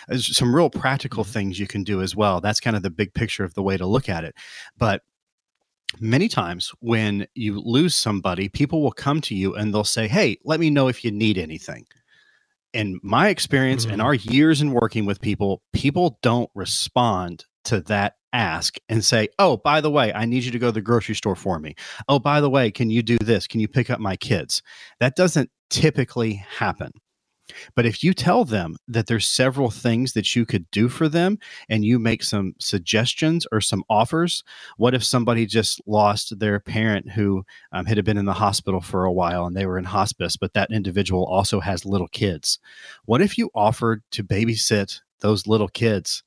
There's 0.07 0.35
some 0.35 0.55
real 0.55 0.69
practical 0.69 1.23
mm-hmm. 1.23 1.33
things 1.33 1.59
you 1.59 1.67
can 1.67 1.83
do 1.83 2.01
as 2.01 2.15
well. 2.15 2.41
That's 2.41 2.59
kind 2.59 2.75
of 2.75 2.83
the 2.83 2.89
big 2.89 3.13
picture 3.13 3.43
of 3.43 3.53
the 3.53 3.63
way 3.63 3.77
to 3.77 3.85
look 3.85 4.09
at 4.09 4.23
it. 4.23 4.35
But 4.77 5.01
many 5.99 6.27
times 6.27 6.71
when 6.79 7.27
you 7.33 7.59
lose 7.59 7.95
somebody, 7.95 8.49
people 8.49 8.81
will 8.81 8.91
come 8.91 9.21
to 9.21 9.35
you 9.35 9.55
and 9.55 9.73
they'll 9.73 9.83
say, 9.83 10.07
Hey, 10.07 10.37
let 10.43 10.59
me 10.59 10.69
know 10.69 10.87
if 10.87 11.03
you 11.03 11.11
need 11.11 11.37
anything. 11.37 11.85
In 12.73 12.99
my 13.01 13.29
experience 13.29 13.83
mm-hmm. 13.83 13.93
and 13.93 14.01
our 14.01 14.13
years 14.13 14.61
in 14.61 14.71
working 14.71 15.05
with 15.05 15.21
people, 15.21 15.61
people 15.73 16.19
don't 16.21 16.49
respond 16.53 17.45
to 17.65 17.81
that 17.81 18.15
ask 18.31 18.77
and 18.87 19.03
say, 19.03 19.29
Oh, 19.39 19.57
by 19.57 19.81
the 19.81 19.89
way, 19.89 20.13
I 20.13 20.25
need 20.25 20.43
you 20.43 20.51
to 20.51 20.59
go 20.59 20.67
to 20.67 20.71
the 20.71 20.81
grocery 20.81 21.15
store 21.15 21.35
for 21.35 21.59
me. 21.59 21.75
Oh, 22.07 22.19
by 22.19 22.41
the 22.41 22.49
way, 22.49 22.69
can 22.71 22.89
you 22.89 23.01
do 23.01 23.17
this? 23.17 23.47
Can 23.47 23.59
you 23.59 23.67
pick 23.67 23.89
up 23.89 23.99
my 23.99 24.15
kids? 24.15 24.61
That 24.99 25.15
doesn't 25.15 25.49
typically 25.69 26.33
happen. 26.57 26.91
But 27.75 27.85
if 27.85 28.03
you 28.03 28.13
tell 28.13 28.45
them 28.45 28.77
that 28.87 29.07
there's 29.07 29.25
several 29.25 29.69
things 29.69 30.13
that 30.13 30.35
you 30.35 30.45
could 30.45 30.69
do 30.71 30.89
for 30.89 31.09
them 31.09 31.37
and 31.67 31.85
you 31.85 31.99
make 31.99 32.23
some 32.23 32.55
suggestions 32.59 33.45
or 33.51 33.61
some 33.61 33.83
offers, 33.89 34.43
what 34.77 34.93
if 34.93 35.03
somebody 35.03 35.45
just 35.45 35.81
lost 35.85 36.39
their 36.39 36.59
parent 36.59 37.11
who 37.11 37.45
um, 37.71 37.85
had 37.85 38.03
been 38.05 38.17
in 38.17 38.25
the 38.25 38.33
hospital 38.33 38.81
for 38.81 39.05
a 39.05 39.11
while 39.11 39.45
and 39.45 39.55
they 39.55 39.65
were 39.65 39.77
in 39.77 39.85
hospice, 39.85 40.37
but 40.37 40.53
that 40.53 40.71
individual 40.71 41.25
also 41.25 41.59
has 41.59 41.85
little 41.85 42.07
kids? 42.07 42.59
What 43.05 43.21
if 43.21 43.37
you 43.37 43.49
offered 43.53 44.03
to 44.11 44.23
babysit 44.23 45.01
those 45.21 45.47
little 45.47 45.67
kids 45.67 46.23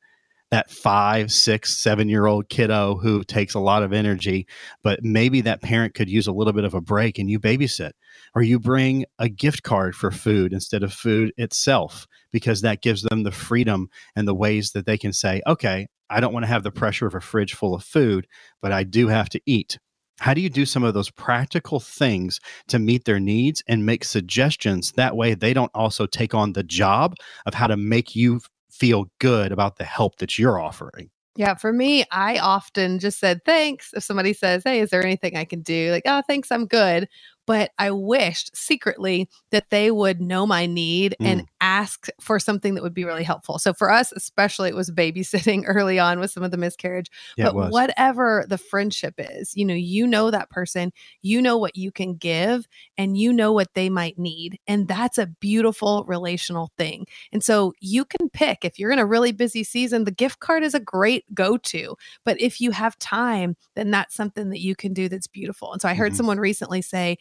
that 0.53 0.71
five, 0.71 1.33
six, 1.33 1.77
seven 1.79 2.11
year 2.11 2.27
old 2.27 2.49
kiddo 2.51 2.97
who 2.97 3.25
takes 3.25 3.55
a 3.55 3.59
lot 3.59 3.83
of 3.83 3.93
energy, 3.93 4.47
but 4.83 5.03
maybe 5.03 5.41
that 5.41 5.63
parent 5.63 5.95
could 5.95 6.11
use 6.11 6.27
a 6.27 6.33
little 6.33 6.53
bit 6.53 6.65
of 6.65 6.75
a 6.75 6.81
break 6.81 7.19
and 7.19 7.31
you 7.31 7.41
babysit, 7.41 7.93
or 8.35 8.43
you 8.43 8.61
bring 8.61 9.07
a 9.19 9.31
gift 9.31 9.63
card 9.63 9.97
for 9.97 10.11
food 10.11 10.53
instead 10.53 10.83
of 10.83 10.93
food 10.93 11.33
itself, 11.39 12.07
because 12.33 12.61
that 12.61 12.83
gives 12.83 13.03
them 13.03 13.23
the 13.23 13.33
freedom 13.33 13.89
and 14.15 14.29
the 14.29 14.35
ways 14.35 14.73
that 14.73 14.85
they 14.85 14.99
can 14.99 15.15
say, 15.15 15.41
okay, 15.47 15.89
I 16.11 16.21
don't 16.21 16.35
want 16.35 16.45
to 16.45 16.49
have 16.49 16.65
the 16.65 16.71
pressure 16.71 17.07
of 17.07 17.15
a 17.15 17.21
fridge 17.21 17.55
full 17.55 17.75
of 17.75 17.83
food, 17.83 18.27
but 18.61 18.73
I 18.73 18.85
do 18.85 19.09
have 19.09 19.31
to 19.31 19.41
eat. 19.47 19.79
How 20.21 20.35
do 20.35 20.43
you 20.43 20.51
do 20.51 20.67
some 20.67 20.85
of 20.85 20.93
those 20.93 21.11
practical 21.11 21.81
things 21.81 22.39
to 22.69 22.79
meet 22.79 23.07
their 23.07 23.19
needs 23.19 23.65
and 23.67 23.87
make 23.87 24.05
suggestions? 24.05 24.93
That 24.93 25.17
way, 25.17 25.33
they 25.33 25.55
don't 25.55 25.71
also 25.75 26.05
take 26.05 26.35
on 26.35 26.53
the 26.53 26.63
job 26.63 27.15
of 27.47 27.55
how 27.55 27.69
to 27.69 27.79
make 27.79 28.15
you 28.15 28.41
feel 28.73 29.07
good 29.21 29.53
about 29.53 29.77
the 29.77 29.85
help 29.85 30.17
that 30.17 30.39
you're 30.39 30.59
offering. 30.59 31.11
Yeah, 31.35 31.55
for 31.55 31.73
me, 31.73 32.05
I 32.11 32.39
often 32.39 32.99
just 32.99 33.19
said 33.19 33.41
thanks. 33.47 33.93
If 33.95 34.03
somebody 34.03 34.35
says, 34.35 34.63
Hey, 34.65 34.81
is 34.81 34.91
there 34.91 35.03
anything 35.03 35.37
I 35.37 35.45
can 35.45 35.63
do? 35.63 35.91
Like, 35.91 36.03
oh, 36.05 36.23
thanks, 36.27 36.51
I'm 36.51 36.67
good 36.67 37.09
but 37.47 37.71
I 37.79 37.91
wished 37.91 38.57
secretly 38.57 39.29
that 39.51 39.71
they 39.71 39.91
would 39.91 40.21
know 40.21 40.47
my 40.47 40.67
need 40.67 41.17
mm. 41.21 41.27
and 41.27 41.47
ask 41.63 42.09
for 42.21 42.41
something 42.41 42.75
that 42.75 42.83
would 42.83 42.93
be 42.93 43.05
really 43.05 43.23
helpful. 43.23 43.59
So 43.59 43.73
for 43.73 43.91
us, 43.91 44.13
especially, 44.13 44.69
it 44.69 44.75
was 44.75 44.91
babysitting 44.91 45.63
early 45.67 45.99
on 45.99 46.19
with 46.19 46.33
some 46.33 46.43
of 46.43 46.51
the 46.51 46.57
miscarriage. 46.59 47.11
Yeah, 47.39 47.53
but 47.53 47.71
whatever 47.71 48.45
the 48.49 48.59
friendship 48.59 49.15
is, 49.17 49.57
you 49.57 49.65
know, 49.65 49.75
you 49.75 50.07
know 50.07 50.31
that 50.31 50.51
person, 50.51 50.93
you 51.23 51.41
know 51.41 51.57
what 51.57 51.77
you 51.77 51.93
can 51.93 52.17
give, 52.17 52.67
and 52.99 53.17
you 53.17 53.33
know 53.33 53.53
what 53.53 53.73
they 53.75 53.89
might 53.89 54.19
need. 54.19 54.59
And 54.67 54.89
that's 54.89 55.17
a 55.17 55.27
beautiful 55.27 56.05
relational 56.07 56.73
thing. 56.77 57.07
And 57.33 57.43
so 57.43 57.73
you 57.81 58.05
can 58.05 58.29
pick 58.29 58.65
if 58.65 58.79
you're 58.79 58.91
in 58.91 58.99
a 58.99 59.07
really 59.07 59.33
busy 59.33 59.63
season, 59.63 60.05
the 60.05 60.11
gift 60.11 60.41
card 60.41 60.65
is 60.65 60.75
a 60.75 60.81
great 60.81 61.25
go 61.33 61.57
to. 61.57 61.97
But 62.25 62.41
if 62.41 62.61
you 62.61 62.73
have 62.73 62.99
time, 62.99 63.57
then 63.77 63.93
that's 63.93 64.17
something 64.17 64.51
that 64.51 64.61
you 64.61 64.75
can 64.75 64.93
do 64.93 65.09
that's 65.09 65.29
beautiful. 65.29 65.73
And 65.73 65.81
so 65.81 65.89
I 65.89 65.95
heard 65.95 66.11
mm-hmm. 66.11 66.17
someone 66.17 66.41
recently 66.41 66.83
say, 66.83 67.19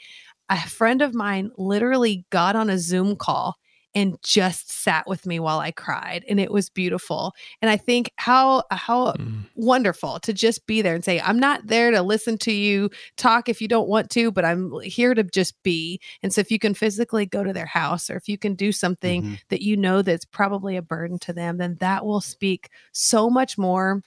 a 0.49 0.59
friend 0.67 1.01
of 1.01 1.13
mine 1.13 1.51
literally 1.57 2.25
got 2.29 2.57
on 2.57 2.69
a 2.69 2.77
Zoom 2.77 3.15
call 3.15 3.55
and 3.93 4.17
just 4.23 4.71
sat 4.71 5.07
with 5.07 5.25
me 5.25 5.39
while 5.39 5.59
I 5.59 5.71
cried 5.71 6.23
and 6.29 6.39
it 6.39 6.51
was 6.51 6.69
beautiful. 6.69 7.33
And 7.61 7.69
I 7.69 7.77
think 7.77 8.11
how 8.17 8.63
how 8.71 9.13
mm. 9.13 9.45
wonderful 9.55 10.19
to 10.21 10.33
just 10.33 10.65
be 10.65 10.81
there 10.81 10.95
and 10.95 11.03
say 11.03 11.19
I'm 11.19 11.39
not 11.39 11.67
there 11.67 11.91
to 11.91 12.01
listen 12.01 12.37
to 12.39 12.51
you 12.51 12.89
talk 13.17 13.49
if 13.49 13.61
you 13.61 13.67
don't 13.67 13.89
want 13.89 14.09
to, 14.11 14.31
but 14.31 14.45
I'm 14.45 14.79
here 14.81 15.13
to 15.13 15.23
just 15.23 15.61
be. 15.63 15.99
And 16.23 16.33
so 16.33 16.41
if 16.41 16.51
you 16.51 16.59
can 16.59 16.73
physically 16.73 17.25
go 17.25 17.43
to 17.43 17.53
their 17.53 17.65
house 17.65 18.09
or 18.09 18.15
if 18.15 18.27
you 18.27 18.37
can 18.37 18.55
do 18.55 18.71
something 18.71 19.23
mm-hmm. 19.23 19.33
that 19.49 19.61
you 19.61 19.75
know 19.75 20.01
that's 20.01 20.25
probably 20.25 20.77
a 20.77 20.81
burden 20.81 21.19
to 21.19 21.33
them, 21.33 21.57
then 21.57 21.77
that 21.79 22.05
will 22.05 22.21
speak 22.21 22.69
so 22.91 23.29
much 23.29 23.57
more 23.57 24.01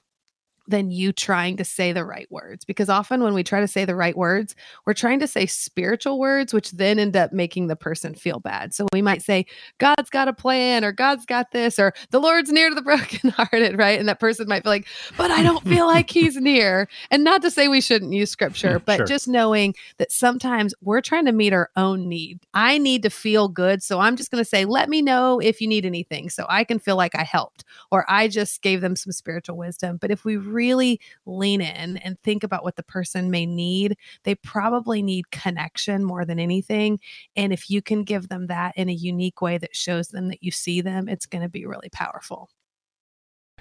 than 0.66 0.90
you 0.90 1.12
trying 1.12 1.57
to 1.59 1.64
say 1.64 1.92
the 1.92 2.05
right 2.05 2.31
words. 2.31 2.64
Because 2.64 2.88
often 2.88 3.22
when 3.22 3.35
we 3.35 3.42
try 3.42 3.61
to 3.61 3.68
say 3.68 3.85
the 3.85 3.94
right 3.94 4.16
words, 4.16 4.55
we're 4.87 4.94
trying 4.94 5.20
to 5.20 5.27
say 5.27 5.46
spiritual 5.46 6.18
words, 6.18 6.55
which 6.55 6.70
then 6.72 6.98
end 6.98 7.16
up 7.16 7.33
making 7.33 7.66
the 7.66 7.77
person 7.77 8.14
feel 8.14 8.40
bad. 8.40 8.74
So 8.74 8.87
we 8.92 9.03
might 9.03 9.22
say, 9.22 9.46
God's 9.79 10.11
got 10.11 10.29
a 10.29 10.33
plan, 10.33 10.85
or 10.85 10.92
God's 10.92 11.27
got 11.27 11.50
this, 11.50 11.79
or 11.79 11.92
the 12.11 12.20
Lord's 12.20 12.50
near 12.50 12.68
to 12.68 12.74
the 12.74 12.83
brokenhearted, 12.83 13.79
right? 13.79 13.98
And 13.98 14.09
that 14.09 14.20
person 14.20 14.48
might 14.48 14.62
be 14.62 14.68
like, 14.68 14.87
but 15.16 15.31
I 15.31 15.42
don't 15.42 15.64
feel 15.64 15.87
like 15.87 16.11
he's 16.11 16.37
near. 16.40 16.88
And 17.11 17.24
not 17.24 17.42
to 17.42 17.50
say 17.50 17.68
we 17.68 17.81
shouldn't 17.81 18.12
use 18.12 18.31
scripture, 18.31 18.79
but 18.79 18.98
sure. 18.98 19.07
just 19.07 19.29
knowing 19.29 19.74
that 19.98 20.12
sometimes 20.12 20.74
we're 20.81 21.00
trying 21.00 21.27
to 21.27 21.33
meet 21.33 21.53
our 21.53 21.70
own 21.77 22.09
need. 22.09 22.40
I 22.55 22.79
need 22.79 23.03
to 23.03 23.11
feel 23.11 23.48
good. 23.48 23.83
So 23.83 24.00
I'm 24.00 24.16
just 24.16 24.31
going 24.31 24.42
to 24.42 24.48
say, 24.48 24.64
let 24.64 24.88
me 24.88 25.03
know 25.03 25.40
if 25.40 25.61
you 25.61 25.68
need 25.68 25.85
anything 25.85 26.31
so 26.31 26.46
I 26.48 26.64
can 26.64 26.79
feel 26.79 26.96
like 26.96 27.14
I 27.14 27.24
helped, 27.24 27.64
or 27.90 28.05
I 28.09 28.29
just 28.29 28.62
gave 28.62 28.81
them 28.81 28.96
some 28.96 29.12
spiritual 29.12 29.57
wisdom. 29.57 29.98
But 29.98 30.11
if 30.11 30.24
we 30.24 30.37
really 30.54 31.00
lean 31.26 31.60
in 31.60 31.98
and 31.98 32.18
think 32.20 32.44
about 32.44 32.64
what 32.64 32.76
the 32.76 32.82
person 32.82 33.30
may 33.30 33.46
need, 33.46 33.96
they 34.22 34.34
probably 34.36 35.02
need 35.02 35.30
connection 35.30 36.04
more 36.04 36.24
than 36.24 36.38
anything. 36.38 37.00
And 37.36 37.52
if 37.52 37.68
you 37.68 37.82
can 37.82 38.04
give 38.04 38.28
them 38.28 38.46
that 38.46 38.76
in 38.76 38.88
a 38.88 38.92
unique 38.92 39.40
way 39.40 39.58
that 39.58 39.76
shows 39.76 40.08
them 40.08 40.28
that 40.28 40.42
you 40.42 40.50
see 40.50 40.80
them, 40.80 41.08
it's 41.08 41.26
going 41.26 41.42
to 41.42 41.48
be 41.48 41.66
really 41.66 41.90
powerful. 41.90 42.48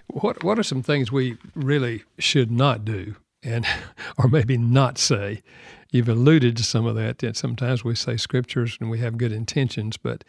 What 0.08 0.44
what 0.44 0.60
are 0.60 0.64
some 0.64 0.84
things 0.84 1.12
we 1.12 1.38
really 1.56 2.04
should 2.20 2.52
not 2.52 2.86
do 2.86 3.16
and 3.42 3.66
or 4.18 4.28
maybe 4.28 4.58
not 4.58 4.98
say? 4.98 5.42
You've 5.92 6.10
alluded 6.10 6.58
to 6.58 6.64
some 6.64 6.86
of 6.86 6.96
that. 6.96 7.20
That 7.20 7.38
sometimes 7.38 7.84
we 7.84 7.96
say 7.96 8.18
scriptures 8.18 8.78
and 8.82 8.90
we 8.90 9.00
have 9.00 9.18
good 9.18 9.32
intentions, 9.32 9.98
but 9.98 10.24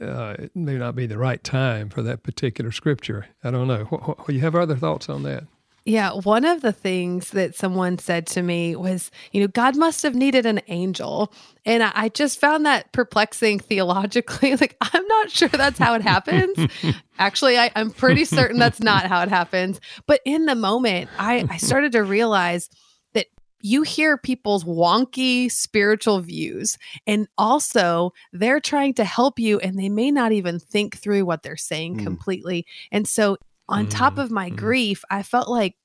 uh, 0.00 0.36
it 0.38 0.54
may 0.54 0.76
not 0.76 0.94
be 0.94 1.06
the 1.06 1.18
right 1.18 1.42
time 1.42 1.88
for 1.88 2.02
that 2.02 2.22
particular 2.22 2.70
scripture. 2.70 3.26
I 3.42 3.50
don't 3.50 3.68
know. 3.68 3.84
What, 3.84 4.18
what, 4.18 4.30
you 4.30 4.40
have 4.40 4.54
other 4.54 4.76
thoughts 4.76 5.08
on 5.08 5.22
that? 5.24 5.44
Yeah, 5.88 6.12
one 6.12 6.44
of 6.44 6.60
the 6.60 6.70
things 6.70 7.30
that 7.30 7.54
someone 7.54 7.96
said 7.96 8.26
to 8.28 8.42
me 8.42 8.76
was, 8.76 9.10
you 9.32 9.40
know, 9.40 9.48
God 9.48 9.74
must 9.74 10.02
have 10.02 10.14
needed 10.14 10.44
an 10.44 10.60
angel. 10.68 11.32
And 11.64 11.82
I 11.82 12.10
just 12.10 12.38
found 12.38 12.66
that 12.66 12.92
perplexing 12.92 13.58
theologically. 13.60 14.54
Like, 14.56 14.76
I'm 14.82 15.06
not 15.06 15.30
sure 15.30 15.48
that's 15.48 15.78
how 15.78 15.94
it 15.94 16.02
happens. 16.02 16.58
Actually, 17.18 17.56
I, 17.56 17.70
am 17.74 17.90
pretty 17.90 18.26
certain 18.26 18.58
that's 18.58 18.80
not 18.80 19.06
how 19.06 19.22
it 19.22 19.30
happens. 19.30 19.80
But 20.06 20.20
in 20.26 20.44
the 20.44 20.54
moment, 20.54 21.08
I, 21.18 21.46
I 21.48 21.56
started 21.56 21.92
to 21.92 22.04
realize 22.04 22.68
that 23.14 23.28
you 23.62 23.80
hear 23.80 24.18
people's 24.18 24.64
wonky 24.64 25.50
spiritual 25.50 26.20
views, 26.20 26.76
and 27.06 27.28
also 27.38 28.12
they're 28.34 28.60
trying 28.60 28.92
to 28.94 29.04
help 29.04 29.38
you, 29.38 29.58
and 29.60 29.78
they 29.78 29.88
may 29.88 30.10
not 30.10 30.32
even 30.32 30.58
think 30.58 30.98
through 30.98 31.24
what 31.24 31.42
they're 31.42 31.56
saying 31.56 31.96
mm. 31.96 32.04
completely. 32.04 32.66
And 32.92 33.08
so 33.08 33.38
on 33.68 33.86
top 33.86 34.18
of 34.18 34.30
my 34.30 34.50
mm. 34.50 34.56
grief, 34.56 35.04
I 35.10 35.22
felt 35.22 35.48
like 35.48 35.76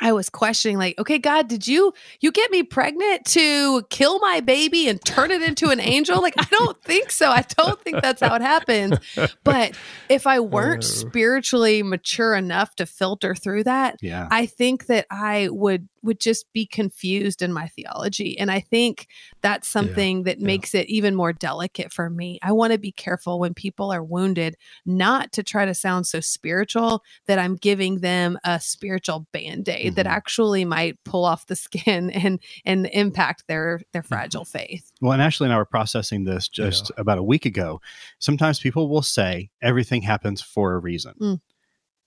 I 0.00 0.12
was 0.12 0.28
questioning, 0.30 0.78
like, 0.78 0.98
okay, 0.98 1.18
God, 1.18 1.48
did 1.48 1.66
you 1.66 1.92
you 2.20 2.32
get 2.32 2.50
me 2.50 2.62
pregnant 2.62 3.24
to 3.26 3.82
kill 3.90 4.18
my 4.20 4.40
baby 4.40 4.88
and 4.88 5.02
turn 5.04 5.30
it 5.30 5.42
into 5.42 5.68
an 5.70 5.80
angel? 5.80 6.20
Like, 6.22 6.34
I 6.38 6.46
don't 6.50 6.82
think 6.82 7.10
so. 7.10 7.30
I 7.30 7.44
don't 7.56 7.80
think 7.82 8.00
that's 8.00 8.20
how 8.20 8.34
it 8.34 8.42
happens. 8.42 8.98
But 9.44 9.72
if 10.08 10.26
I 10.26 10.40
weren't 10.40 10.84
Oh. 10.84 10.86
spiritually 10.86 11.82
mature 11.82 12.34
enough 12.34 12.74
to 12.76 12.86
filter 12.86 13.34
through 13.34 13.64
that, 13.64 13.96
Yeah. 14.00 14.28
I 14.30 14.46
think 14.46 14.86
that 14.86 15.06
I 15.10 15.48
would 15.50 15.88
would 16.02 16.18
just 16.18 16.50
be 16.54 16.64
confused 16.64 17.42
in 17.42 17.52
my 17.52 17.68
theology. 17.68 18.38
And 18.38 18.50
I 18.50 18.60
think 18.60 19.06
that's 19.42 19.68
something 19.68 20.22
that 20.22 20.40
yeah. 20.40 20.46
makes 20.46 20.74
it 20.74 20.88
even 20.88 21.14
more 21.14 21.34
delicate 21.34 21.92
for 21.92 22.08
me. 22.08 22.38
I 22.42 22.52
want 22.52 22.72
to 22.72 22.78
be 22.78 22.90
careful 22.90 23.38
when 23.38 23.52
people 23.52 23.92
are 23.92 24.02
wounded, 24.02 24.56
not 24.86 25.30
to 25.32 25.42
try 25.42 25.66
to 25.66 25.74
sound 25.74 26.06
so 26.06 26.20
spiritual 26.20 27.02
that 27.26 27.38
I'm 27.38 27.54
giving 27.54 27.98
them 27.98 28.38
a 28.44 28.58
spiritual 28.60 29.26
band-aid 29.32 29.89
that 29.96 30.06
Mhm. 30.06 30.10
actually 30.10 30.64
might 30.64 31.02
pull 31.04 31.24
off 31.24 31.46
the 31.46 31.56
skin 31.56 32.10
and 32.10 32.38
and 32.64 32.86
impact 32.92 33.44
their 33.48 33.80
their 33.92 34.02
fragile 34.02 34.44
faith. 34.44 34.90
Well, 35.00 35.12
and 35.12 35.22
Ashley 35.22 35.46
and 35.46 35.54
I 35.54 35.56
were 35.56 35.64
processing 35.64 36.24
this 36.24 36.48
just 36.48 36.90
about 36.96 37.18
a 37.18 37.22
week 37.22 37.46
ago. 37.46 37.80
Sometimes 38.18 38.58
people 38.60 38.88
will 38.88 39.02
say 39.02 39.50
everything 39.62 40.02
happens 40.02 40.40
for 40.42 40.74
a 40.74 40.78
reason. 40.78 41.14
Mm. 41.20 41.40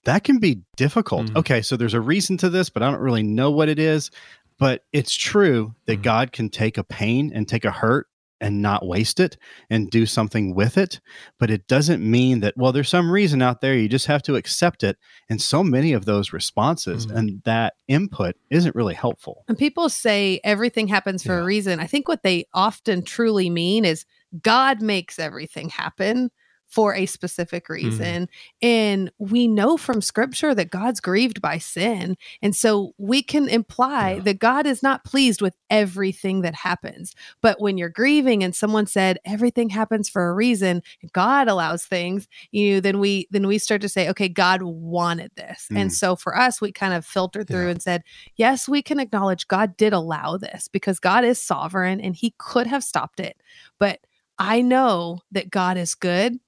That 0.04 0.22
can 0.24 0.38
be 0.38 0.60
difficult. 0.76 1.26
Mm. 1.28 1.36
Okay, 1.38 1.62
so 1.62 1.76
there's 1.76 1.94
a 1.94 2.00
reason 2.00 2.36
to 2.38 2.50
this, 2.50 2.68
but 2.70 2.82
I 2.82 2.90
don't 2.90 3.00
really 3.00 3.22
know 3.22 3.50
what 3.50 3.68
it 3.68 3.78
is. 3.78 4.10
But 4.58 4.84
it's 4.92 5.14
true 5.14 5.74
that 5.86 5.98
Mm. 6.00 6.02
God 6.02 6.32
can 6.32 6.48
take 6.48 6.78
a 6.78 6.84
pain 6.84 7.32
and 7.34 7.48
take 7.48 7.64
a 7.64 7.70
hurt 7.72 8.06
and 8.40 8.60
not 8.60 8.86
waste 8.86 9.20
it 9.20 9.36
and 9.70 9.90
do 9.90 10.06
something 10.06 10.54
with 10.54 10.76
it. 10.76 11.00
But 11.38 11.50
it 11.50 11.66
doesn't 11.66 12.02
mean 12.02 12.40
that, 12.40 12.54
well, 12.56 12.72
there's 12.72 12.88
some 12.88 13.10
reason 13.10 13.40
out 13.42 13.60
there. 13.60 13.74
You 13.74 13.88
just 13.88 14.06
have 14.06 14.22
to 14.24 14.36
accept 14.36 14.82
it. 14.82 14.98
And 15.30 15.40
so 15.40 15.62
many 15.64 15.92
of 15.92 16.04
those 16.04 16.32
responses 16.32 17.06
Mm. 17.06 17.16
and 17.16 17.42
that 17.44 17.74
input 17.88 18.36
isn't 18.50 18.74
really 18.74 18.94
helpful. 18.94 19.44
And 19.48 19.56
people 19.56 19.88
say 19.88 20.40
everything 20.44 20.88
happens 20.88 21.22
for 21.22 21.38
a 21.38 21.44
reason. 21.44 21.80
I 21.80 21.86
think 21.86 22.08
what 22.08 22.22
they 22.22 22.46
often 22.52 23.02
truly 23.02 23.48
mean 23.50 23.84
is 23.84 24.04
God 24.42 24.82
makes 24.82 25.18
everything 25.18 25.68
happen 25.68 26.30
for 26.74 26.92
a 26.94 27.06
specific 27.06 27.68
reason. 27.68 28.28
And 28.60 29.12
we 29.18 29.46
know 29.46 29.76
from 29.76 30.00
scripture 30.00 30.56
that 30.56 30.70
God's 30.70 30.98
grieved 30.98 31.40
by 31.40 31.58
sin. 31.58 32.16
And 32.42 32.56
so 32.56 32.94
we 32.98 33.22
can 33.22 33.48
imply 33.48 34.14
Yeah. 34.14 34.20
that 34.22 34.38
God 34.40 34.66
is 34.66 34.82
not 34.82 35.04
pleased 35.04 35.40
with 35.40 35.54
everything 35.70 36.40
that 36.40 36.56
happens. 36.56 37.14
But 37.40 37.60
when 37.60 37.78
you're 37.78 37.88
grieving 37.90 38.42
and 38.42 38.56
someone 38.56 38.86
said 38.86 39.18
everything 39.24 39.68
happens 39.68 40.08
for 40.08 40.28
a 40.28 40.34
reason, 40.34 40.82
God 41.12 41.46
allows 41.46 41.84
things, 41.86 42.26
you 42.50 42.74
know, 42.74 42.80
then 42.80 42.98
we 42.98 43.28
then 43.30 43.46
we 43.46 43.58
start 43.58 43.80
to 43.82 43.88
say, 43.88 44.08
okay, 44.08 44.28
God 44.28 44.62
wanted 44.62 45.30
this. 45.36 45.68
And 45.70 45.90
Mm. 45.90 45.94
so 45.94 46.16
for 46.16 46.36
us, 46.36 46.60
we 46.60 46.72
kind 46.72 46.92
of 46.94 47.06
filtered 47.06 47.48
through 47.48 47.66
Yeah. 47.66 47.70
and 47.70 47.82
said, 47.82 48.02
yes, 48.34 48.68
we 48.68 48.82
can 48.82 48.98
acknowledge 48.98 49.46
God 49.46 49.76
did 49.76 49.92
allow 49.92 50.36
this 50.38 50.66
because 50.66 50.98
God 50.98 51.22
is 51.24 51.40
sovereign 51.40 52.00
and 52.00 52.16
he 52.16 52.34
could 52.38 52.66
have 52.66 52.82
stopped 52.82 53.20
it. 53.20 53.36
But 53.78 54.00
I 54.38 54.62
know 54.62 55.20
that 55.30 55.48
God 55.50 55.76
is 55.76 55.94
good, 55.94 56.40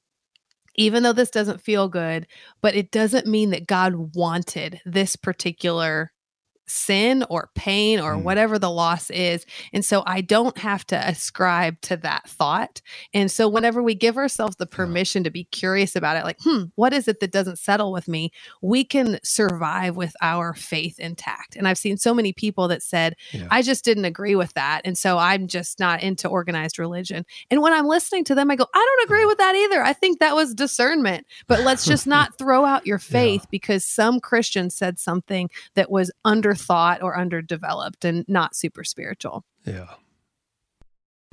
even 0.77 1.03
though 1.03 1.13
this 1.13 1.31
doesn't 1.31 1.61
feel 1.61 1.89
good, 1.89 2.27
but 2.61 2.75
it 2.75 2.91
doesn't 2.91 3.27
mean 3.27 3.51
that 3.51 3.67
God 3.67 4.15
wanted 4.15 4.81
this 4.85 5.17
particular 5.17 6.13
sin 6.67 7.25
or 7.31 7.51
pain 7.55 8.01
or 8.01 8.15
Mm. 8.15 8.23
whatever 8.23 8.59
the 8.59 8.71
loss 8.71 9.11
is. 9.11 9.47
And 9.73 9.85
so 9.85 10.03
I 10.07 10.21
don't 10.21 10.59
have 10.59 10.87
to 10.89 10.97
ascribe 10.97 11.81
to 11.83 11.97
that 11.99 12.29
thought. 12.29 12.81
And 13.15 13.31
so 13.31 13.49
whenever 13.49 13.83
we 13.83 13.95
give 13.95 14.17
ourselves 14.17 14.57
the 14.57 14.67
permission 14.67 15.23
to 15.25 15.31
be 15.31 15.45
curious 15.45 15.95
about 15.97 16.17
it, 16.17 16.25
like, 16.25 16.39
hmm, 16.43 16.65
what 16.75 16.93
is 16.93 17.09
it 17.09 17.21
that 17.21 17.31
doesn't 17.33 17.59
settle 17.59 17.93
with 17.93 18.09
me? 18.09 18.33
We 18.63 18.85
can 18.85 19.19
survive 19.23 19.97
with 19.97 20.15
our 20.23 20.55
faith 20.55 20.99
intact. 20.99 21.57
And 21.57 21.69
I've 21.69 21.79
seen 21.79 21.97
so 21.97 22.13
many 22.15 22.33
people 22.33 22.69
that 22.69 22.83
said, 22.83 23.15
Yeah. 23.33 23.47
I 23.51 23.63
just 23.63 23.85
didn't 23.85 24.05
agree 24.05 24.35
with 24.35 24.53
that. 24.55 24.83
And 24.85 24.97
so 24.99 25.19
I'm 25.19 25.47
just 25.47 25.79
not 25.79 26.03
into 26.03 26.29
organized 26.29 26.79
religion. 26.79 27.25
And 27.51 27.63
when 27.63 27.73
I'm 27.73 27.87
listening 27.87 28.25
to 28.25 28.35
them, 28.35 28.51
I 28.51 28.57
go, 28.57 28.67
I 28.75 28.79
don't 28.97 29.05
agree 29.07 29.25
with 29.25 29.39
that 29.39 29.55
either. 29.55 29.83
I 29.83 29.93
think 29.93 30.19
that 30.19 30.35
was 30.35 30.55
discernment. 30.55 31.27
But 31.47 31.61
let's 31.61 31.85
just 31.85 32.07
not 32.07 32.37
throw 32.39 32.65
out 32.65 32.87
your 32.87 32.99
faith 32.99 33.47
because 33.51 33.85
some 33.85 34.21
Christian 34.21 34.71
said 34.71 34.99
something 34.99 35.51
that 35.75 35.91
was 35.91 36.11
underthought 36.57 37.03
or 37.03 37.19
underdeveloped 37.19 38.05
and 38.05 38.25
not 38.29 38.57
super 38.57 38.85
spiritual. 38.85 39.45
Yeah. 39.65 39.95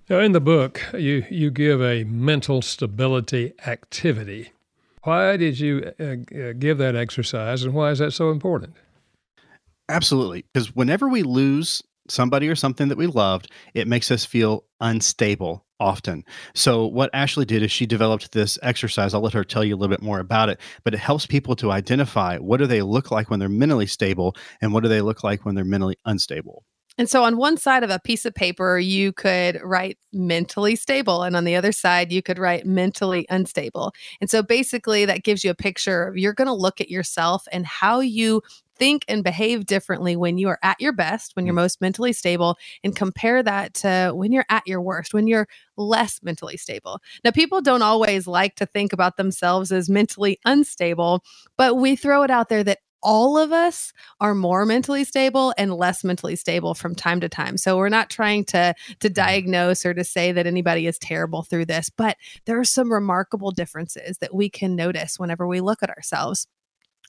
Now, 0.10 0.20
in 0.20 0.34
the 0.34 0.42
book, 0.42 0.82
you, 0.94 1.26
you 1.30 1.50
give 1.50 1.82
a 1.82 2.04
mental 2.04 2.62
stability 2.62 3.54
activity. 3.66 4.52
Why 5.04 5.38
did 5.38 5.60
you 5.60 5.92
uh, 6.00 6.04
uh, 6.04 6.54
give 6.58 6.78
that 6.78 6.96
exercise 6.96 7.64
and 7.64 7.74
why 7.74 7.92
is 7.92 8.00
that 8.00 8.12
so 8.12 8.30
important? 8.30 8.76
Absolutely. 9.90 10.46
Because 10.54 10.76
whenever 10.76 11.08
we 11.08 11.24
lose 11.24 11.82
somebody 12.10 12.48
or 12.48 12.56
something 12.56 12.88
that 12.90 12.98
we 12.98 13.08
loved, 13.08 13.52
it 13.74 13.88
makes 13.88 14.12
us 14.12 14.26
feel 14.26 14.66
unstable 14.80 15.66
often. 15.80 16.24
So, 16.56 16.86
what 16.88 17.10
Ashley 17.14 17.46
did 17.46 17.64
is 17.64 17.72
she 17.72 17.86
developed 17.86 18.32
this 18.32 18.58
exercise. 18.64 19.14
I'll 19.14 19.22
let 19.22 19.34
her 19.34 19.44
tell 19.44 19.64
you 19.64 19.76
a 19.76 19.78
little 19.78 19.94
bit 19.94 20.02
more 20.02 20.20
about 20.20 20.50
it, 20.50 20.60
but 20.84 20.94
it 20.94 21.00
helps 21.00 21.26
people 21.26 21.56
to 21.58 21.72
identify 21.72 22.38
what 22.38 22.58
do 22.58 22.66
they 22.66 22.82
look 22.82 23.12
like 23.12 23.30
when 23.30 23.40
they're 23.40 23.50
mentally 23.50 23.88
stable 23.88 24.36
and 24.62 24.74
what 24.74 24.84
do 24.84 24.90
they 24.90 25.02
look 25.02 25.24
like 25.24 25.46
when 25.46 25.56
they're 25.56 25.66
mentally 25.66 25.98
unstable. 26.06 26.64
And 26.98 27.10
so 27.10 27.24
on 27.24 27.38
one 27.38 27.58
side 27.58 27.84
of 27.84 27.90
a 27.90 28.00
piece 28.00 28.24
of 28.24 28.36
paper, 28.36 28.78
you 28.78 29.12
could 29.12 29.60
write 29.64 29.98
mentally 30.12 30.76
stable, 30.76 31.24
and 31.24 31.36
on 31.36 31.44
the 31.44 31.56
other 31.56 31.72
side, 31.72 32.12
you 32.12 32.22
could 32.22 32.38
write 32.38 32.68
mentally 32.68 33.26
unstable. 33.30 33.94
And 34.22 34.30
so 34.30 34.44
basically, 34.44 35.06
that 35.06 35.24
gives 35.24 35.44
you 35.44 35.50
a 35.50 35.56
picture 35.56 36.08
of 36.08 36.18
you're 36.18 36.34
going 36.34 36.48
to 36.48 36.54
look 36.54 36.80
at 36.80 36.92
yourself 36.92 37.48
and 37.52 37.66
how 37.66 38.00
you 38.00 38.42
think 38.76 39.06
and 39.08 39.24
behave 39.24 39.66
differently 39.66 40.16
when 40.16 40.38
you 40.38 40.50
are 40.50 40.60
at 40.64 40.80
your 40.80 40.94
best, 40.94 41.36
when 41.36 41.46
you're 41.46 41.54
mm. 41.54 41.58
most 41.58 41.82
mentally 41.82 42.14
stable, 42.14 42.58
and 42.84 42.96
compare 42.96 43.44
that 43.44 43.74
to 43.76 44.12
when 44.14 44.32
you're 44.32 44.46
at 44.50 44.68
your 44.68 44.82
worst, 44.82 45.14
when 45.14 45.28
you're 45.28 45.48
less 45.78 46.20
mentally 46.24 46.58
stable. 46.58 47.00
Now, 47.24 47.32
people 47.32 47.62
don't 47.62 47.82
always 47.82 48.28
like 48.28 48.56
to 48.56 48.66
think 48.66 48.94
about 48.94 49.18
themselves 49.18 49.72
as 49.72 49.90
mentally 49.90 50.40
unstable, 50.46 51.24
but 51.58 51.76
we 51.76 51.96
throw 51.96 52.24
it 52.24 52.32
out 52.32 52.50
there 52.50 52.64
that 52.64 52.80
all 53.04 53.38
of 53.38 53.52
us 53.52 53.92
are 54.22 54.34
more 54.34 54.66
mentally 54.66 55.04
stable 55.04 55.54
and 55.58 55.74
less 55.74 56.04
mentally 56.04 56.36
stable 56.36 56.74
from 56.74 56.96
time 56.96 57.20
to 57.20 57.30
time. 57.30 57.58
So 57.58 57.78
we're 57.78 57.90
not 57.90 58.10
trying 58.10 58.46
to 58.46 58.74
to 59.00 59.10
mm-hmm. 59.10 59.14
diagnose 59.14 59.86
or 59.86 59.94
to 59.94 60.04
say 60.04 60.32
that 60.32 60.48
anybody 60.48 60.88
is 60.88 60.98
terrible 60.98 61.44
through 61.44 61.66
this, 61.66 61.90
but 61.90 62.18
there 62.46 62.60
are 62.60 62.64
some 62.64 62.92
remarkable 62.92 63.52
differences 63.52 64.18
that 64.20 64.34
we 64.34 64.50
can 64.50 64.76
notice 64.76 65.20
whenever 65.20 65.46
we 65.46 65.62
look 65.62 65.84
at 65.84 65.90
ourselves. 65.90 66.48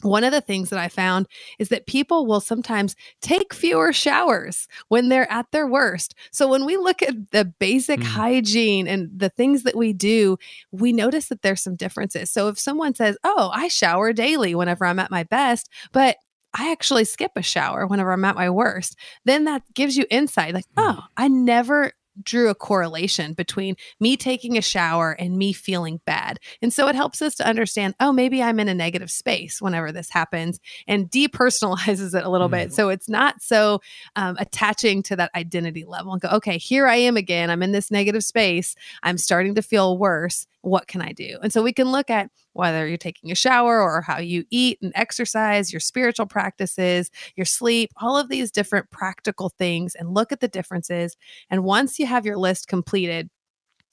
One 0.05 0.23
of 0.23 0.33
the 0.33 0.41
things 0.41 0.71
that 0.71 0.79
I 0.79 0.89
found 0.89 1.27
is 1.59 1.71
that 1.71 1.87
people 1.87 2.27
will 2.27 2.41
sometimes 2.41 2.95
take 3.21 3.55
fewer 3.55 3.93
showers 3.93 4.69
when 4.89 5.09
they're 5.09 5.31
at 5.33 5.47
their 5.51 5.67
worst. 5.67 6.15
So 6.31 6.47
when 6.47 6.65
we 6.67 6.77
look 6.77 7.03
at 7.03 7.31
the 7.31 7.45
basic 7.45 8.01
Mm. 8.01 8.05
hygiene 8.05 8.87
and 8.87 9.11
the 9.17 9.31
things 9.31 9.63
that 9.63 9.77
we 9.77 9.93
do, 9.93 10.37
we 10.73 10.93
notice 10.93 11.29
that 11.29 11.43
there's 11.43 11.63
some 11.63 11.77
differences. 11.77 12.31
So 12.31 12.49
if 12.49 12.59
someone 12.59 12.95
says, 12.95 13.17
"Oh, 13.25 13.51
I 13.53 13.69
shower 13.69 14.13
daily 14.13 14.55
whenever 14.55 14.85
I'm 14.85 14.99
at 14.99 15.11
my 15.11 15.23
best," 15.25 15.69
but 15.93 16.17
I 16.53 16.71
actually 16.71 17.05
skip 17.05 17.33
a 17.37 17.43
shower 17.43 17.87
whenever 17.87 18.13
I'm 18.13 18.25
at 18.25 18.37
my 18.37 18.49
worst, 18.51 18.97
then 19.25 19.45
that 19.45 19.63
gives 19.75 19.97
you 19.97 20.05
insight 20.11 20.55
like, 20.55 20.67
Mm. 20.77 20.97
"Oh, 20.99 21.05
I 21.17 21.29
never 21.29 21.93
drew 22.23 22.49
a 22.49 22.55
correlation 22.55 23.33
between 23.33 23.77
me 24.01 24.17
taking 24.17 24.57
a 24.57 24.62
shower 24.62 25.12
and 25.12 25.37
me 25.37 25.53
feeling 25.53 26.01
bad. 26.07 26.39
And 26.62 26.73
so 26.73 26.89
it 26.89 26.95
helps 26.95 27.23
us 27.23 27.35
to 27.37 27.47
understand, 27.47 27.95
oh, 28.01 28.12
maybe 28.12 28.43
I'm 28.43 28.61
in 28.61 28.69
a 28.69 28.75
negative 28.75 29.11
space 29.11 29.61
whenever 29.61 29.93
this 29.93 30.11
happens 30.11 30.61
and 30.87 31.11
depersonalizes 31.11 32.15
it 32.15 32.25
a 32.25 32.31
little 32.31 32.49
bit. 32.49 32.69
Mm. 32.69 32.73
So 32.73 32.89
it's 32.89 33.09
not 33.09 33.43
so 33.43 33.81
um, 34.17 34.37
attaching 34.39 35.03
to 35.05 35.17
that 35.17 35.31
identity 35.35 35.85
level 35.85 36.12
and 36.12 36.21
go, 36.21 36.29
okay, 36.29 36.59
here 36.59 36.87
I 36.87 36.97
am 36.97 37.17
again. 37.17 37.51
I'm 37.51 37.62
in 37.62 37.73
this 37.73 37.91
negative 37.91 38.25
space. 38.25 38.75
I'm 39.03 39.19
starting 39.19 39.55
to 39.57 39.62
feel 39.62 39.99
worse. 39.99 40.47
What 40.62 40.87
can 40.87 41.03
I 41.03 41.12
do? 41.12 41.39
And 41.43 41.53
so 41.53 41.62
we 41.62 41.73
can 41.73 41.93
look 41.93 42.09
at 42.09 42.31
whether 42.55 42.87
you're 42.87 42.97
taking 42.97 43.31
a 43.31 43.35
shower 43.35 43.83
or 43.83 44.01
how 44.01 44.19
you 44.19 44.45
eat 44.51 44.79
and 44.81 44.93
exercise, 44.95 45.73
your 45.73 45.81
spiritual 45.81 46.27
practices, 46.27 47.11
your 47.37 47.45
sleep, 47.45 47.91
all 48.01 48.17
of 48.17 48.29
these 48.29 48.51
different 48.51 48.91
practical 48.91 49.51
things 49.51 49.95
and 49.95 50.15
look 50.15 50.33
at 50.33 50.41
the 50.41 50.49
differences. 50.49 51.17
And 51.51 51.65
once 51.65 51.99
you 51.99 52.04
have 52.07 52.27
your 52.27 52.37
list 52.37 52.69
completed, 52.69 53.29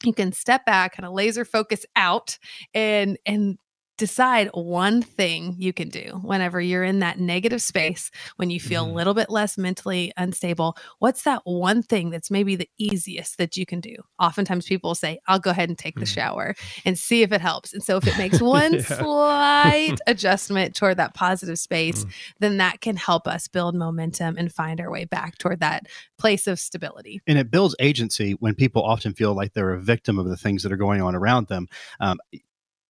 you 0.04 0.14
can 0.14 0.32
step 0.32 0.66
back, 0.66 0.96
kind 0.96 1.06
of 1.06 1.14
laser 1.14 1.46
focus 1.46 1.86
out 1.96 2.38
and 2.74 3.18
and 3.26 3.58
decide 4.02 4.50
one 4.56 5.04
thing 5.04 5.54
you 5.60 5.72
can 5.72 5.88
do 5.88 6.20
whenever 6.24 6.60
you're 6.60 6.84
in 6.84 6.98
that 7.02 7.20
negative 7.20 7.62
space 7.62 8.10
when 8.38 8.50
you 8.50 8.60
feel 8.60 8.84
Mhm. 8.84 8.90
a 8.90 8.94
little 8.94 9.14
bit 9.14 9.30
less 9.30 9.60
mentally 9.60 10.12
unstable 10.18 10.76
what's 10.98 11.22
that 11.22 11.42
one 11.46 11.84
thing 11.84 12.10
that's 12.10 12.32
maybe 12.32 12.56
the 12.56 12.68
easiest 12.80 13.38
that 13.38 13.56
you 13.58 13.64
can 13.64 13.80
do 13.80 13.96
oftentimes 14.20 14.66
people 14.66 14.96
say 14.96 15.20
i'll 15.28 15.38
go 15.38 15.52
ahead 15.52 15.70
and 15.70 15.78
take 15.78 16.00
the 16.00 16.06
Mhm. 16.06 16.16
shower 16.16 16.56
and 16.84 16.98
see 16.98 17.22
if 17.22 17.32
it 17.32 17.42
helps 17.42 17.74
and 17.74 17.84
so 17.84 17.96
if 17.96 18.08
it 18.08 18.18
makes 18.18 18.42
one 18.60 18.74
Yeah. 18.74 18.80
slight 18.82 20.00
adjustment 20.08 20.76
toward 20.76 20.98
that 20.98 21.14
positive 21.14 21.60
space 21.60 22.04
Mm. 22.06 22.12
then 22.40 22.58
that 22.58 22.82
can 22.82 22.96
help 22.96 23.28
us 23.28 23.48
build 23.48 23.76
momentum 23.76 24.36
and 24.36 24.52
find 24.52 24.82
our 24.82 24.90
way 24.90 25.06
back 25.06 25.38
toward 25.38 25.60
that 25.60 25.86
place 26.18 26.48
of 26.48 26.60
stability 26.60 27.22
And 27.28 27.38
it 27.38 27.52
builds 27.52 27.76
agency 27.80 28.32
when 28.40 28.56
people 28.56 28.82
often 28.82 29.14
feel 29.14 29.36
like 29.36 29.54
they're 29.54 29.74
a 29.74 29.80
victim 29.80 30.18
of 30.18 30.26
the 30.28 30.38
things 30.38 30.64
that 30.64 30.72
are 30.72 30.78
going 30.88 31.02
on 31.04 31.14
around 31.16 31.50
them. 31.50 31.68
Um, 32.00 32.18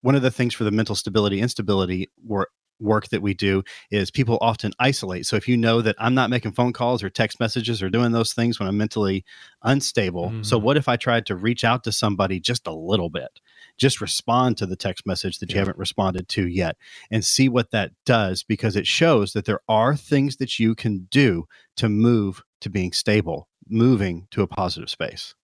one 0.01 0.15
of 0.15 0.21
the 0.21 0.31
things 0.31 0.53
for 0.53 0.63
the 0.63 0.71
mental 0.71 0.95
stability 0.95 1.39
instability 1.39 2.09
were 2.25 2.47
work 2.81 3.09
that 3.09 3.21
we 3.21 3.33
do 3.33 3.63
is 3.91 4.11
people 4.11 4.37
often 4.41 4.73
isolate. 4.79 5.25
So 5.25 5.35
if 5.35 5.47
you 5.47 5.55
know 5.55 5.81
that 5.81 5.95
I'm 5.99 6.13
not 6.13 6.29
making 6.29 6.53
phone 6.53 6.73
calls 6.73 7.03
or 7.03 7.09
text 7.09 7.39
messages 7.39 7.81
or 7.81 7.89
doing 7.89 8.11
those 8.11 8.33
things 8.33 8.59
when 8.59 8.67
I'm 8.67 8.77
mentally 8.77 9.23
unstable, 9.63 10.29
mm-hmm. 10.29 10.43
so 10.43 10.57
what 10.57 10.77
if 10.77 10.89
I 10.89 10.97
tried 10.97 11.25
to 11.27 11.35
reach 11.35 11.63
out 11.63 11.83
to 11.85 11.91
somebody 11.91 12.39
just 12.39 12.67
a 12.67 12.73
little 12.73 13.09
bit? 13.09 13.39
Just 13.77 14.01
respond 14.01 14.57
to 14.57 14.65
the 14.65 14.75
text 14.75 15.05
message 15.05 15.39
that 15.39 15.51
you 15.51 15.59
haven't 15.59 15.77
responded 15.77 16.27
to 16.29 16.47
yet 16.47 16.75
and 17.09 17.23
see 17.23 17.47
what 17.47 17.71
that 17.71 17.91
does 18.05 18.43
because 18.43 18.75
it 18.75 18.87
shows 18.87 19.33
that 19.33 19.45
there 19.45 19.61
are 19.69 19.95
things 19.95 20.37
that 20.37 20.59
you 20.59 20.75
can 20.75 21.07
do 21.11 21.45
to 21.77 21.87
move 21.87 22.43
to 22.61 22.69
being 22.69 22.91
stable, 22.91 23.47
moving 23.69 24.27
to 24.31 24.41
a 24.41 24.47
positive 24.47 24.89
space. 24.89 25.35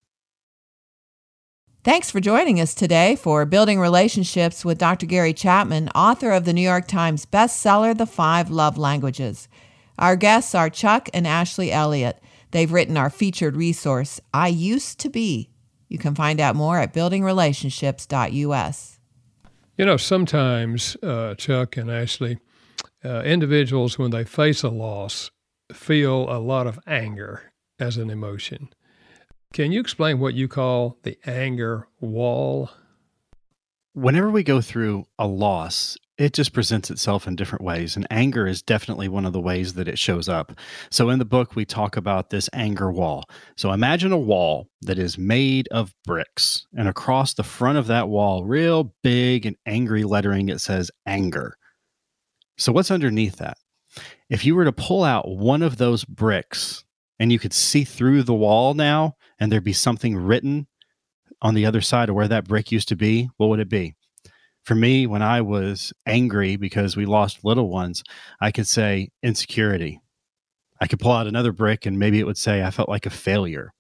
Thanks 1.88 2.12
for 2.12 2.20
joining 2.20 2.60
us 2.60 2.76
today 2.76 3.16
for 3.16 3.46
Building 3.46 3.80
Relationships 3.80 4.66
with 4.66 4.78
Dr. 4.78 5.06
Gary 5.06 5.32
Chapman, 5.32 5.88
author 5.96 6.32
of 6.32 6.44
the 6.44 6.52
New 6.52 6.60
York 6.60 6.86
Times 6.86 7.26
bestseller, 7.26 7.98
The 7.98 8.06
Five 8.06 8.50
Love 8.50 8.78
Languages. 8.78 9.48
Our 9.98 10.18
guests 10.18 10.54
are 10.54 10.70
Chuck 10.70 11.08
and 11.14 11.26
Ashley 11.26 11.72
Elliott. 11.72 12.22
They've 12.52 12.70
written 12.70 12.98
our 12.98 13.10
featured 13.10 13.56
resource, 13.56 14.20
I 14.34 14.50
Used 14.50 15.00
to 15.00 15.10
Be. 15.10 15.50
You 15.88 15.98
can 15.98 16.14
find 16.14 16.42
out 16.42 16.58
more 16.58 16.78
at 16.78 16.94
buildingrelationships.us. 16.94 19.00
You 19.78 19.86
know, 19.86 19.96
sometimes, 19.96 20.98
uh, 21.02 21.36
Chuck 21.36 21.78
and 21.78 21.90
Ashley, 21.90 22.38
uh, 23.06 23.22
individuals, 23.22 23.98
when 23.98 24.12
they 24.12 24.26
face 24.26 24.62
a 24.62 24.70
loss, 24.70 25.32
feel 25.72 26.30
a 26.30 26.40
lot 26.40 26.68
of 26.68 26.82
anger 26.86 27.54
as 27.80 27.96
an 27.96 28.10
emotion. 28.10 28.68
Can 29.58 29.72
you 29.72 29.80
explain 29.80 30.20
what 30.20 30.36
you 30.36 30.48
call 30.48 31.00
the 31.02 31.18
anger 31.26 31.88
wall? 32.00 32.70
Whenever 33.94 34.30
we 34.30 34.44
go 34.44 34.62
through 34.62 35.08
a 35.18 35.26
loss, 35.26 35.98
it 36.20 36.34
just 36.34 36.54
presents 36.54 36.92
itself 36.92 37.26
in 37.26 37.36
different 37.36 37.66
ways. 37.66 37.96
And 37.96 38.06
anger 38.12 38.46
is 38.46 38.62
definitely 38.62 39.08
one 39.08 39.26
of 39.26 39.34
the 39.34 39.42
ways 39.42 39.74
that 39.74 39.88
it 39.88 39.98
shows 39.98 40.30
up. 40.30 40.52
So 40.92 41.10
in 41.10 41.18
the 41.18 41.26
book, 41.26 41.56
we 41.56 41.66
talk 41.66 41.98
about 41.98 42.30
this 42.30 42.52
anger 42.54 42.92
wall. 42.92 43.24
So 43.56 43.72
imagine 43.72 44.12
a 44.12 44.18
wall 44.20 44.68
that 44.84 45.00
is 45.00 45.18
made 45.18 45.68
of 45.70 45.92
bricks. 46.06 46.68
And 46.78 46.88
across 46.88 47.34
the 47.34 47.42
front 47.42 47.80
of 47.80 47.88
that 47.88 48.10
wall, 48.10 48.46
real 48.46 48.94
big 49.02 49.48
and 49.48 49.56
angry 49.66 50.04
lettering, 50.04 50.50
it 50.50 50.62
says 50.62 50.92
anger. 51.08 51.58
So 52.60 52.72
what's 52.72 52.92
underneath 52.92 53.38
that? 53.38 53.58
If 54.30 54.46
you 54.46 54.54
were 54.56 54.66
to 54.66 54.72
pull 54.72 55.04
out 55.04 55.28
one 55.28 55.64
of 55.64 55.78
those 55.78 56.06
bricks 56.06 56.84
and 57.18 57.32
you 57.32 57.40
could 57.40 57.54
see 57.54 57.84
through 57.84 58.22
the 58.22 58.36
wall 58.36 58.76
now 58.76 59.16
and 59.40 59.52
there'd 59.52 59.64
be 59.64 59.74
something 59.74 60.16
written 60.16 60.68
on 61.42 61.54
the 61.54 61.66
other 61.66 61.82
side 61.82 62.10
of 62.10 62.16
where 62.16 62.28
that 62.28 62.48
brick 62.48 62.72
used 62.72 62.88
to 62.90 62.96
be, 62.96 63.30
what 63.38 63.48
would 63.48 63.60
it 63.60 63.70
be? 63.70 63.96
For 64.64 64.76
me, 64.76 65.08
when 65.08 65.22
I 65.22 65.42
was 65.42 65.94
angry 66.06 66.56
because 66.56 66.98
we 66.98 67.06
lost 67.06 67.46
little 67.46 67.70
ones, 67.70 68.04
I 68.42 68.52
could 68.52 68.68
say 68.68 69.10
insecurity. 69.24 70.02
I 70.82 70.88
could 70.88 71.00
pull 71.00 71.12
out 71.12 71.28
another 71.28 71.52
brick 71.52 71.86
and 71.86 71.98
maybe 71.98 72.20
it 72.20 72.26
would 72.26 72.38
say 72.38 72.64
I 72.64 72.72
felt 72.72 72.90
like 72.90 73.06
a 73.06 73.12
failure. 73.12 73.74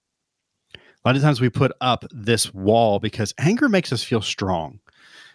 A 0.73 0.79
lot 1.07 1.15
of 1.15 1.21
times 1.21 1.41
we 1.41 1.49
put 1.49 1.71
up 1.81 2.05
this 2.11 2.53
wall 2.53 2.99
because 2.99 3.33
anger 3.37 3.69
makes 3.69 3.91
us 3.91 4.03
feel 4.03 4.21
strong. 4.21 4.79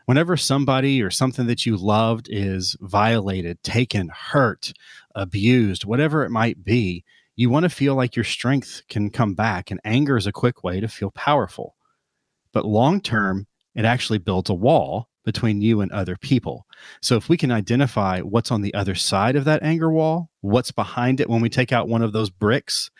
Whenever 0.06 0.36
somebody 0.36 1.00
or 1.02 1.10
something 1.10 1.46
that 1.46 1.64
you 1.64 1.76
loved 1.76 2.28
is 2.30 2.76
violated, 2.80 3.62
taken, 3.62 4.08
hurt, 4.08 4.72
abused, 5.14 5.84
whatever 5.84 6.24
it 6.24 6.30
might 6.30 6.64
be, 6.64 7.04
you 7.36 7.50
want 7.50 7.64
to 7.64 7.70
feel 7.70 7.94
like 7.94 8.16
your 8.16 8.24
strength 8.24 8.82
can 8.88 9.10
come 9.10 9.34
back, 9.34 9.70
and 9.70 9.80
anger 9.84 10.16
is 10.16 10.26
a 10.26 10.32
quick 10.32 10.62
way 10.62 10.80
to 10.80 10.88
feel 10.88 11.10
powerful. 11.10 11.76
But 12.52 12.66
long 12.66 13.00
term, 13.00 13.46
it 13.74 13.84
actually 13.84 14.18
builds 14.18 14.50
a 14.50 14.54
wall 14.54 15.08
between 15.24 15.62
you 15.62 15.80
and 15.80 15.90
other 15.92 16.16
people. 16.16 16.66
So 17.00 17.16
if 17.16 17.28
we 17.28 17.36
can 17.36 17.52
identify 17.52 18.20
what's 18.20 18.50
on 18.50 18.62
the 18.62 18.74
other 18.74 18.94
side 18.94 19.36
of 19.36 19.44
that 19.44 19.62
anger 19.62 19.90
wall, 19.90 20.30
what's 20.40 20.72
behind 20.72 21.20
it 21.20 21.30
when 21.30 21.40
we 21.40 21.48
take 21.48 21.72
out 21.72 21.88
one 21.88 22.02
of 22.02 22.12
those 22.12 22.28
bricks, 22.30 22.90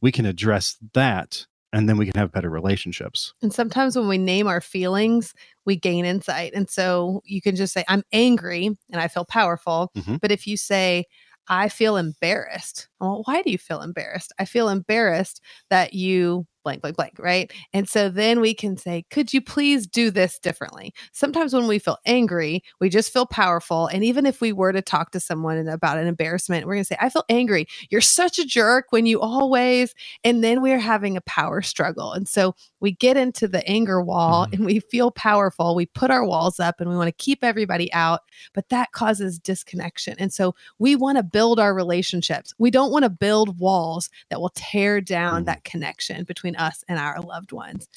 we 0.00 0.12
can 0.12 0.26
address 0.26 0.76
that 0.94 1.46
and 1.72 1.88
then 1.88 1.98
we 1.98 2.06
can 2.06 2.18
have 2.18 2.32
better 2.32 2.50
relationships. 2.50 3.34
And 3.42 3.52
sometimes 3.52 3.96
when 3.96 4.08
we 4.08 4.18
name 4.18 4.46
our 4.46 4.60
feelings, 4.60 5.34
we 5.64 5.76
gain 5.76 6.04
insight. 6.04 6.52
And 6.54 6.68
so 6.68 7.22
you 7.24 7.42
can 7.42 7.56
just 7.56 7.74
say, 7.74 7.84
I'm 7.88 8.02
angry 8.12 8.66
and 8.90 9.00
I 9.00 9.08
feel 9.08 9.24
powerful. 9.24 9.90
Mm-hmm. 9.96 10.16
But 10.16 10.32
if 10.32 10.46
you 10.46 10.56
say, 10.56 11.04
I 11.48 11.68
feel 11.68 11.96
embarrassed. 11.96 12.88
Well, 13.00 13.22
why 13.24 13.42
do 13.42 13.50
you 13.50 13.58
feel 13.58 13.80
embarrassed? 13.82 14.32
I 14.38 14.44
feel 14.44 14.68
embarrassed 14.68 15.40
that 15.70 15.94
you 15.94 16.46
blank, 16.64 16.82
blank, 16.82 16.96
blank, 16.96 17.14
right? 17.18 17.52
And 17.72 17.88
so 17.88 18.08
then 18.08 18.40
we 18.40 18.54
can 18.54 18.76
say, 18.76 19.04
could 19.10 19.32
you 19.32 19.40
please 19.40 19.86
do 19.86 20.10
this 20.10 20.38
differently? 20.38 20.92
Sometimes 21.12 21.54
when 21.54 21.66
we 21.66 21.78
feel 21.78 21.98
angry, 22.04 22.62
we 22.80 22.88
just 22.88 23.12
feel 23.12 23.26
powerful. 23.26 23.86
And 23.86 24.04
even 24.04 24.26
if 24.26 24.40
we 24.40 24.52
were 24.52 24.72
to 24.72 24.82
talk 24.82 25.12
to 25.12 25.20
someone 25.20 25.68
about 25.68 25.98
an 25.98 26.06
embarrassment, 26.06 26.66
we're 26.66 26.74
going 26.74 26.84
to 26.84 26.88
say, 26.88 26.98
I 27.00 27.08
feel 27.08 27.24
angry. 27.28 27.66
You're 27.90 28.00
such 28.00 28.38
a 28.38 28.44
jerk 28.44 28.86
when 28.90 29.06
you 29.06 29.20
always, 29.20 29.94
and 30.24 30.44
then 30.44 30.60
we're 30.60 30.78
having 30.78 31.16
a 31.16 31.22
power 31.22 31.62
struggle. 31.62 32.12
And 32.12 32.28
so 32.28 32.54
we 32.80 32.92
get 32.92 33.16
into 33.16 33.48
the 33.48 33.66
anger 33.68 34.02
wall 34.02 34.44
mm-hmm. 34.44 34.54
and 34.54 34.64
we 34.66 34.80
feel 34.80 35.10
powerful. 35.10 35.74
We 35.74 35.86
put 35.86 36.10
our 36.10 36.24
walls 36.24 36.60
up 36.60 36.80
and 36.80 36.90
we 36.90 36.96
want 36.96 37.08
to 37.08 37.24
keep 37.24 37.42
everybody 37.42 37.92
out, 37.92 38.20
but 38.54 38.68
that 38.68 38.92
causes 38.92 39.38
disconnection. 39.38 40.16
And 40.18 40.32
so 40.32 40.54
we 40.78 40.96
want 40.96 41.16
to 41.18 41.22
build 41.22 41.58
our 41.58 41.74
relationships. 41.74 42.52
We 42.58 42.70
don't 42.70 42.92
want 42.92 43.04
to 43.04 43.10
build 43.10 43.58
walls 43.58 44.10
that 44.30 44.40
will 44.40 44.52
tear 44.54 45.00
down 45.00 45.36
mm-hmm. 45.36 45.44
that 45.44 45.64
connection 45.64 46.24
between 46.24 46.56
us 46.58 46.84
and 46.88 46.98
our 46.98 47.20
loved 47.20 47.52
ones. 47.52 47.88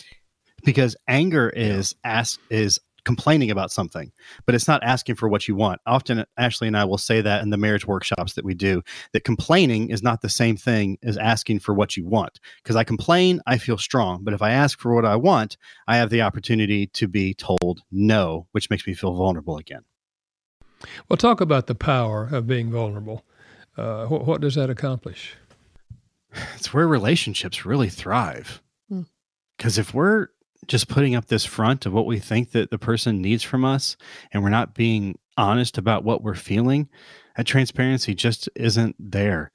Because 0.64 0.96
anger 1.08 1.50
is 1.50 1.96
ask 2.04 2.40
is 2.50 2.80
complaining 3.04 3.50
about 3.50 3.72
something, 3.72 4.12
but 4.46 4.56
it's 4.56 4.68
not 4.68 4.84
asking 4.84 5.16
for 5.16 5.28
what 5.28 5.48
you 5.48 5.56
want. 5.56 5.82
Often 5.86 6.26
Ashley 6.38 6.68
and 6.68 6.78
I 6.78 6.86
will 6.86 6.98
say 6.98 7.22
that 7.22 7.42
in 7.42 7.50
the 7.50 7.58
marriage 7.58 7.88
workshops 7.88 8.34
that 8.34 8.46
we 8.46 8.54
do, 8.54 8.84
that 9.14 9.24
complaining 9.24 9.90
is 9.90 10.04
not 10.04 10.22
the 10.22 10.30
same 10.30 10.58
thing 10.58 10.98
as 11.04 11.18
asking 11.18 11.60
for 11.60 11.74
what 11.74 11.98
you 11.98 12.06
want. 12.06 12.40
Because 12.62 12.76
I 12.76 12.84
complain, 12.84 13.42
I 13.48 13.58
feel 13.58 13.78
strong. 13.78 14.24
But 14.24 14.34
if 14.34 14.42
I 14.42 14.52
ask 14.52 14.80
for 14.80 14.94
what 14.94 15.06
I 15.06 15.16
want, 15.16 15.58
I 15.88 15.98
have 15.98 16.10
the 16.10 16.22
opportunity 16.22 16.88
to 16.88 17.08
be 17.08 17.34
told 17.34 17.82
no, 17.92 18.48
which 18.52 18.70
makes 18.70 18.86
me 18.86 18.94
feel 18.94 19.16
vulnerable 19.16 19.58
again. 19.58 19.84
Well, 21.10 21.18
talk 21.18 21.42
about 21.42 21.68
the 21.68 21.76
power 21.76 22.28
of 22.32 22.48
being 22.48 22.72
vulnerable. 22.72 23.24
Uh, 23.78 24.06
what, 24.08 24.26
what 24.26 24.42
does 24.42 24.56
that 24.56 24.70
accomplish? 24.70 25.36
it's 26.56 26.74
where 26.74 26.88
relationships 26.88 27.66
really 27.66 27.90
thrive. 27.90 28.62
Because 29.58 29.76
hmm. 29.76 29.82
if 29.82 29.94
we're 29.94 30.28
just 30.68 30.88
putting 30.88 31.16
up 31.16 31.26
this 31.26 31.46
front 31.46 31.86
of 31.86 31.94
what 31.94 32.06
we 32.06 32.20
think 32.20 32.52
that 32.52 32.70
the 32.70 32.78
person 32.78 33.22
needs 33.22 33.44
from 33.44 33.66
us 33.66 33.98
and 34.32 34.44
we're 34.44 34.50
not 34.50 34.76
being 34.76 35.18
honest 35.38 35.78
about 35.78 36.04
what 36.04 36.24
we're 36.24 36.36
feeling, 36.36 36.88
that 37.36 37.48
transparency 37.48 38.14
just 38.14 38.50
isn't 38.56 38.96
there. 39.00 39.52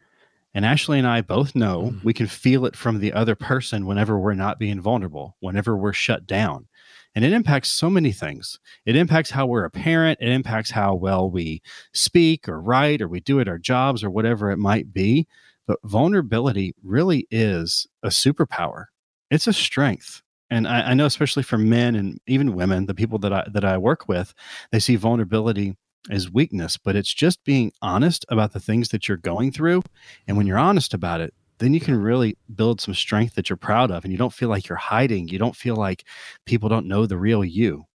And 0.55 0.65
Ashley 0.65 0.99
and 0.99 1.07
I 1.07 1.21
both 1.21 1.55
know 1.55 1.93
mm. 1.93 2.05
we 2.05 2.15
can 2.15 2.27
feel 2.27 2.65
it 2.65 2.77
from 2.77 2.99
the 2.99 3.13
other 3.13 3.35
person 3.35 3.85
whenever 3.85 4.19
we're 4.19 4.35
not 4.35 4.59
being 4.59 4.81
vulnerable, 4.81 5.37
whenever 5.41 5.77
we're 5.77 5.93
shut 5.93 6.27
down. 6.27 6.67
And 7.15 7.25
it 7.25 7.33
impacts 7.33 7.71
so 7.71 7.89
many 7.89 8.11
things. 8.13 8.59
It 8.85 8.97
impacts 8.97 9.31
how 9.31 9.47
we're 9.47 9.65
a 9.65 9.71
parent, 9.71 10.19
it 10.21 10.31
impacts 10.31 10.71
how 10.71 10.95
well 10.95 11.31
we 11.31 11.63
speak 11.93 12.49
or 12.49 12.61
write 12.61 13.03
or 13.03 13.09
we 13.09 13.21
do 13.21 13.39
at 13.39 13.49
our 13.49 13.59
jobs 13.59 14.03
or 14.03 14.11
whatever 14.11 14.51
it 14.51 14.59
might 14.59 14.93
be. 14.93 15.27
But 15.67 15.79
vulnerability 15.85 16.75
really 16.83 17.27
is 17.31 17.87
a 18.03 18.09
superpower. 18.09 18.87
It's 19.31 19.47
a 19.47 19.53
strength. 19.53 20.23
And 20.49 20.69
I, 20.69 20.91
I, 20.91 20.95
know, 20.95 21.07
especially 21.07 21.43
for 21.43 21.59
men 21.59 21.97
and 21.97 22.21
even 22.29 22.55
women, 22.55 22.87
the 22.87 22.95
people 22.95 23.19
that 23.19 23.33
I 23.33 23.45
that 23.51 23.65
I 23.65 23.79
work 23.79 24.07
with, 24.07 24.33
they 24.71 24.79
see 24.79 24.95
vulnerability 24.95 25.77
as 26.11 26.31
weakness, 26.31 26.77
but 26.77 26.95
it's 26.95 27.13
just 27.13 27.43
being 27.45 27.73
honest 27.83 28.25
about 28.29 28.53
the 28.53 28.61
things 28.61 28.91
that 28.91 29.09
you're 29.09 29.17
going 29.17 29.51
through. 29.51 29.83
And 30.29 30.37
when 30.37 30.47
you're 30.47 30.59
honest 30.59 30.95
about 30.95 31.21
it, 31.21 31.35
then 31.59 31.75
you 31.75 31.81
can 31.81 31.97
really 31.97 32.37
build 32.55 32.81
some 32.81 32.95
strength 32.95 33.35
that 33.35 33.49
you're 33.49 33.57
proud 33.57 33.91
of 33.91 34.05
and 34.05 34.13
you 34.13 34.19
don't 34.19 34.33
feel 34.33 34.49
like 34.49 34.69
you're 34.69 34.77
hiding. 34.77 35.29
You 35.29 35.39
don't 35.39 35.57
feel 35.57 35.75
like 35.75 36.05
people 36.45 36.69
don't 36.69 36.87
know 36.87 37.07
the 37.07 37.19
real 37.19 37.45
you. 37.45 37.87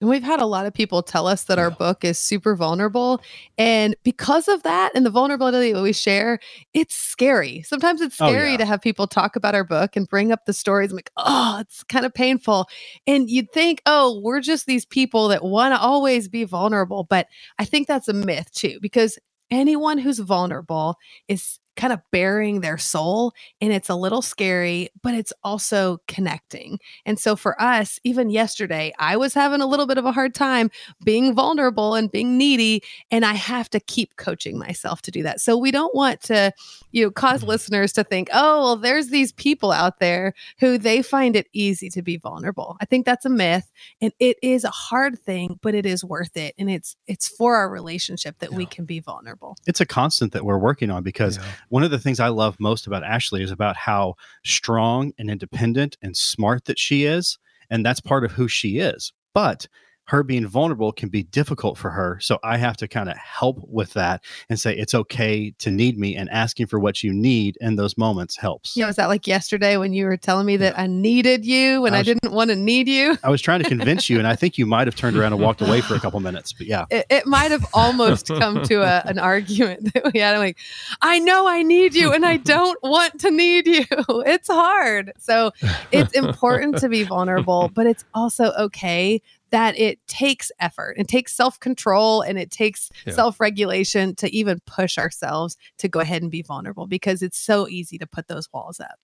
And 0.00 0.08
we've 0.08 0.22
had 0.22 0.40
a 0.40 0.46
lot 0.46 0.66
of 0.66 0.72
people 0.72 1.02
tell 1.02 1.26
us 1.26 1.44
that 1.44 1.58
our 1.58 1.70
book 1.70 2.04
is 2.04 2.18
super 2.18 2.56
vulnerable. 2.56 3.20
And 3.58 3.94
because 4.02 4.48
of 4.48 4.62
that 4.62 4.92
and 4.94 5.04
the 5.04 5.10
vulnerability 5.10 5.72
that 5.72 5.82
we 5.82 5.92
share, 5.92 6.38
it's 6.72 6.94
scary. 6.94 7.62
Sometimes 7.62 8.00
it's 8.00 8.18
oh, 8.20 8.28
scary 8.28 8.48
oh, 8.48 8.50
yeah. 8.52 8.56
to 8.58 8.64
have 8.64 8.80
people 8.80 9.06
talk 9.06 9.36
about 9.36 9.54
our 9.54 9.64
book 9.64 9.96
and 9.96 10.08
bring 10.08 10.32
up 10.32 10.46
the 10.46 10.52
stories. 10.54 10.90
I'm 10.90 10.96
like, 10.96 11.10
oh, 11.18 11.58
it's 11.60 11.82
kind 11.84 12.06
of 12.06 12.14
painful. 12.14 12.66
And 13.06 13.28
you'd 13.28 13.52
think, 13.52 13.82
oh, 13.84 14.20
we're 14.22 14.40
just 14.40 14.66
these 14.66 14.86
people 14.86 15.28
that 15.28 15.44
want 15.44 15.74
to 15.74 15.80
always 15.80 16.28
be 16.28 16.44
vulnerable. 16.44 17.04
But 17.04 17.26
I 17.58 17.66
think 17.66 17.86
that's 17.86 18.08
a 18.08 18.14
myth 18.14 18.50
too, 18.52 18.78
because 18.80 19.18
anyone 19.50 19.98
who's 19.98 20.18
vulnerable 20.18 20.96
is 21.28 21.58
kind 21.80 21.94
of 21.94 22.00
baring 22.10 22.60
their 22.60 22.76
soul. 22.76 23.32
And 23.62 23.72
it's 23.72 23.88
a 23.88 23.94
little 23.94 24.20
scary, 24.20 24.90
but 25.02 25.14
it's 25.14 25.32
also 25.42 25.98
connecting. 26.06 26.78
And 27.06 27.18
so 27.18 27.36
for 27.36 27.60
us, 27.60 27.98
even 28.04 28.28
yesterday, 28.28 28.92
I 28.98 29.16
was 29.16 29.32
having 29.32 29.62
a 29.62 29.66
little 29.66 29.86
bit 29.86 29.96
of 29.96 30.04
a 30.04 30.12
hard 30.12 30.34
time 30.34 30.70
being 31.04 31.34
vulnerable 31.34 31.94
and 31.94 32.12
being 32.12 32.36
needy. 32.36 32.82
And 33.10 33.24
I 33.24 33.32
have 33.32 33.70
to 33.70 33.80
keep 33.80 34.16
coaching 34.16 34.58
myself 34.58 35.00
to 35.02 35.10
do 35.10 35.22
that. 35.22 35.40
So 35.40 35.56
we 35.56 35.70
don't 35.70 35.94
want 35.94 36.20
to, 36.24 36.52
you 36.92 37.04
know, 37.04 37.10
because 37.10 37.40
mm-hmm. 37.40 37.48
listeners 37.48 37.94
to 37.94 38.04
think, 38.04 38.28
oh, 38.30 38.60
well, 38.60 38.76
there's 38.76 39.08
these 39.08 39.32
people 39.32 39.72
out 39.72 40.00
there 40.00 40.34
who 40.58 40.76
they 40.76 41.00
find 41.00 41.34
it 41.34 41.46
easy 41.54 41.88
to 41.90 42.02
be 42.02 42.18
vulnerable. 42.18 42.76
I 42.82 42.84
think 42.84 43.06
that's 43.06 43.24
a 43.24 43.30
myth 43.30 43.70
and 44.02 44.12
it 44.20 44.36
is 44.42 44.64
a 44.64 44.70
hard 44.70 45.18
thing, 45.18 45.58
but 45.62 45.74
it 45.74 45.86
is 45.86 46.04
worth 46.04 46.36
it. 46.36 46.54
And 46.58 46.70
it's 46.70 46.94
it's 47.06 47.26
for 47.26 47.56
our 47.56 47.70
relationship 47.70 48.38
that 48.40 48.50
yeah. 48.50 48.58
we 48.58 48.66
can 48.66 48.84
be 48.84 49.00
vulnerable. 49.00 49.56
It's 49.66 49.80
a 49.80 49.86
constant 49.86 50.32
that 50.32 50.44
we're 50.44 50.58
working 50.58 50.90
on 50.90 51.02
because 51.02 51.38
yeah. 51.38 51.44
One 51.70 51.82
of 51.82 51.90
the 51.90 51.98
things 51.98 52.20
I 52.20 52.28
love 52.28 52.56
most 52.60 52.86
about 52.86 53.04
Ashley 53.04 53.42
is 53.42 53.50
about 53.50 53.76
how 53.76 54.14
strong 54.44 55.12
and 55.18 55.30
independent 55.30 55.96
and 56.02 56.16
smart 56.16 56.66
that 56.66 56.78
she 56.78 57.04
is. 57.04 57.38
And 57.70 57.86
that's 57.86 58.00
part 58.00 58.24
of 58.24 58.32
who 58.32 58.48
she 58.48 58.78
is. 58.78 59.12
But 59.32 59.68
her 60.10 60.24
being 60.24 60.44
vulnerable 60.44 60.90
can 60.90 61.08
be 61.08 61.22
difficult 61.22 61.78
for 61.78 61.88
her. 61.88 62.18
So 62.20 62.40
I 62.42 62.56
have 62.56 62.76
to 62.78 62.88
kind 62.88 63.08
of 63.08 63.16
help 63.16 63.60
with 63.68 63.92
that 63.92 64.24
and 64.48 64.58
say 64.58 64.76
it's 64.76 64.92
okay 64.92 65.52
to 65.60 65.70
need 65.70 65.96
me 66.00 66.16
and 66.16 66.28
asking 66.30 66.66
for 66.66 66.80
what 66.80 67.04
you 67.04 67.12
need 67.12 67.56
in 67.60 67.76
those 67.76 67.96
moments 67.96 68.36
helps. 68.36 68.76
Yeah, 68.76 68.88
was 68.88 68.96
that 68.96 69.06
like 69.06 69.28
yesterday 69.28 69.76
when 69.76 69.92
you 69.92 70.06
were 70.06 70.16
telling 70.16 70.46
me 70.46 70.56
that 70.56 70.74
yeah. 70.74 70.82
I 70.82 70.88
needed 70.88 71.46
you 71.46 71.82
when 71.82 71.94
I, 71.94 71.98
was, 71.98 72.08
I 72.08 72.12
didn't 72.14 72.32
want 72.32 72.50
to 72.50 72.56
need 72.56 72.88
you? 72.88 73.18
I 73.22 73.30
was 73.30 73.40
trying 73.40 73.62
to 73.62 73.68
convince 73.68 74.10
you, 74.10 74.18
and 74.18 74.26
I 74.26 74.34
think 74.34 74.58
you 74.58 74.66
might 74.66 74.88
have 74.88 74.96
turned 74.96 75.16
around 75.16 75.32
and 75.32 75.40
walked 75.40 75.60
away 75.60 75.80
for 75.80 75.94
a 75.94 76.00
couple 76.00 76.18
minutes. 76.18 76.52
But 76.52 76.66
yeah, 76.66 76.86
it, 76.90 77.06
it 77.08 77.26
might 77.26 77.52
have 77.52 77.64
almost 77.72 78.26
come 78.26 78.64
to 78.64 78.82
a, 78.82 79.04
an 79.08 79.20
argument 79.20 79.94
that 79.94 80.12
we 80.12 80.18
had. 80.18 80.34
I'm 80.34 80.40
like, 80.40 80.58
I 81.02 81.20
know 81.20 81.46
I 81.46 81.62
need 81.62 81.94
you, 81.94 82.12
and 82.12 82.26
I 82.26 82.36
don't 82.36 82.82
want 82.82 83.20
to 83.20 83.30
need 83.30 83.68
you. 83.68 83.84
It's 84.30 84.48
hard. 84.48 85.12
So 85.18 85.52
it's 85.92 86.12
important 86.14 86.78
to 86.78 86.88
be 86.88 87.04
vulnerable, 87.04 87.70
but 87.72 87.86
it's 87.86 88.04
also 88.12 88.52
okay 88.58 89.22
that 89.50 89.78
it 89.78 89.98
takes 90.06 90.50
effort 90.60 90.94
it 90.96 91.08
takes 91.08 91.32
self-control 91.32 92.22
and 92.22 92.38
it 92.38 92.50
takes 92.50 92.90
yeah. 93.06 93.12
self-regulation 93.12 94.14
to 94.14 94.34
even 94.34 94.60
push 94.66 94.98
ourselves 94.98 95.56
to 95.78 95.88
go 95.88 96.00
ahead 96.00 96.22
and 96.22 96.30
be 96.30 96.42
vulnerable 96.42 96.86
because 96.86 97.22
it's 97.22 97.38
so 97.38 97.68
easy 97.68 97.98
to 97.98 98.06
put 98.06 98.28
those 98.28 98.48
walls 98.52 98.80
up. 98.80 98.98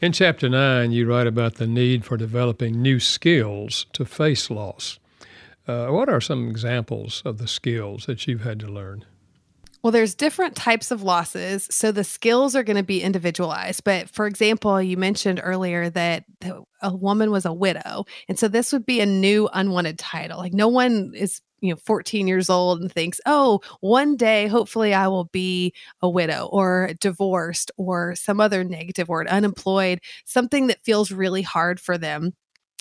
In 0.00 0.12
chapter 0.12 0.48
9 0.48 0.92
you 0.92 1.06
write 1.06 1.26
about 1.26 1.56
the 1.56 1.66
need 1.66 2.04
for 2.04 2.16
developing 2.16 2.80
new 2.80 3.00
skills 3.00 3.86
to 3.92 4.04
face 4.04 4.50
loss. 4.50 4.98
Uh, 5.68 5.88
what 5.88 6.08
are 6.08 6.20
some 6.20 6.48
examples 6.48 7.22
of 7.24 7.38
the 7.38 7.46
skills 7.46 8.06
that 8.06 8.26
you've 8.26 8.42
had 8.42 8.58
to 8.60 8.66
learn 8.66 9.04
well, 9.82 9.90
there's 9.90 10.14
different 10.14 10.56
types 10.56 10.90
of 10.90 11.02
losses. 11.02 11.66
So 11.70 11.90
the 11.90 12.04
skills 12.04 12.54
are 12.54 12.62
going 12.62 12.76
to 12.76 12.82
be 12.82 13.02
individualized. 13.02 13.84
But 13.84 14.10
for 14.10 14.26
example, 14.26 14.80
you 14.80 14.96
mentioned 14.96 15.40
earlier 15.42 15.88
that 15.90 16.24
a 16.82 16.94
woman 16.94 17.30
was 17.30 17.46
a 17.46 17.52
widow. 17.52 18.04
And 18.28 18.38
so 18.38 18.48
this 18.48 18.72
would 18.72 18.84
be 18.84 19.00
a 19.00 19.06
new 19.06 19.48
unwanted 19.52 19.98
title. 19.98 20.38
Like 20.38 20.52
no 20.52 20.68
one 20.68 21.12
is 21.14 21.40
you 21.60 21.70
know 21.70 21.76
14 21.84 22.26
years 22.26 22.48
old 22.48 22.80
and 22.80 22.90
thinks 22.90 23.20
oh 23.26 23.60
one 23.80 24.16
day 24.16 24.46
hopefully 24.46 24.94
i 24.94 25.08
will 25.08 25.26
be 25.26 25.74
a 26.00 26.08
widow 26.08 26.48
or 26.50 26.92
divorced 27.00 27.70
or 27.76 28.14
some 28.14 28.40
other 28.40 28.64
negative 28.64 29.08
word 29.08 29.26
unemployed 29.26 30.00
something 30.24 30.68
that 30.68 30.82
feels 30.82 31.12
really 31.12 31.42
hard 31.42 31.78
for 31.78 31.98
them 31.98 32.32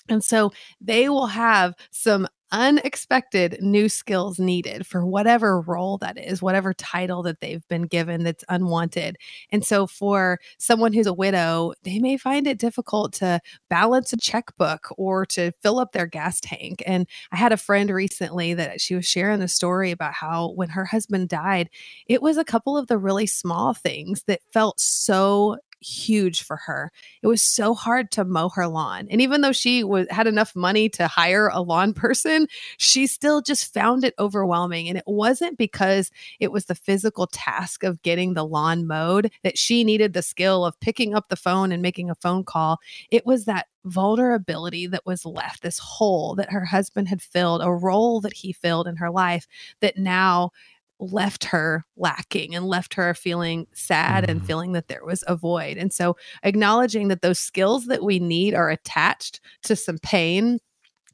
and 0.08 0.24
so 0.24 0.52
they 0.82 1.10
will 1.10 1.28
have 1.28 1.74
some 1.92 2.26
unexpected 2.52 3.58
new 3.62 3.90
skills 3.90 4.40
needed 4.40 4.86
for 4.86 5.06
whatever 5.06 5.62
role 5.62 5.98
that 6.00 6.18
is, 6.18 6.42
whatever 6.42 6.74
title 6.74 7.24
that 7.24 7.42
they've 7.42 7.68
been 7.68 7.84
given 7.84 8.24
that's 8.24 8.44
unwanted. 8.50 9.18
And 9.52 9.66
so, 9.66 9.88
for 9.88 10.40
someone 10.58 10.94
who's 10.94 11.08
a 11.08 11.14
widow, 11.14 11.74
they 11.84 12.00
may 12.00 12.18
find 12.18 12.48
it 12.48 12.60
difficult 12.60 13.14
to 13.14 13.40
balance 13.70 14.14
a 14.14 14.18
checkbook 14.18 14.88
or 14.98 15.26
to 15.28 15.52
fill 15.62 15.80
up 15.80 15.92
their 15.92 16.08
gas 16.08 16.40
tank. 16.40 16.84
And 16.86 17.08
I 17.32 17.38
had 17.38 17.52
a 17.52 17.58
friend 17.58 17.90
recently 17.90 18.54
that 18.54 18.82
she 18.82 18.96
was 18.96 19.06
sharing 19.06 19.42
a 19.42 19.48
story 19.48 19.92
about 19.92 20.14
how 20.14 20.52
when 20.52 20.70
her 20.70 20.86
husband 20.86 21.30
died, 21.30 21.70
it 22.08 22.22
was 22.22 22.38
a 22.38 22.46
couple 22.46 22.78
of 22.78 22.88
the 22.88 22.98
really 22.98 23.28
small 23.28 23.74
things 23.74 24.24
that 24.24 24.42
felt 24.52 24.80
so 24.80 25.58
huge 25.82 26.44
for 26.44 26.58
her. 26.58 26.92
It 27.22 27.28
was 27.28 27.42
so 27.42 27.74
hard 27.74 28.12
to 28.12 28.26
mow 28.26 28.50
her 28.50 28.68
lawn. 28.68 29.08
And 29.10 29.22
even 29.22 29.42
though 29.42 29.52
she 29.52 29.84
was 29.84 30.08
had 30.10 30.28
enough 30.28 30.56
money 30.56 30.90
to 30.90 31.08
hire 31.08 31.50
a 31.50 31.62
lawn 31.62 31.94
person, 32.00 32.48
she 32.78 33.08
still 33.08 33.42
just 33.42 33.74
found 33.74 34.04
it 34.04 34.14
overwhelming. 34.20 34.88
And 34.88 34.98
it 34.98 35.04
wasn't 35.08 35.58
because 35.58 36.12
it 36.40 36.52
was 36.52 36.66
the 36.66 36.76
physical 36.76 37.28
task 37.28 37.84
of 37.84 38.02
getting 38.02 38.34
the 38.34 38.46
lawn 38.46 38.88
mowed 38.88 39.32
that 39.44 39.58
she 39.58 39.84
needed 39.84 40.14
the 40.14 40.22
skill 40.22 40.66
of 40.66 40.80
picking 40.80 41.16
up 41.16 41.30
the 41.30 41.36
phone 41.36 41.72
and 41.72 41.82
making 41.82 42.10
a 42.10 42.16
phone 42.16 42.44
call. 42.44 42.80
It 43.12 43.26
was 43.26 43.46
that 43.46 43.68
vulnerability 43.86 44.88
that 44.88 45.06
was 45.06 45.26
left, 45.26 45.64
this 45.64 45.80
hole 45.80 46.36
that 46.36 46.52
her 46.52 46.66
husband 46.66 47.08
had 47.08 47.22
filled, 47.22 47.62
a 47.62 47.72
role 47.72 48.22
that 48.22 48.34
he 48.34 48.52
filled 48.52 48.88
in 48.88 48.98
her 48.98 49.10
life 49.10 49.48
that 49.80 49.98
now 49.98 50.52
left 51.00 51.46
her 51.46 51.86
lacking 51.98 52.56
and 52.56 52.66
left 52.66 52.94
her 52.94 53.14
feeling 53.14 53.68
sad 53.74 54.26
mm. 54.26 54.30
and 54.30 54.46
feeling 54.46 54.74
that 54.74 54.88
there 54.88 55.06
was 55.06 55.24
a 55.28 55.36
void. 55.36 55.78
And 55.78 55.94
so 55.94 56.18
acknowledging 56.44 57.08
that 57.08 57.22
those 57.22 57.40
skills 57.40 57.86
that 57.88 58.04
we 58.04 58.20
need 58.20 58.54
are 58.54 58.70
attached 58.70 59.40
to 59.64 59.76
some 59.76 59.98
pain 60.00 60.60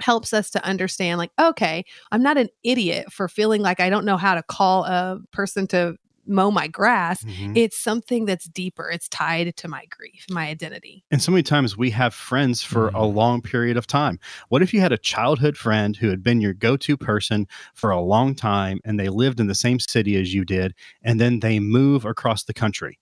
helps 0.02 0.34
us 0.34 0.50
to 0.50 0.62
understand 0.66 1.18
like 1.18 1.32
okay 1.40 1.82
i'm 2.12 2.22
not 2.22 2.38
an 2.38 2.50
idiot 2.64 3.10
for 3.14 3.30
feeling 3.30 3.62
like 3.62 3.80
i 3.80 3.90
don't 3.90 4.04
know 4.04 4.18
how 4.18 4.36
to 4.36 4.44
call 4.44 4.84
a 4.84 5.18
person 5.32 5.66
to 5.66 5.96
mow 6.26 6.52
my 6.52 6.68
grass. 6.68 7.24
Mm-hmm. 7.24 7.54
It's 7.56 7.78
something 7.78 8.26
that's 8.26 8.46
deeper. 8.46 8.90
It's 8.90 9.08
tied 9.10 9.56
to 9.58 9.68
my 9.68 9.86
grief, 9.90 10.26
my 10.30 10.48
identity. 10.48 11.04
And 11.12 11.22
so 11.22 11.32
many 11.32 11.44
times 11.44 11.78
we 11.78 11.90
have 11.92 12.14
friends 12.14 12.62
for 12.62 12.88
mm-hmm. 12.88 12.96
a 12.96 13.06
long 13.06 13.42
period 13.42 13.78
of 13.78 13.88
time. 13.88 14.20
What 14.50 14.62
if 14.62 14.74
you 14.74 14.80
had 14.80 14.92
a 14.92 14.98
childhood 14.98 15.58
friend 15.58 15.96
who 15.96 16.10
had 16.10 16.24
been 16.24 16.42
your 16.42 16.54
go 16.54 16.78
to 16.78 16.98
person 16.98 17.48
for 17.74 17.90
a 17.90 18.02
long 18.02 18.36
time 18.36 18.80
and 18.86 19.00
they 19.00 19.10
lived 19.10 19.40
in 19.40 19.48
the 19.48 19.56
same 19.56 19.80
city 19.80 20.16
as 20.16 20.34
you 20.34 20.46
did, 20.46 20.74
and 21.02 21.20
then 21.20 21.40
they 21.40 21.60
move 21.60 22.06
across 22.06 22.44
the 22.44 22.54
country? 22.54 23.00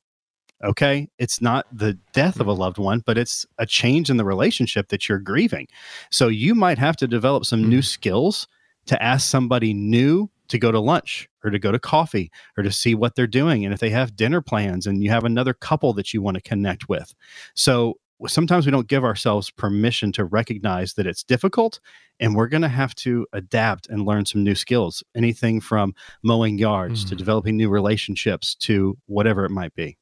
Okay. 0.64 1.10
It's 1.20 1.42
not 1.42 1.66
the 1.72 2.00
death 2.14 2.40
of 2.40 2.48
a 2.48 2.54
loved 2.54 2.78
one, 2.78 3.04
but 3.06 3.18
it's 3.18 3.46
a 3.58 3.66
change 3.66 4.10
in 4.10 4.18
the 4.18 4.24
relationship 4.24 4.88
that 4.90 5.10
you're 5.10 5.20
grieving. 5.20 5.68
So 6.10 6.30
you 6.30 6.56
might 6.56 6.78
have 6.78 6.96
to 6.98 7.08
develop 7.08 7.46
some 7.46 7.62
mm-hmm. 7.62 7.70
new 7.70 7.82
skills 7.82 8.48
to 8.86 9.02
ask 9.02 9.30
somebody 9.30 9.74
new 9.74 10.30
to 10.50 10.58
go 10.58 10.72
to 10.72 10.80
lunch 10.80 11.30
or 11.44 11.50
to 11.50 11.60
go 11.60 11.72
to 11.72 11.80
coffee 11.80 12.32
or 12.58 12.64
to 12.64 12.72
see 12.72 12.96
what 12.96 13.16
they're 13.16 13.28
doing 13.28 13.66
and 13.66 13.74
if 13.74 13.80
they 13.80 13.90
have 13.90 14.16
dinner 14.16 14.42
plans 14.42 14.88
and 14.88 15.04
you 15.04 15.10
have 15.10 15.24
another 15.24 15.54
couple 15.54 15.94
that 15.94 16.14
you 16.14 16.22
want 16.22 16.36
to 16.36 16.42
connect 16.42 16.90
with. 16.90 17.14
So 17.56 17.98
sometimes 18.28 18.66
we 18.66 18.72
don't 18.72 18.88
give 18.88 19.04
ourselves 19.04 19.50
permission 19.50 20.12
to 20.14 20.26
recognize 20.26 20.94
that 20.94 21.08
it's 21.08 21.24
difficult 21.24 21.80
and 22.20 22.36
we're 22.36 22.48
going 22.48 22.62
to 22.62 22.68
have 22.68 22.96
to 22.96 23.26
adapt 23.34 23.88
and 23.90 24.06
learn 24.06 24.26
some 24.26 24.44
new 24.44 24.56
skills 24.56 25.04
anything 25.16 25.60
from 25.60 25.94
mowing 26.22 26.58
yards 26.58 27.04
mm. 27.04 27.10
to 27.10 27.16
developing 27.16 27.58
new 27.58 27.70
relationships 27.70 28.56
to 28.56 28.98
whatever 29.08 29.46
it 29.46 29.52
might 29.52 29.74
be 29.76 29.98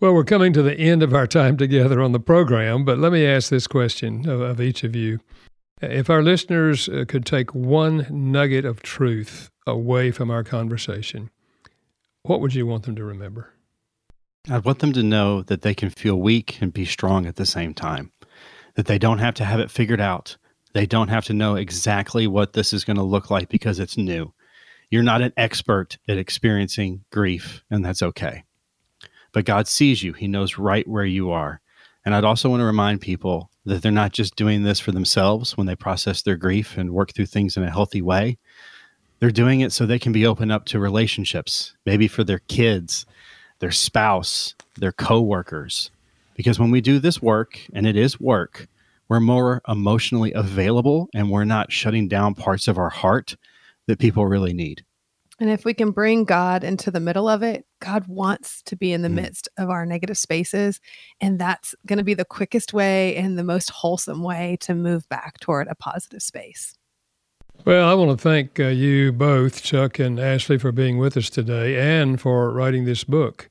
well 0.00 0.12
we're 0.12 0.24
coming 0.24 0.52
to 0.52 0.62
the 0.62 0.76
end 0.78 1.02
of 1.02 1.14
our 1.14 1.26
time 1.26 1.56
together 1.56 2.00
on 2.02 2.12
the 2.12 2.20
program 2.20 2.84
but 2.84 2.98
let 2.98 3.12
me 3.12 3.26
ask 3.26 3.50
this 3.50 3.66
question 3.66 4.28
of, 4.28 4.40
of 4.40 4.60
each 4.60 4.84
of 4.84 4.94
you 4.94 5.20
if 5.80 6.10
our 6.10 6.22
listeners 6.22 6.88
uh, 6.88 7.04
could 7.08 7.24
take 7.24 7.54
one 7.54 8.06
nugget 8.10 8.64
of 8.64 8.82
truth 8.82 9.50
away 9.66 10.10
from 10.10 10.30
our 10.30 10.44
conversation, 10.44 11.30
what 12.22 12.40
would 12.40 12.54
you 12.54 12.66
want 12.66 12.84
them 12.84 12.96
to 12.96 13.04
remember? 13.04 13.54
I'd 14.48 14.64
want 14.64 14.80
them 14.80 14.92
to 14.92 15.02
know 15.02 15.42
that 15.42 15.62
they 15.62 15.74
can 15.74 15.90
feel 15.90 16.16
weak 16.16 16.58
and 16.60 16.72
be 16.72 16.84
strong 16.84 17.26
at 17.26 17.36
the 17.36 17.46
same 17.46 17.74
time, 17.74 18.12
that 18.74 18.86
they 18.86 18.98
don't 18.98 19.18
have 19.18 19.34
to 19.34 19.44
have 19.44 19.60
it 19.60 19.70
figured 19.70 20.00
out. 20.00 20.36
They 20.72 20.86
don't 20.86 21.08
have 21.08 21.24
to 21.26 21.34
know 21.34 21.56
exactly 21.56 22.26
what 22.26 22.52
this 22.52 22.72
is 22.72 22.84
going 22.84 22.96
to 22.96 23.02
look 23.02 23.30
like 23.30 23.48
because 23.48 23.78
it's 23.78 23.96
new. 23.96 24.32
You're 24.90 25.02
not 25.02 25.22
an 25.22 25.32
expert 25.36 25.98
at 26.08 26.18
experiencing 26.18 27.04
grief, 27.10 27.62
and 27.70 27.84
that's 27.84 28.02
okay. 28.02 28.44
But 29.32 29.44
God 29.44 29.68
sees 29.68 30.02
you, 30.02 30.12
He 30.12 30.26
knows 30.26 30.58
right 30.58 30.86
where 30.86 31.04
you 31.04 31.30
are. 31.30 31.60
And 32.04 32.14
I'd 32.14 32.24
also 32.24 32.48
want 32.48 32.60
to 32.60 32.64
remind 32.64 33.00
people 33.00 33.49
that 33.64 33.82
they're 33.82 33.92
not 33.92 34.12
just 34.12 34.36
doing 34.36 34.62
this 34.62 34.80
for 34.80 34.92
themselves 34.92 35.56
when 35.56 35.66
they 35.66 35.76
process 35.76 36.22
their 36.22 36.36
grief 36.36 36.76
and 36.76 36.92
work 36.92 37.12
through 37.12 37.26
things 37.26 37.56
in 37.56 37.62
a 37.62 37.70
healthy 37.70 38.02
way. 38.02 38.38
They're 39.18 39.30
doing 39.30 39.60
it 39.60 39.72
so 39.72 39.84
they 39.84 39.98
can 39.98 40.12
be 40.12 40.26
open 40.26 40.50
up 40.50 40.64
to 40.66 40.78
relationships, 40.78 41.74
maybe 41.84 42.08
for 42.08 42.24
their 42.24 42.38
kids, 42.38 43.04
their 43.58 43.70
spouse, 43.70 44.54
their 44.78 44.92
coworkers. 44.92 45.90
Because 46.34 46.58
when 46.58 46.70
we 46.70 46.80
do 46.80 46.98
this 46.98 47.20
work, 47.20 47.60
and 47.74 47.86
it 47.86 47.96
is 47.96 48.18
work, 48.18 48.66
we're 49.10 49.20
more 49.20 49.60
emotionally 49.68 50.32
available 50.32 51.08
and 51.12 51.30
we're 51.30 51.44
not 51.44 51.72
shutting 51.72 52.08
down 52.08 52.34
parts 52.34 52.68
of 52.68 52.78
our 52.78 52.88
heart 52.88 53.36
that 53.86 53.98
people 53.98 54.24
really 54.24 54.54
need. 54.54 54.84
And 55.40 55.50
if 55.50 55.64
we 55.64 55.74
can 55.74 55.90
bring 55.90 56.24
God 56.24 56.62
into 56.64 56.90
the 56.90 57.00
middle 57.00 57.28
of 57.28 57.42
it, 57.42 57.66
God 57.80 58.06
wants 58.06 58.62
to 58.62 58.76
be 58.76 58.92
in 58.92 59.02
the 59.02 59.08
mm. 59.08 59.14
midst 59.14 59.48
of 59.58 59.70
our 59.70 59.84
negative 59.84 60.18
spaces. 60.18 60.80
And 61.20 61.38
that's 61.38 61.74
going 61.86 61.98
to 61.98 62.04
be 62.04 62.14
the 62.14 62.24
quickest 62.24 62.72
way 62.72 63.16
and 63.16 63.38
the 63.38 63.44
most 63.44 63.70
wholesome 63.70 64.22
way 64.22 64.56
to 64.60 64.74
move 64.74 65.08
back 65.08 65.40
toward 65.40 65.68
a 65.68 65.74
positive 65.74 66.22
space. 66.22 66.76
Well, 67.66 67.86
I 67.86 67.92
want 67.92 68.18
to 68.18 68.22
thank 68.22 68.58
uh, 68.58 68.68
you 68.68 69.12
both, 69.12 69.62
Chuck 69.62 69.98
and 69.98 70.18
Ashley, 70.18 70.56
for 70.56 70.72
being 70.72 70.96
with 70.96 71.14
us 71.18 71.28
today 71.28 71.78
and 71.78 72.18
for 72.18 72.50
writing 72.52 72.86
this 72.86 73.04
book. 73.04 73.49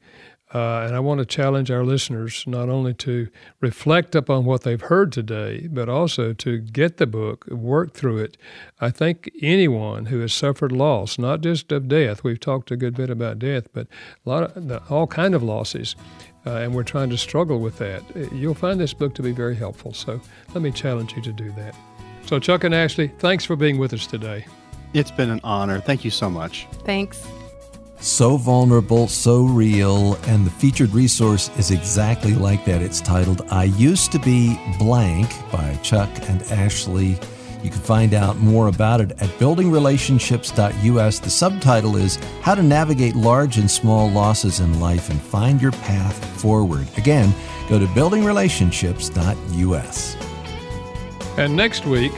Uh, 0.52 0.82
and 0.82 0.96
I 0.96 1.00
want 1.00 1.20
to 1.20 1.26
challenge 1.26 1.70
our 1.70 1.84
listeners 1.84 2.44
not 2.48 2.70
only 2.70 2.94
to 2.96 3.28
reflect 3.62 4.16
upon 4.16 4.46
what 4.46 4.64
they've 4.64 4.82
heard 4.82 5.12
today, 5.12 5.68
but 5.68 5.88
also 5.90 6.34
to 6.34 6.58
get 6.58 6.98
the 6.98 7.06
book, 7.06 7.46
work 7.48 7.94
through 7.94 8.18
it. 8.20 8.36
I 8.82 8.90
think 8.90 9.30
anyone 9.42 10.08
who 10.08 10.20
has 10.22 10.34
suffered 10.34 10.72
loss, 10.72 11.20
not 11.20 11.42
just 11.42 11.72
of 11.72 11.88
death, 11.88 12.24
we've 12.24 12.40
talked 12.40 12.72
a 12.72 12.78
good 12.78 12.96
bit 12.96 13.12
about 13.12 13.38
death, 13.38 13.68
but 13.74 13.88
a 14.26 14.30
lot 14.30 14.56
of 14.56 14.68
the, 14.68 14.82
all 14.90 15.06
kind 15.06 15.36
of 15.36 15.44
losses, 15.44 15.96
uh, 16.48 16.52
and 16.56 16.74
we're 16.74 16.84
trying 16.84 17.12
to 17.12 17.18
struggle 17.18 17.60
with 17.60 17.78
that. 17.78 18.04
You'll 18.34 18.56
find 18.56 18.80
this 18.80 18.94
book 18.94 19.14
to 19.16 19.22
be 19.22 19.32
very 19.32 19.56
helpful. 19.56 19.94
So 19.94 20.20
let 20.54 20.64
me 20.64 20.72
challenge 20.72 21.14
you 21.16 21.22
to 21.22 21.32
do 21.32 21.52
that. 21.52 21.76
So, 22.26 22.40
Chuck 22.40 22.64
and 22.64 22.76
Ashley, 22.76 23.08
thanks 23.20 23.46
for 23.46 23.56
being 23.56 23.78
with 23.78 23.94
us 23.94 24.06
today. 24.06 24.46
It's 24.94 25.12
been 25.12 25.30
an 25.30 25.42
honor. 25.44 25.80
Thank 25.80 26.04
you 26.04 26.12
so 26.12 26.30
much. 26.30 26.68
Thanks. 26.86 27.28
So 28.02 28.38
vulnerable, 28.38 29.10
so 29.10 29.44
real, 29.44 30.16
and 30.28 30.46
the 30.46 30.52
featured 30.52 30.94
resource 30.94 31.50
is 31.58 31.72
exactly 31.72 32.34
like 32.34 32.64
that. 32.64 32.82
It's 32.82 33.02
titled 33.02 33.42
I 33.52 33.66
Used 33.66 34.14
to 34.14 34.20
Be 34.20 34.58
Blank 34.80 35.30
by 35.52 35.78
Chuck 35.84 36.10
and 36.30 36.42
Ashley. 36.44 37.20
You 37.62 37.70
can 37.70 37.82
find 37.82 38.14
out 38.14 38.38
more 38.38 38.70
about 38.70 39.02
it 39.02 39.12
at 39.12 39.28
buildingrelationships.us. 39.38 41.20
The 41.20 41.30
subtitle 41.30 41.98
is 41.98 42.16
How 42.42 42.56
to 42.56 42.64
Navigate 42.64 43.18
Large 43.18 43.58
and 43.58 43.70
Small 43.70 44.10
Losses 44.10 44.62
in 44.62 44.80
Life 44.80 45.10
and 45.10 45.22
Find 45.22 45.62
Your 45.62 45.74
Path 45.74 46.24
Forward. 46.42 46.88
Again, 46.98 47.36
go 47.68 47.80
to 47.80 47.86
buildingrelationships.us. 47.88 50.16
And 51.38 51.54
next 51.54 51.86
week, 51.86 52.14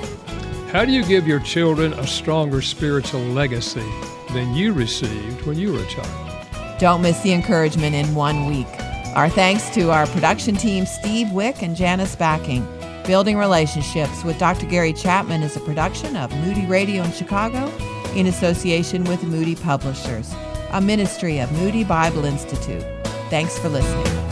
how 0.72 0.86
do 0.86 0.92
you 0.92 1.04
give 1.04 1.28
your 1.28 1.40
children 1.40 1.94
a 1.94 2.06
stronger 2.06 2.62
spiritual 2.62 3.22
legacy 3.22 3.90
than 4.34 4.54
you 4.54 4.74
received 4.74 5.46
when 5.46 5.58
you 5.58 5.74
were 5.74 5.80
a 5.80 5.86
child? 5.88 6.80
Don't 6.80 7.02
miss 7.02 7.20
the 7.22 7.32
encouragement 7.34 7.96
in 7.96 8.16
one 8.16 8.46
week. 8.48 8.68
Our 9.16 9.30
thanks 9.30 9.70
to 9.72 9.92
our 9.92 10.08
production 10.08 10.56
team, 10.56 10.86
Steve 10.86 11.32
Wick 11.32 11.62
and 11.62 11.76
Janice 11.76 12.16
Backing. 12.16 12.66
Building 13.06 13.38
Relationships 13.38 14.24
with 14.24 14.40
Dr. 14.40 14.66
Gary 14.68 14.94
Chapman 14.94 15.44
is 15.44 15.56
a 15.56 15.60
production 15.60 16.16
of 16.16 16.32
Moody 16.38 16.66
Radio 16.66 17.04
in 17.04 17.12
Chicago 17.12 17.72
in 18.16 18.28
association 18.28 19.04
with 19.06 19.24
Moody 19.24 19.56
Publishers, 19.56 20.34
a 20.72 20.82
ministry 20.82 21.40
of 21.40 21.52
Moody 21.54 21.84
Bible 21.84 22.26
Institute. 22.26 22.84
Thanks 23.30 23.58
for 23.58 23.70
listening. 23.70 24.31